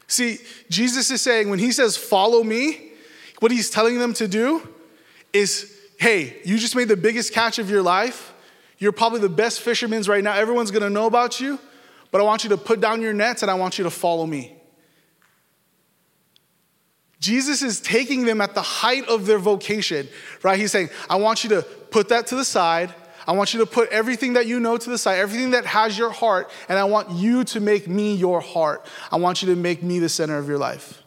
See, 0.07 0.37
Jesus 0.69 1.11
is 1.11 1.21
saying, 1.21 1.49
when 1.49 1.59
he 1.59 1.71
says, 1.71 1.97
Follow 1.97 2.43
me, 2.43 2.86
what 3.39 3.51
he's 3.51 3.69
telling 3.69 3.99
them 3.99 4.13
to 4.15 4.27
do 4.27 4.67
is 5.33 5.73
hey, 5.99 6.37
you 6.45 6.57
just 6.57 6.75
made 6.75 6.87
the 6.87 6.97
biggest 6.97 7.33
catch 7.33 7.57
of 7.59 7.69
your 7.69 7.81
life. 7.81 8.33
You're 8.77 8.91
probably 8.91 9.19
the 9.19 9.29
best 9.29 9.61
fishermen 9.61 10.03
right 10.03 10.23
now. 10.23 10.33
Everyone's 10.33 10.71
gonna 10.71 10.89
know 10.89 11.07
about 11.07 11.39
you, 11.39 11.59
but 12.11 12.21
I 12.21 12.23
want 12.23 12.43
you 12.43 12.51
to 12.51 12.57
put 12.57 12.79
down 12.79 13.01
your 13.01 13.13
nets 13.13 13.41
and 13.41 13.49
I 13.49 13.55
want 13.55 13.77
you 13.77 13.83
to 13.83 13.89
follow 13.89 14.25
me. 14.25 14.53
Jesus 17.19 17.63
is 17.63 17.81
taking 17.81 18.25
them 18.25 18.41
at 18.41 18.53
the 18.53 18.61
height 18.61 19.07
of 19.07 19.25
their 19.25 19.39
vocation, 19.39 20.07
right? 20.43 20.59
He's 20.59 20.71
saying, 20.71 20.89
I 21.09 21.15
want 21.15 21.43
you 21.43 21.49
to 21.49 21.63
put 21.63 22.09
that 22.09 22.27
to 22.27 22.35
the 22.35 22.45
side. 22.45 22.93
I 23.25 23.31
want 23.31 23.53
you 23.53 23.59
to 23.61 23.65
put 23.65 23.89
everything 23.89 24.33
that 24.33 24.45
you 24.45 24.59
know 24.59 24.77
to 24.77 24.89
the 24.89 24.99
side, 24.99 25.17
everything 25.17 25.51
that 25.51 25.65
has 25.65 25.97
your 25.97 26.11
heart, 26.11 26.49
and 26.69 26.77
I 26.77 26.83
want 26.83 27.09
you 27.09 27.43
to 27.45 27.59
make 27.59 27.87
me 27.87 28.13
your 28.13 28.39
heart. 28.39 28.85
I 29.11 29.17
want 29.17 29.41
you 29.41 29.53
to 29.53 29.55
make 29.59 29.81
me 29.81 29.97
the 29.99 30.09
center 30.09 30.37
of 30.37 30.47
your 30.47 30.59
life. 30.59 31.01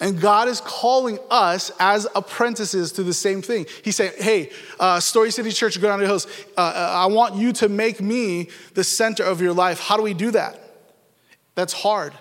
And 0.00 0.20
God 0.20 0.48
is 0.48 0.60
calling 0.60 1.18
us 1.30 1.70
as 1.78 2.06
apprentices 2.14 2.92
to 2.92 3.02
the 3.02 3.14
same 3.14 3.42
thing. 3.42 3.66
He's 3.82 3.96
saying, 3.96 4.12
hey, 4.18 4.50
uh, 4.80 5.00
Story 5.00 5.30
City 5.30 5.50
Church, 5.52 5.78
Granada 5.80 6.06
Hills, 6.06 6.26
uh, 6.56 6.60
uh, 6.60 6.90
I 6.94 7.06
want 7.06 7.36
you 7.36 7.52
to 7.54 7.68
make 7.68 8.00
me 8.00 8.48
the 8.74 8.84
center 8.84 9.22
of 9.22 9.40
your 9.40 9.52
life. 9.52 9.78
How 9.78 9.96
do 9.96 10.02
we 10.02 10.14
do 10.14 10.32
that? 10.32 10.60
That's 11.54 11.72
hard. 11.72 12.12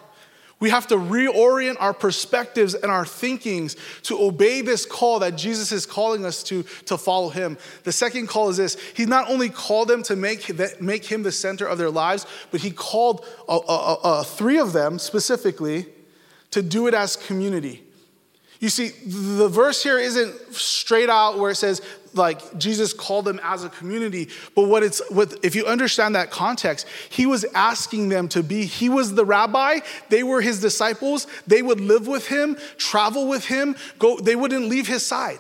We 0.59 0.69
have 0.69 0.87
to 0.87 0.95
reorient 0.95 1.75
our 1.81 1.93
perspectives 1.93 2.73
and 2.73 2.89
our 2.89 3.05
thinkings 3.05 3.75
to 4.03 4.17
obey 4.21 4.61
this 4.61 4.85
call 4.85 5.19
that 5.19 5.35
Jesus 5.35 5.73
is 5.73 5.85
calling 5.85 6.23
us 6.23 6.41
to, 6.43 6.63
to 6.85 6.97
follow 6.97 7.27
him. 7.27 7.57
The 7.83 7.91
second 7.91 8.27
call 8.27 8.47
is 8.47 8.55
this 8.55 8.77
He 8.93 9.05
not 9.05 9.29
only 9.29 9.49
called 9.49 9.89
them 9.89 10.03
to 10.03 10.15
make, 10.15 10.79
make 10.79 11.03
him 11.03 11.23
the 11.23 11.33
center 11.33 11.65
of 11.65 11.77
their 11.77 11.89
lives, 11.89 12.25
but 12.49 12.61
he 12.61 12.71
called 12.71 13.25
uh, 13.49 13.57
uh, 13.57 13.97
uh, 14.03 14.23
three 14.23 14.57
of 14.57 14.71
them 14.71 14.99
specifically 14.99 15.87
to 16.53 16.61
do 16.61 16.87
it 16.87 16.93
as 16.93 17.15
community. 17.15 17.83
You 18.59 18.69
see, 18.69 18.89
the 19.05 19.49
verse 19.49 19.83
here 19.83 19.99
isn't 19.99 20.53
straight 20.53 21.09
out 21.09 21.37
where 21.37 21.51
it 21.51 21.55
says, 21.55 21.81
like, 22.13 22.57
Jesus 22.57 22.93
called 22.93 23.25
them 23.25 23.39
as 23.43 23.65
a 23.65 23.69
community, 23.69 24.29
but 24.55 24.69
what 24.69 24.83
it's, 24.83 25.01
what, 25.11 25.37
if 25.43 25.53
you 25.53 25.65
understand 25.65 26.15
that 26.15 26.31
context, 26.31 26.87
he 27.09 27.25
was 27.25 27.43
asking 27.53 28.07
them 28.07 28.29
to 28.29 28.41
be, 28.41 28.65
he 28.65 28.87
was 28.87 29.15
the 29.15 29.25
rabbi, 29.25 29.79
they 30.09 30.23
were 30.23 30.39
his 30.39 30.61
disciples, 30.61 31.27
they 31.45 31.61
would 31.61 31.81
live 31.81 32.07
with 32.07 32.27
him, 32.27 32.55
travel 32.77 33.27
with 33.27 33.45
him, 33.45 33.75
go, 33.99 34.17
they 34.17 34.35
wouldn't 34.35 34.69
leave 34.69 34.87
his 34.87 35.05
side. 35.05 35.39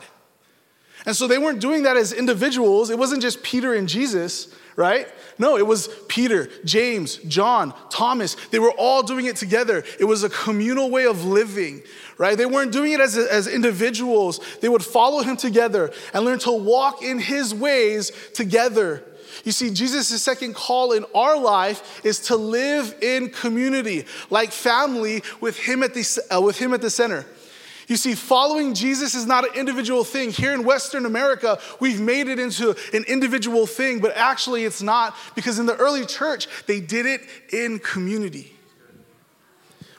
And 1.05 1.15
so 1.15 1.27
they 1.27 1.37
weren't 1.37 1.61
doing 1.61 1.83
that 1.83 1.95
as 1.95 2.11
individuals, 2.11 2.89
it 2.89 2.99
wasn't 2.99 3.21
just 3.21 3.41
Peter 3.41 3.73
and 3.73 3.87
Jesus, 3.87 4.53
right? 4.75 5.07
No, 5.37 5.57
it 5.57 5.65
was 5.65 5.89
Peter, 6.07 6.49
James, 6.65 7.17
John, 7.17 7.73
Thomas. 7.89 8.35
They 8.51 8.59
were 8.59 8.71
all 8.71 9.03
doing 9.03 9.25
it 9.25 9.35
together. 9.35 9.83
It 9.99 10.05
was 10.05 10.23
a 10.23 10.29
communal 10.29 10.89
way 10.89 11.05
of 11.05 11.25
living, 11.25 11.83
right? 12.17 12.37
They 12.37 12.45
weren't 12.45 12.71
doing 12.71 12.93
it 12.93 12.99
as, 12.99 13.17
as 13.17 13.47
individuals. 13.47 14.39
They 14.61 14.69
would 14.69 14.83
follow 14.83 15.21
him 15.21 15.37
together 15.37 15.91
and 16.13 16.25
learn 16.25 16.39
to 16.39 16.51
walk 16.51 17.01
in 17.03 17.19
his 17.19 17.53
ways 17.53 18.11
together. 18.33 19.03
You 19.43 19.51
see, 19.51 19.71
Jesus' 19.71 20.21
second 20.21 20.53
call 20.55 20.93
in 20.93 21.05
our 21.15 21.37
life 21.37 22.05
is 22.05 22.19
to 22.21 22.35
live 22.35 22.95
in 23.01 23.29
community, 23.29 24.05
like 24.29 24.51
family, 24.51 25.23
with 25.41 25.57
him 25.57 25.83
at 25.83 25.93
the, 25.93 26.23
uh, 26.31 26.39
with 26.39 26.57
him 26.57 26.73
at 26.73 26.81
the 26.81 26.89
center. 26.89 27.25
You 27.87 27.97
see, 27.97 28.15
following 28.15 28.73
Jesus 28.73 29.13
is 29.15 29.25
not 29.25 29.47
an 29.47 29.55
individual 29.55 30.03
thing. 30.03 30.31
Here 30.31 30.53
in 30.53 30.63
Western 30.63 31.05
America, 31.05 31.59
we've 31.79 31.99
made 31.99 32.27
it 32.27 32.39
into 32.39 32.75
an 32.93 33.03
individual 33.07 33.67
thing, 33.67 33.99
but 33.99 34.15
actually 34.15 34.63
it's 34.63 34.81
not 34.81 35.15
because 35.35 35.59
in 35.59 35.65
the 35.65 35.75
early 35.75 36.05
church, 36.05 36.47
they 36.65 36.79
did 36.79 37.05
it 37.05 37.21
in 37.51 37.79
community. 37.79 38.53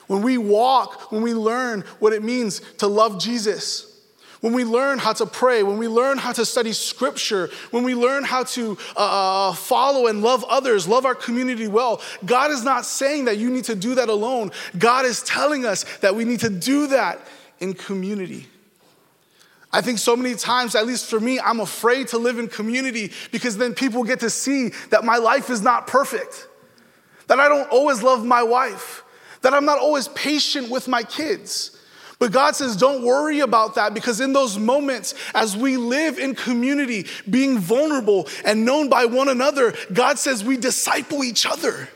When 0.07 0.21
we 0.21 0.37
walk, 0.37 1.11
when 1.11 1.21
we 1.21 1.33
learn 1.33 1.81
what 1.99 2.13
it 2.13 2.23
means 2.23 2.61
to 2.77 2.87
love 2.87 3.19
Jesus, 3.19 3.91
when 4.41 4.53
we 4.53 4.63
learn 4.63 4.99
how 4.99 5.13
to 5.13 5.25
pray, 5.25 5.63
when 5.63 5.79
we 5.79 5.87
learn 5.87 6.19
how 6.19 6.31
to 6.31 6.45
study 6.45 6.71
scripture, 6.71 7.49
when 7.71 7.83
we 7.83 7.95
learn 7.95 8.23
how 8.23 8.43
to 8.43 8.77
uh, 8.95 9.49
uh 9.49 9.53
follow 9.53 10.05
and 10.05 10.21
love 10.21 10.43
others, 10.47 10.87
love 10.87 11.05
our 11.05 11.15
community 11.15 11.67
well, 11.67 12.01
God 12.23 12.51
is 12.51 12.63
not 12.63 12.85
saying 12.85 13.25
that 13.25 13.37
you 13.37 13.49
need 13.49 13.63
to 13.65 13.75
do 13.75 13.95
that 13.95 14.09
alone. 14.09 14.51
God 14.77 15.05
is 15.05 15.23
telling 15.23 15.65
us 15.65 15.83
that 15.99 16.15
we 16.15 16.25
need 16.25 16.41
to 16.41 16.49
do 16.49 16.87
that 16.87 17.25
in 17.59 17.73
community. 17.73 18.47
I 19.71 19.81
think 19.81 19.99
so 19.99 20.15
many 20.15 20.35
times, 20.35 20.73
at 20.73 20.87
least 20.87 21.09
for 21.09 21.19
me, 21.19 21.39
I'm 21.39 21.59
afraid 21.59 22.07
to 22.09 22.17
live 22.17 22.39
in 22.39 22.47
community 22.47 23.11
because 23.31 23.57
then 23.57 23.73
people 23.73 24.03
get 24.03 24.21
to 24.21 24.29
see 24.29 24.69
that 24.89 25.03
my 25.03 25.17
life 25.17 25.49
is 25.49 25.61
not 25.61 25.85
perfect, 25.85 26.47
that 27.27 27.39
I 27.39 27.49
don't 27.49 27.69
always 27.69 28.01
love 28.01 28.23
my 28.25 28.41
wife, 28.41 29.03
that 29.41 29.53
I'm 29.53 29.65
not 29.65 29.79
always 29.79 30.07
patient 30.09 30.69
with 30.69 30.87
my 30.87 31.03
kids. 31.03 31.71
But 32.19 32.31
God 32.31 32.55
says, 32.55 32.77
don't 32.77 33.03
worry 33.03 33.41
about 33.41 33.75
that 33.75 33.93
because 33.93 34.21
in 34.21 34.31
those 34.31 34.57
moments, 34.57 35.13
as 35.33 35.57
we 35.57 35.75
live 35.75 36.17
in 36.17 36.35
community, 36.35 37.07
being 37.29 37.59
vulnerable 37.59 38.29
and 38.45 38.63
known 38.63 38.89
by 38.89 39.05
one 39.05 39.27
another, 39.27 39.73
God 39.91 40.17
says 40.17 40.43
we 40.43 40.55
disciple 40.55 41.23
each 41.23 41.45
other. 41.45 41.89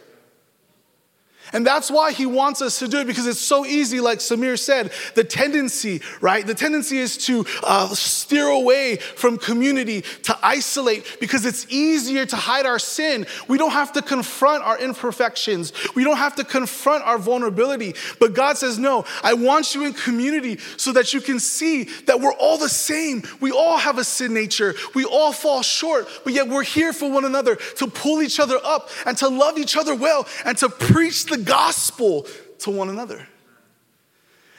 And 1.53 1.65
that's 1.65 1.89
why 1.89 2.11
he 2.11 2.25
wants 2.25 2.61
us 2.61 2.79
to 2.79 2.87
do 2.87 2.99
it 2.99 3.07
because 3.07 3.25
it's 3.25 3.39
so 3.39 3.65
easy, 3.65 3.99
like 3.99 4.19
Samir 4.19 4.57
said. 4.57 4.91
The 5.15 5.23
tendency, 5.23 6.01
right? 6.21 6.45
The 6.45 6.53
tendency 6.53 6.99
is 6.99 7.17
to 7.25 7.45
uh, 7.63 7.87
steer 7.89 8.47
away 8.47 8.97
from 8.97 9.37
community, 9.37 10.01
to 10.23 10.37
isolate, 10.43 11.17
because 11.19 11.45
it's 11.45 11.65
easier 11.69 12.25
to 12.25 12.35
hide 12.35 12.65
our 12.65 12.79
sin. 12.79 13.25
We 13.47 13.57
don't 13.57 13.71
have 13.71 13.93
to 13.93 14.01
confront 14.01 14.63
our 14.63 14.77
imperfections, 14.77 15.73
we 15.95 16.03
don't 16.03 16.17
have 16.17 16.35
to 16.35 16.43
confront 16.43 17.03
our 17.03 17.17
vulnerability. 17.17 17.95
But 18.19 18.33
God 18.33 18.57
says, 18.57 18.77
No, 18.77 19.05
I 19.23 19.33
want 19.33 19.73
you 19.73 19.85
in 19.85 19.93
community 19.93 20.59
so 20.77 20.93
that 20.93 21.13
you 21.13 21.21
can 21.21 21.39
see 21.39 21.85
that 22.05 22.19
we're 22.19 22.33
all 22.33 22.57
the 22.57 22.69
same. 22.69 23.23
We 23.39 23.51
all 23.51 23.77
have 23.77 23.97
a 23.97 24.03
sin 24.03 24.33
nature, 24.33 24.75
we 24.93 25.05
all 25.05 25.31
fall 25.31 25.61
short, 25.63 26.07
but 26.23 26.33
yet 26.33 26.47
we're 26.47 26.63
here 26.63 26.93
for 26.93 27.09
one 27.09 27.25
another 27.25 27.55
to 27.55 27.87
pull 27.87 28.21
each 28.21 28.39
other 28.39 28.57
up 28.63 28.89
and 29.05 29.17
to 29.17 29.27
love 29.27 29.57
each 29.57 29.75
other 29.75 29.95
well 29.95 30.27
and 30.45 30.57
to 30.59 30.69
preach 30.69 31.25
the 31.25 31.38
gospel 31.43 32.25
to 32.59 32.71
one 32.71 32.89
another. 32.89 33.27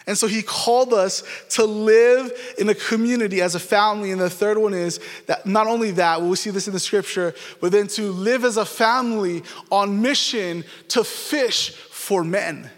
And 0.06 0.18
so 0.18 0.26
he 0.26 0.42
called 0.42 0.92
us 0.92 1.22
to 1.50 1.64
live 1.64 2.32
in 2.58 2.68
a 2.68 2.74
community 2.74 3.40
as 3.40 3.54
a 3.54 3.60
family. 3.60 4.10
And 4.10 4.20
the 4.20 4.30
third 4.30 4.58
one 4.58 4.74
is 4.74 4.98
that 5.26 5.46
not 5.46 5.66
only 5.66 5.92
that, 5.92 6.20
we 6.22 6.34
see 6.36 6.50
this 6.50 6.66
in 6.66 6.72
the 6.72 6.80
scripture, 6.80 7.34
but 7.60 7.70
then 7.70 7.86
to 7.88 8.10
live 8.10 8.44
as 8.44 8.56
a 8.56 8.64
family 8.64 9.44
on 9.70 10.02
mission 10.02 10.64
to 10.88 11.04
fish 11.04 11.70
for 11.70 12.24
men, 12.24 12.70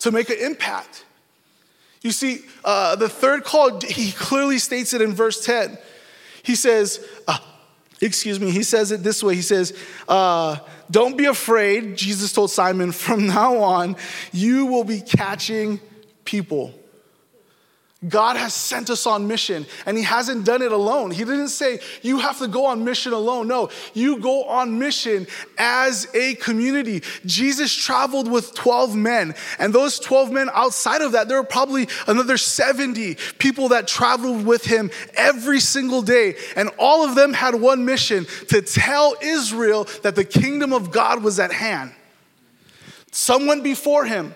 to 0.00 0.10
make 0.10 0.30
an 0.30 0.38
impact. 0.40 1.04
You 2.02 2.12
see, 2.12 2.40
uh, 2.64 2.96
the 2.96 3.08
third 3.08 3.44
call, 3.44 3.80
he 3.80 4.10
clearly 4.12 4.58
states 4.58 4.94
it 4.94 5.02
in 5.02 5.12
verse 5.12 5.44
10. 5.44 5.78
He 6.42 6.54
says, 6.54 7.06
uh, 7.28 7.38
excuse 8.00 8.38
me, 8.40 8.50
he 8.50 8.62
says 8.62 8.92
it 8.92 9.02
this 9.02 9.22
way. 9.22 9.34
He 9.34 9.42
says, 9.42 9.76
uh, 10.08 10.56
Don't 10.90 11.16
be 11.16 11.26
afraid, 11.26 11.96
Jesus 11.96 12.32
told 12.32 12.50
Simon, 12.50 12.92
from 12.92 13.26
now 13.26 13.58
on, 13.58 13.96
you 14.32 14.66
will 14.66 14.84
be 14.84 15.00
catching 15.00 15.80
people. 16.24 16.74
God 18.06 18.36
has 18.36 18.52
sent 18.52 18.90
us 18.90 19.06
on 19.06 19.26
mission, 19.26 19.64
and 19.86 19.96
He 19.96 20.02
hasn't 20.02 20.44
done 20.44 20.60
it 20.60 20.70
alone. 20.70 21.10
He 21.10 21.24
didn't 21.24 21.48
say, 21.48 21.80
You 22.02 22.18
have 22.18 22.38
to 22.40 22.48
go 22.48 22.66
on 22.66 22.84
mission 22.84 23.14
alone. 23.14 23.48
No, 23.48 23.70
you 23.94 24.18
go 24.20 24.44
on 24.44 24.78
mission 24.78 25.26
as 25.56 26.06
a 26.12 26.34
community. 26.34 27.02
Jesus 27.24 27.74
traveled 27.74 28.30
with 28.30 28.54
12 28.54 28.94
men, 28.94 29.34
and 29.58 29.72
those 29.72 29.98
12 29.98 30.30
men 30.30 30.50
outside 30.52 31.00
of 31.00 31.12
that, 31.12 31.28
there 31.28 31.38
were 31.38 31.46
probably 31.46 31.88
another 32.06 32.36
70 32.36 33.16
people 33.38 33.68
that 33.68 33.88
traveled 33.88 34.44
with 34.44 34.66
Him 34.66 34.90
every 35.14 35.58
single 35.58 36.02
day. 36.02 36.36
And 36.54 36.68
all 36.78 37.02
of 37.02 37.14
them 37.14 37.32
had 37.32 37.54
one 37.54 37.86
mission 37.86 38.26
to 38.48 38.60
tell 38.60 39.16
Israel 39.22 39.88
that 40.02 40.16
the 40.16 40.24
kingdom 40.24 40.74
of 40.74 40.90
God 40.90 41.22
was 41.22 41.40
at 41.40 41.50
hand. 41.50 41.94
Some 43.10 43.46
went 43.46 43.64
before 43.64 44.04
Him, 44.04 44.34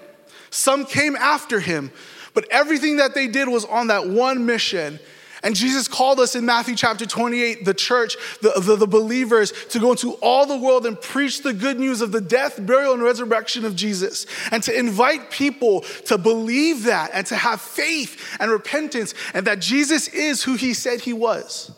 some 0.49 0.87
came 0.87 1.15
after 1.15 1.61
Him. 1.61 1.93
But 2.35 2.47
everything 2.51 2.97
that 2.97 3.15
they 3.15 3.27
did 3.27 3.49
was 3.49 3.65
on 3.65 3.89
that 3.89 4.09
one 4.09 4.47
mission. 4.47 4.99
And 5.43 5.57
Jesus 5.57 5.89
called 5.89 6.21
us 6.21 6.35
in 6.35 6.45
Matthew 6.45 6.77
chapter 6.77 7.07
28, 7.07 7.65
the 7.65 7.73
church, 7.73 8.17
the, 8.43 8.53
the, 8.61 8.77
the, 8.77 8.87
believers, 8.87 9.53
to 9.71 9.79
go 9.79 9.91
into 9.91 10.13
all 10.15 10.45
the 10.45 10.59
world 10.59 10.85
and 10.85 11.01
preach 11.01 11.43
the 11.43 11.55
good 11.55 11.81
news 11.81 12.03
of 12.03 12.13
the 12.13 12.21
death, 12.21 12.65
burial, 12.67 12.93
and 12.93 13.03
resurrection 13.03 13.65
of 13.65 13.75
Jesus. 13.75 14.27
And 14.51 14.63
to 14.65 14.79
invite 14.79 15.31
people 15.31 15.81
to 16.07 16.19
believe 16.19 16.85
that 16.85 17.11
and 17.15 17.27
to 17.29 17.37
have 17.37 17.61
faith 17.61 18.37
and 18.39 18.51
repentance 18.51 19.15
and 19.33 19.47
that 19.47 19.61
Jesus 19.61 20.09
is 20.09 20.43
who 20.43 20.57
he 20.57 20.75
said 20.75 21.01
he 21.01 21.15
was. 21.15 21.73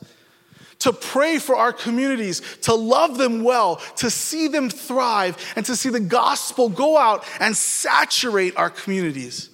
To 0.81 0.93
pray 0.93 1.39
for 1.39 1.55
our 1.55 1.73
communities, 1.73 2.43
to 2.63 2.75
love 2.75 3.17
them 3.17 3.45
well, 3.45 3.77
to 3.99 4.11
see 4.11 4.49
them 4.49 4.69
thrive, 4.69 5.37
and 5.55 5.65
to 5.67 5.77
see 5.77 5.91
the 5.91 6.01
gospel 6.01 6.69
go 6.69 6.99
out 6.99 7.25
and 7.39 7.57
saturate 7.57 8.57
our 8.57 8.71
communities. 8.71 9.52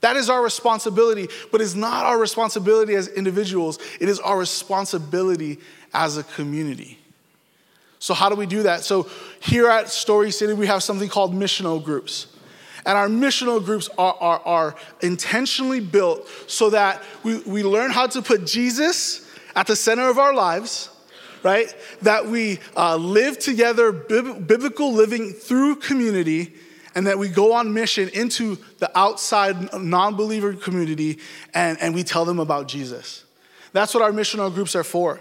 That 0.00 0.16
is 0.16 0.30
our 0.30 0.42
responsibility, 0.42 1.28
but 1.52 1.60
it's 1.60 1.74
not 1.74 2.06
our 2.06 2.18
responsibility 2.18 2.94
as 2.94 3.08
individuals, 3.08 3.78
it 4.00 4.08
is 4.08 4.18
our 4.20 4.38
responsibility 4.38 5.58
as 5.92 6.16
a 6.16 6.24
community. 6.24 6.98
So, 7.98 8.14
how 8.14 8.30
do 8.30 8.34
we 8.34 8.46
do 8.46 8.62
that? 8.62 8.82
So, 8.82 9.08
here 9.40 9.68
at 9.68 9.90
Story 9.90 10.30
City, 10.30 10.54
we 10.54 10.66
have 10.66 10.82
something 10.82 11.08
called 11.08 11.34
missional 11.34 11.84
groups. 11.84 12.28
And 12.86 12.96
our 12.96 13.08
missional 13.08 13.62
groups 13.62 13.90
are, 13.98 14.16
are, 14.20 14.40
are 14.40 14.76
intentionally 15.02 15.80
built 15.80 16.26
so 16.46 16.70
that 16.70 17.02
we, 17.22 17.40
we 17.40 17.62
learn 17.62 17.90
how 17.90 18.06
to 18.06 18.22
put 18.22 18.46
Jesus 18.46 19.30
at 19.54 19.66
the 19.66 19.76
center 19.76 20.08
of 20.08 20.18
our 20.18 20.32
lives, 20.32 20.88
right? 21.42 21.74
That 22.00 22.26
we 22.26 22.58
uh, 22.74 22.96
live 22.96 23.38
together, 23.38 23.92
bib- 23.92 24.46
biblical 24.46 24.94
living 24.94 25.32
through 25.32 25.76
community, 25.76 26.54
and 26.94 27.06
that 27.06 27.18
we 27.18 27.28
go 27.28 27.52
on 27.52 27.72
mission 27.72 28.08
into 28.10 28.58
the 28.78 28.90
outside 28.98 29.72
non 29.74 30.16
believer 30.16 30.54
community 30.54 31.18
and, 31.54 31.78
and 31.80 31.94
we 31.94 32.02
tell 32.02 32.24
them 32.24 32.38
about 32.38 32.68
Jesus. 32.68 33.24
That's 33.72 33.94
what 33.94 34.02
our 34.02 34.12
missional 34.12 34.52
groups 34.52 34.74
are 34.74 34.84
for. 34.84 35.20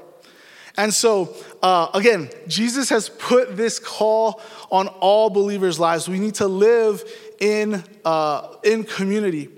And 0.77 0.93
so, 0.93 1.35
uh, 1.61 1.89
again, 1.93 2.29
Jesus 2.47 2.89
has 2.89 3.09
put 3.09 3.57
this 3.57 3.79
call 3.79 4.41
on 4.71 4.87
all 4.87 5.29
believers' 5.29 5.79
lives. 5.79 6.07
We 6.07 6.19
need 6.19 6.35
to 6.35 6.47
live 6.47 7.03
in, 7.39 7.83
uh, 8.05 8.55
in 8.63 8.85
community. 8.85 9.49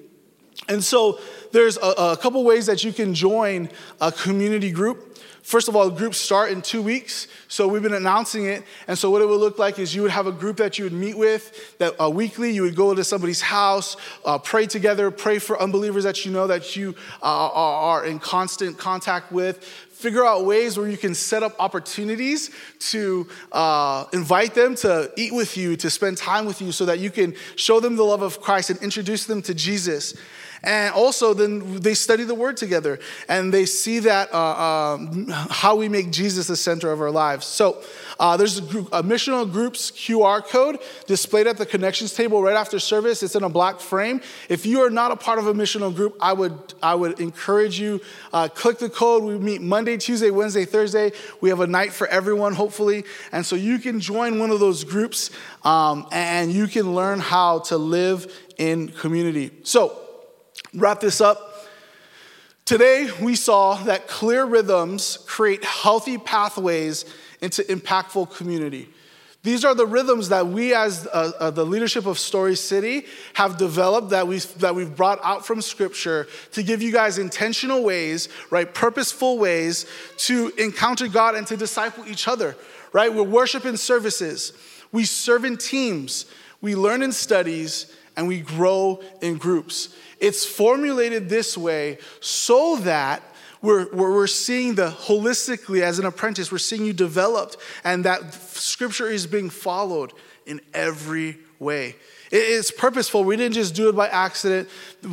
And 0.67 0.83
so, 0.83 1.19
there's 1.51 1.77
a, 1.77 1.93
a 1.97 2.17
couple 2.17 2.43
ways 2.43 2.65
that 2.65 2.83
you 2.83 2.93
can 2.93 3.13
join 3.13 3.69
a 3.99 4.11
community 4.11 4.71
group. 4.71 5.11
First 5.43 5.67
of 5.67 5.75
all, 5.75 5.89
groups 5.89 6.17
start 6.17 6.51
in 6.51 6.61
two 6.61 6.83
weeks. 6.83 7.27
So 7.47 7.67
we've 7.67 7.81
been 7.81 7.95
announcing 7.95 8.45
it. 8.45 8.63
And 8.87 8.97
so 8.97 9.09
what 9.09 9.23
it 9.23 9.27
would 9.27 9.39
look 9.39 9.57
like 9.57 9.79
is 9.79 9.93
you 9.95 10.03
would 10.03 10.11
have 10.11 10.27
a 10.27 10.31
group 10.31 10.57
that 10.57 10.77
you 10.77 10.83
would 10.83 10.93
meet 10.93 11.17
with 11.17 11.77
that 11.79 11.99
uh, 11.99 12.09
weekly. 12.09 12.51
You 12.51 12.61
would 12.61 12.75
go 12.75 12.93
to 12.93 13.03
somebody's 13.03 13.41
house, 13.41 13.97
uh, 14.23 14.37
pray 14.37 14.67
together, 14.67 15.09
pray 15.09 15.39
for 15.39 15.59
unbelievers 15.59 16.03
that 16.03 16.25
you 16.25 16.31
know 16.31 16.45
that 16.45 16.75
you 16.75 16.95
uh, 17.23 17.49
are 17.51 18.05
in 18.05 18.19
constant 18.19 18.77
contact 18.77 19.31
with. 19.31 19.63
Figure 19.91 20.25
out 20.25 20.45
ways 20.45 20.77
where 20.77 20.87
you 20.87 20.97
can 20.97 21.13
set 21.13 21.43
up 21.43 21.55
opportunities 21.59 22.51
to 22.79 23.27
uh, 23.51 24.05
invite 24.13 24.53
them 24.53 24.75
to 24.75 25.11
eat 25.17 25.33
with 25.33 25.57
you, 25.57 25.75
to 25.77 25.89
spend 25.89 26.17
time 26.17 26.45
with 26.45 26.61
you, 26.61 26.71
so 26.71 26.85
that 26.85 26.99
you 26.99 27.09
can 27.11 27.35
show 27.55 27.79
them 27.79 27.95
the 27.95 28.03
love 28.03 28.21
of 28.21 28.41
Christ 28.41 28.69
and 28.69 28.81
introduce 28.81 29.25
them 29.25 29.41
to 29.43 29.53
Jesus. 29.53 30.15
And 30.63 30.93
also, 30.93 31.33
then 31.33 31.79
they 31.79 31.93
study 31.93 32.23
the 32.23 32.35
word 32.35 32.57
together 32.57 32.99
and 33.27 33.53
they 33.53 33.65
see 33.65 33.99
that 33.99 34.33
uh, 34.33 34.95
um, 34.95 35.27
how 35.27 35.75
we 35.75 35.89
make 35.89 36.11
Jesus 36.11 36.47
the 36.47 36.55
center 36.55 36.91
of 36.91 37.01
our 37.01 37.11
lives. 37.11 37.45
So, 37.45 37.81
uh, 38.21 38.37
there's 38.37 38.59
a, 38.59 38.61
group, 38.61 38.87
a 38.91 39.01
missional 39.01 39.51
group's 39.51 39.89
QR 39.89 40.45
code 40.45 40.77
displayed 41.07 41.47
at 41.47 41.57
the 41.57 41.65
connections 41.65 42.13
table 42.13 42.43
right 42.43 42.55
after 42.55 42.77
service. 42.77 43.23
It's 43.23 43.35
in 43.35 43.43
a 43.43 43.49
black 43.49 43.79
frame. 43.79 44.21
If 44.47 44.63
you 44.63 44.81
are 44.81 44.91
not 44.91 45.11
a 45.11 45.15
part 45.15 45.39
of 45.39 45.47
a 45.47 45.53
missional 45.55 45.93
group, 45.93 46.17
I 46.21 46.33
would, 46.33 46.53
I 46.83 46.93
would 46.93 47.19
encourage 47.19 47.79
you, 47.79 47.99
uh, 48.31 48.47
click 48.47 48.77
the 48.77 48.91
code. 48.91 49.23
We 49.23 49.39
meet 49.39 49.61
Monday, 49.61 49.97
Tuesday, 49.97 50.29
Wednesday, 50.29 50.65
Thursday. 50.65 51.13
We 51.41 51.49
have 51.49 51.61
a 51.61 51.67
night 51.67 51.93
for 51.93 52.05
everyone, 52.07 52.53
hopefully. 52.53 53.05
And 53.31 53.43
so 53.43 53.55
you 53.55 53.79
can 53.79 53.99
join 53.99 54.37
one 54.37 54.51
of 54.51 54.59
those 54.59 54.83
groups 54.83 55.31
um, 55.63 56.05
and 56.11 56.51
you 56.51 56.67
can 56.67 56.93
learn 56.93 57.19
how 57.19 57.59
to 57.59 57.77
live 57.77 58.31
in 58.59 58.89
community. 58.89 59.49
So, 59.63 60.00
wrap 60.73 60.99
this 60.99 61.21
up. 61.21 61.67
Today, 62.65 63.09
we 63.21 63.35
saw 63.35 63.75
that 63.83 64.07
clear 64.07 64.45
rhythms 64.45 65.17
create 65.27 65.63
healthy 65.63 66.17
pathways 66.17 67.05
into 67.41 67.63
impactful 67.63 68.35
community. 68.35 68.87
These 69.43 69.65
are 69.65 69.73
the 69.73 69.87
rhythms 69.87 70.29
that 70.29 70.47
we, 70.47 70.73
as 70.75 71.07
uh, 71.07 71.31
uh, 71.39 71.49
the 71.49 71.65
leadership 71.65 72.05
of 72.05 72.19
Story 72.19 72.55
City, 72.55 73.07
have 73.33 73.57
developed 73.57 74.11
that 74.11 74.27
we've, 74.27 74.59
that 74.59 74.75
we've 74.75 74.95
brought 74.95 75.19
out 75.23 75.47
from 75.47 75.63
Scripture 75.63 76.27
to 76.51 76.61
give 76.61 76.83
you 76.83 76.91
guys 76.91 77.17
intentional 77.17 77.83
ways, 77.83 78.29
right, 78.51 78.71
purposeful 78.71 79.39
ways 79.39 79.87
to 80.17 80.53
encounter 80.59 81.07
God 81.07 81.33
and 81.33 81.47
to 81.47 81.57
disciple 81.57 82.07
each 82.07 82.27
other, 82.27 82.55
right? 82.93 83.11
We 83.11 83.21
worship 83.21 83.65
in 83.65 83.77
services, 83.77 84.53
we 84.91 85.05
serve 85.05 85.43
in 85.43 85.57
teams, 85.57 86.25
we 86.61 86.75
learn 86.75 87.01
in 87.01 87.11
studies, 87.11 87.91
and 88.15 88.27
we 88.27 88.41
grow 88.41 89.01
in 89.21 89.37
groups. 89.37 89.95
It's 90.21 90.45
formulated 90.45 91.27
this 91.27 91.57
way 91.57 91.97
so 92.21 92.77
that 92.77 93.23
we're, 93.61 93.91
we're 93.93 94.27
seeing 94.27 94.75
the 94.75 94.89
holistically 94.89 95.81
as 95.81 95.99
an 95.99 96.05
apprentice, 96.05 96.51
we're 96.51 96.57
seeing 96.59 96.85
you 96.85 96.93
developed, 96.93 97.57
and 97.83 98.05
that 98.05 98.33
scripture 98.33 99.07
is 99.07 99.27
being 99.27 99.49
followed 99.49 100.13
in 100.45 100.61
every 100.73 101.37
way. 101.59 101.95
It's 102.31 102.71
purposeful. 102.71 103.25
We 103.25 103.35
didn't 103.35 103.55
just 103.55 103.75
do 103.75 103.89
it 103.89 103.95
by 103.95 104.07
accident. 104.07 104.69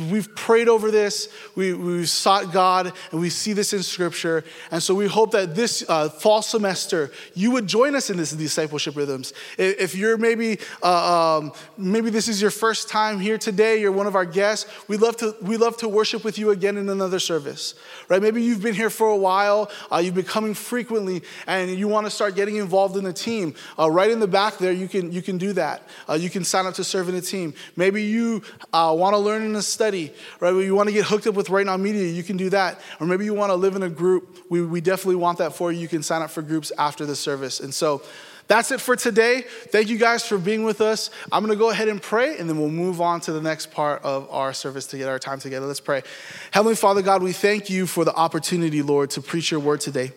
We've 0.09 0.33
prayed 0.35 0.69
over 0.69 0.89
this. 0.89 1.27
We, 1.53 1.73
we've 1.73 2.07
sought 2.07 2.53
God, 2.53 2.93
and 3.11 3.19
we 3.19 3.29
see 3.29 3.51
this 3.51 3.73
in 3.73 3.83
Scripture. 3.83 4.45
And 4.71 4.81
so 4.81 4.95
we 4.95 5.07
hope 5.07 5.31
that 5.31 5.53
this 5.53 5.83
uh, 5.89 6.07
fall 6.07 6.41
semester, 6.41 7.11
you 7.33 7.51
would 7.51 7.67
join 7.67 7.95
us 7.95 8.09
in 8.09 8.15
this 8.15 8.31
discipleship 8.31 8.95
rhythms. 8.95 9.33
If 9.57 9.95
you're 9.95 10.15
maybe, 10.15 10.59
uh, 10.81 11.39
um, 11.39 11.51
maybe 11.77 12.09
this 12.09 12.29
is 12.29 12.41
your 12.41 12.51
first 12.51 12.87
time 12.87 13.19
here 13.19 13.37
today, 13.37 13.81
you're 13.81 13.91
one 13.91 14.07
of 14.07 14.15
our 14.15 14.25
guests, 14.25 14.71
we'd 14.87 15.01
love 15.01 15.17
to, 15.17 15.35
we 15.41 15.57
love 15.57 15.75
to 15.77 15.89
worship 15.89 16.23
with 16.23 16.37
you 16.37 16.51
again 16.51 16.77
in 16.77 16.87
another 16.87 17.19
service, 17.19 17.75
right? 18.07 18.21
Maybe 18.21 18.41
you've 18.41 18.63
been 18.63 18.75
here 18.75 18.89
for 18.89 19.09
a 19.09 19.17
while, 19.17 19.69
uh, 19.91 19.97
you've 19.97 20.15
been 20.15 20.23
coming 20.23 20.53
frequently, 20.53 21.23
and 21.47 21.69
you 21.71 21.89
want 21.89 22.05
to 22.05 22.11
start 22.11 22.35
getting 22.35 22.55
involved 22.55 22.95
in 22.95 23.03
the 23.03 23.11
team. 23.11 23.55
Uh, 23.77 23.91
right 23.91 24.09
in 24.09 24.21
the 24.21 24.27
back 24.27 24.57
there, 24.57 24.71
you 24.71 24.87
can, 24.87 25.11
you 25.11 25.21
can 25.21 25.37
do 25.37 25.51
that. 25.53 25.83
Uh, 26.07 26.13
you 26.13 26.29
can 26.29 26.45
sign 26.45 26.65
up 26.65 26.75
to 26.75 26.83
serve 26.83 27.08
in 27.09 27.15
a 27.15 27.21
team. 27.21 27.53
Maybe 27.75 28.03
you 28.03 28.41
uh, 28.71 28.95
want 28.97 29.13
to 29.13 29.17
learn 29.17 29.43
in 29.43 29.55
a 29.55 29.61
study, 29.61 30.13
right? 30.39 30.51
You 30.51 30.75
want 30.75 30.87
to 30.87 30.93
get 30.93 31.05
hooked 31.05 31.27
up 31.27 31.35
with 31.35 31.49
Right 31.49 31.65
Now 31.65 31.75
Media, 31.75 32.05
you 32.05 32.23
can 32.23 32.37
do 32.37 32.49
that. 32.51 32.79
Or 32.99 33.07
maybe 33.07 33.25
you 33.25 33.33
want 33.33 33.49
to 33.49 33.55
live 33.55 33.75
in 33.75 33.83
a 33.83 33.89
group. 33.89 34.45
We, 34.49 34.65
we 34.65 34.79
definitely 34.79 35.15
want 35.15 35.39
that 35.39 35.53
for 35.53 35.71
you. 35.71 35.79
You 35.79 35.87
can 35.87 36.03
sign 36.03 36.21
up 36.21 36.29
for 36.29 36.41
groups 36.41 36.71
after 36.77 37.05
the 37.05 37.15
service. 37.15 37.59
And 37.59 37.73
so 37.73 38.01
that's 38.49 38.71
it 38.71 38.81
for 38.81 38.95
today. 38.95 39.43
Thank 39.67 39.89
you 39.89 39.99
guys 39.99 40.25
for 40.25 40.39
being 40.39 40.63
with 40.63 40.81
us. 40.81 41.11
I'm 41.31 41.45
going 41.45 41.55
to 41.55 41.59
go 41.59 41.69
ahead 41.69 41.87
and 41.87 42.01
pray, 42.01 42.35
and 42.39 42.49
then 42.49 42.57
we'll 42.57 42.69
move 42.69 42.99
on 42.99 43.21
to 43.21 43.31
the 43.31 43.41
next 43.41 43.69
part 43.69 44.01
of 44.01 44.27
our 44.31 44.53
service 44.53 44.87
to 44.87 44.97
get 44.97 45.07
our 45.07 45.19
time 45.19 45.39
together. 45.39 45.67
Let's 45.67 45.79
pray. 45.79 46.01
Heavenly 46.49 46.75
Father, 46.75 47.03
God, 47.03 47.21
we 47.21 47.31
thank 47.31 47.69
you 47.69 47.85
for 47.85 48.03
the 48.03 48.13
opportunity, 48.15 48.81
Lord, 48.81 49.11
to 49.11 49.21
preach 49.21 49.51
your 49.51 49.59
word 49.59 49.81
today. 49.81 50.13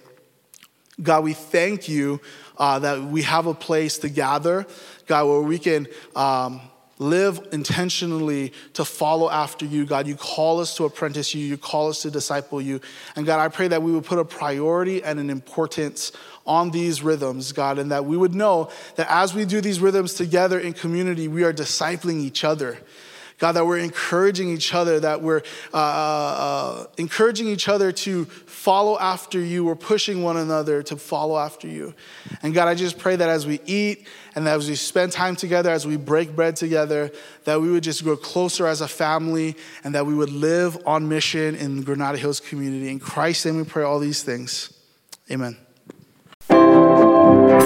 God, 1.02 1.24
we 1.24 1.34
thank 1.34 1.90
you 1.90 2.22
uh, 2.56 2.78
that 2.78 3.02
we 3.02 3.20
have 3.20 3.46
a 3.46 3.52
place 3.52 3.98
to 3.98 4.08
gather, 4.08 4.66
God, 5.06 5.26
where 5.26 5.42
we 5.42 5.58
can. 5.58 5.86
Um, 6.16 6.62
live 7.02 7.48
intentionally 7.52 8.52
to 8.74 8.84
follow 8.84 9.28
after 9.30 9.66
you. 9.66 9.84
God, 9.84 10.06
you 10.06 10.16
call 10.16 10.60
us 10.60 10.76
to 10.76 10.84
apprentice 10.84 11.34
you, 11.34 11.44
you 11.44 11.58
call 11.58 11.88
us 11.88 12.02
to 12.02 12.10
disciple 12.10 12.60
you. 12.60 12.80
And 13.16 13.26
God, 13.26 13.40
I 13.40 13.48
pray 13.48 13.68
that 13.68 13.82
we 13.82 13.92
would 13.92 14.04
put 14.04 14.18
a 14.18 14.24
priority 14.24 15.02
and 15.02 15.18
an 15.18 15.28
importance 15.28 16.12
on 16.46 16.70
these 16.70 17.02
rhythms, 17.02 17.52
God, 17.52 17.78
and 17.78 17.92
that 17.92 18.04
we 18.04 18.16
would 18.16 18.34
know 18.34 18.70
that 18.96 19.06
as 19.10 19.34
we 19.34 19.44
do 19.44 19.60
these 19.60 19.80
rhythms 19.80 20.14
together 20.14 20.58
in 20.58 20.72
community, 20.72 21.28
we 21.28 21.44
are 21.44 21.52
discipling 21.52 22.20
each 22.20 22.44
other. 22.44 22.78
God, 23.42 23.52
that 23.56 23.66
we're 23.66 23.78
encouraging 23.78 24.50
each 24.50 24.72
other, 24.72 25.00
that 25.00 25.20
we're 25.20 25.42
uh, 25.74 25.76
uh, 25.76 26.86
encouraging 26.96 27.48
each 27.48 27.68
other 27.68 27.90
to 27.90 28.24
follow 28.26 28.96
after 28.96 29.40
you. 29.40 29.64
We're 29.64 29.74
pushing 29.74 30.22
one 30.22 30.36
another 30.36 30.80
to 30.84 30.96
follow 30.96 31.36
after 31.36 31.66
you. 31.66 31.92
And 32.44 32.54
God, 32.54 32.68
I 32.68 32.76
just 32.76 32.98
pray 32.98 33.16
that 33.16 33.28
as 33.28 33.44
we 33.44 33.58
eat 33.66 34.06
and 34.36 34.46
as 34.46 34.68
we 34.68 34.76
spend 34.76 35.10
time 35.10 35.34
together, 35.34 35.70
as 35.70 35.84
we 35.84 35.96
break 35.96 36.36
bread 36.36 36.54
together, 36.54 37.10
that 37.42 37.60
we 37.60 37.68
would 37.68 37.82
just 37.82 38.04
grow 38.04 38.16
closer 38.16 38.68
as 38.68 38.80
a 38.80 38.86
family 38.86 39.56
and 39.82 39.96
that 39.96 40.06
we 40.06 40.14
would 40.14 40.30
live 40.30 40.78
on 40.86 41.08
mission 41.08 41.56
in 41.56 41.82
Granada 41.82 42.18
Hills 42.18 42.38
community. 42.38 42.90
In 42.90 43.00
Christ's 43.00 43.46
name 43.46 43.56
we 43.56 43.64
pray 43.64 43.82
all 43.82 43.98
these 43.98 44.22
things. 44.22 44.72
Amen. 45.28 45.56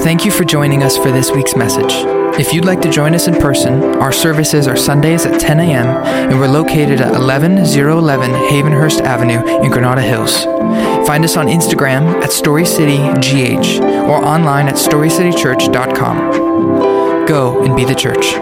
Thank 0.03 0.24
you 0.24 0.30
for 0.30 0.44
joining 0.44 0.82
us 0.82 0.97
for 0.97 1.11
this 1.11 1.30
week's 1.32 1.57
message. 1.57 1.92
If 2.38 2.53
you'd 2.53 2.64
like 2.64 2.80
to 2.82 2.90
join 2.90 3.14
us 3.14 3.26
in 3.26 3.34
person, 3.34 3.82
our 3.97 4.12
services 4.12 4.68
are 4.68 4.76
Sundays 4.76 5.26
at 5.26 5.40
10 5.40 5.59
a.m. 5.61 5.86
and 6.30 6.38
we're 6.38 6.49
located 6.49 7.01
at 7.01 7.14
11011 7.14 8.30
Havenhurst 8.30 9.01
Avenue 9.01 9.40
in 9.64 9.70
Granada 9.70 10.03
Hills. 10.03 10.44
Find 11.07 11.24
us 11.24 11.36
on 11.36 11.47
Instagram 11.49 12.22
at 12.22 12.30
StoryCityGH 12.30 13.80
or 14.09 14.24
online 14.24 14.68
at 14.68 14.74
StoryCityChurch.com. 14.74 17.26
Go 17.26 17.64
and 17.64 17.74
be 17.74 17.84
the 17.84 17.94
church. 17.94 18.34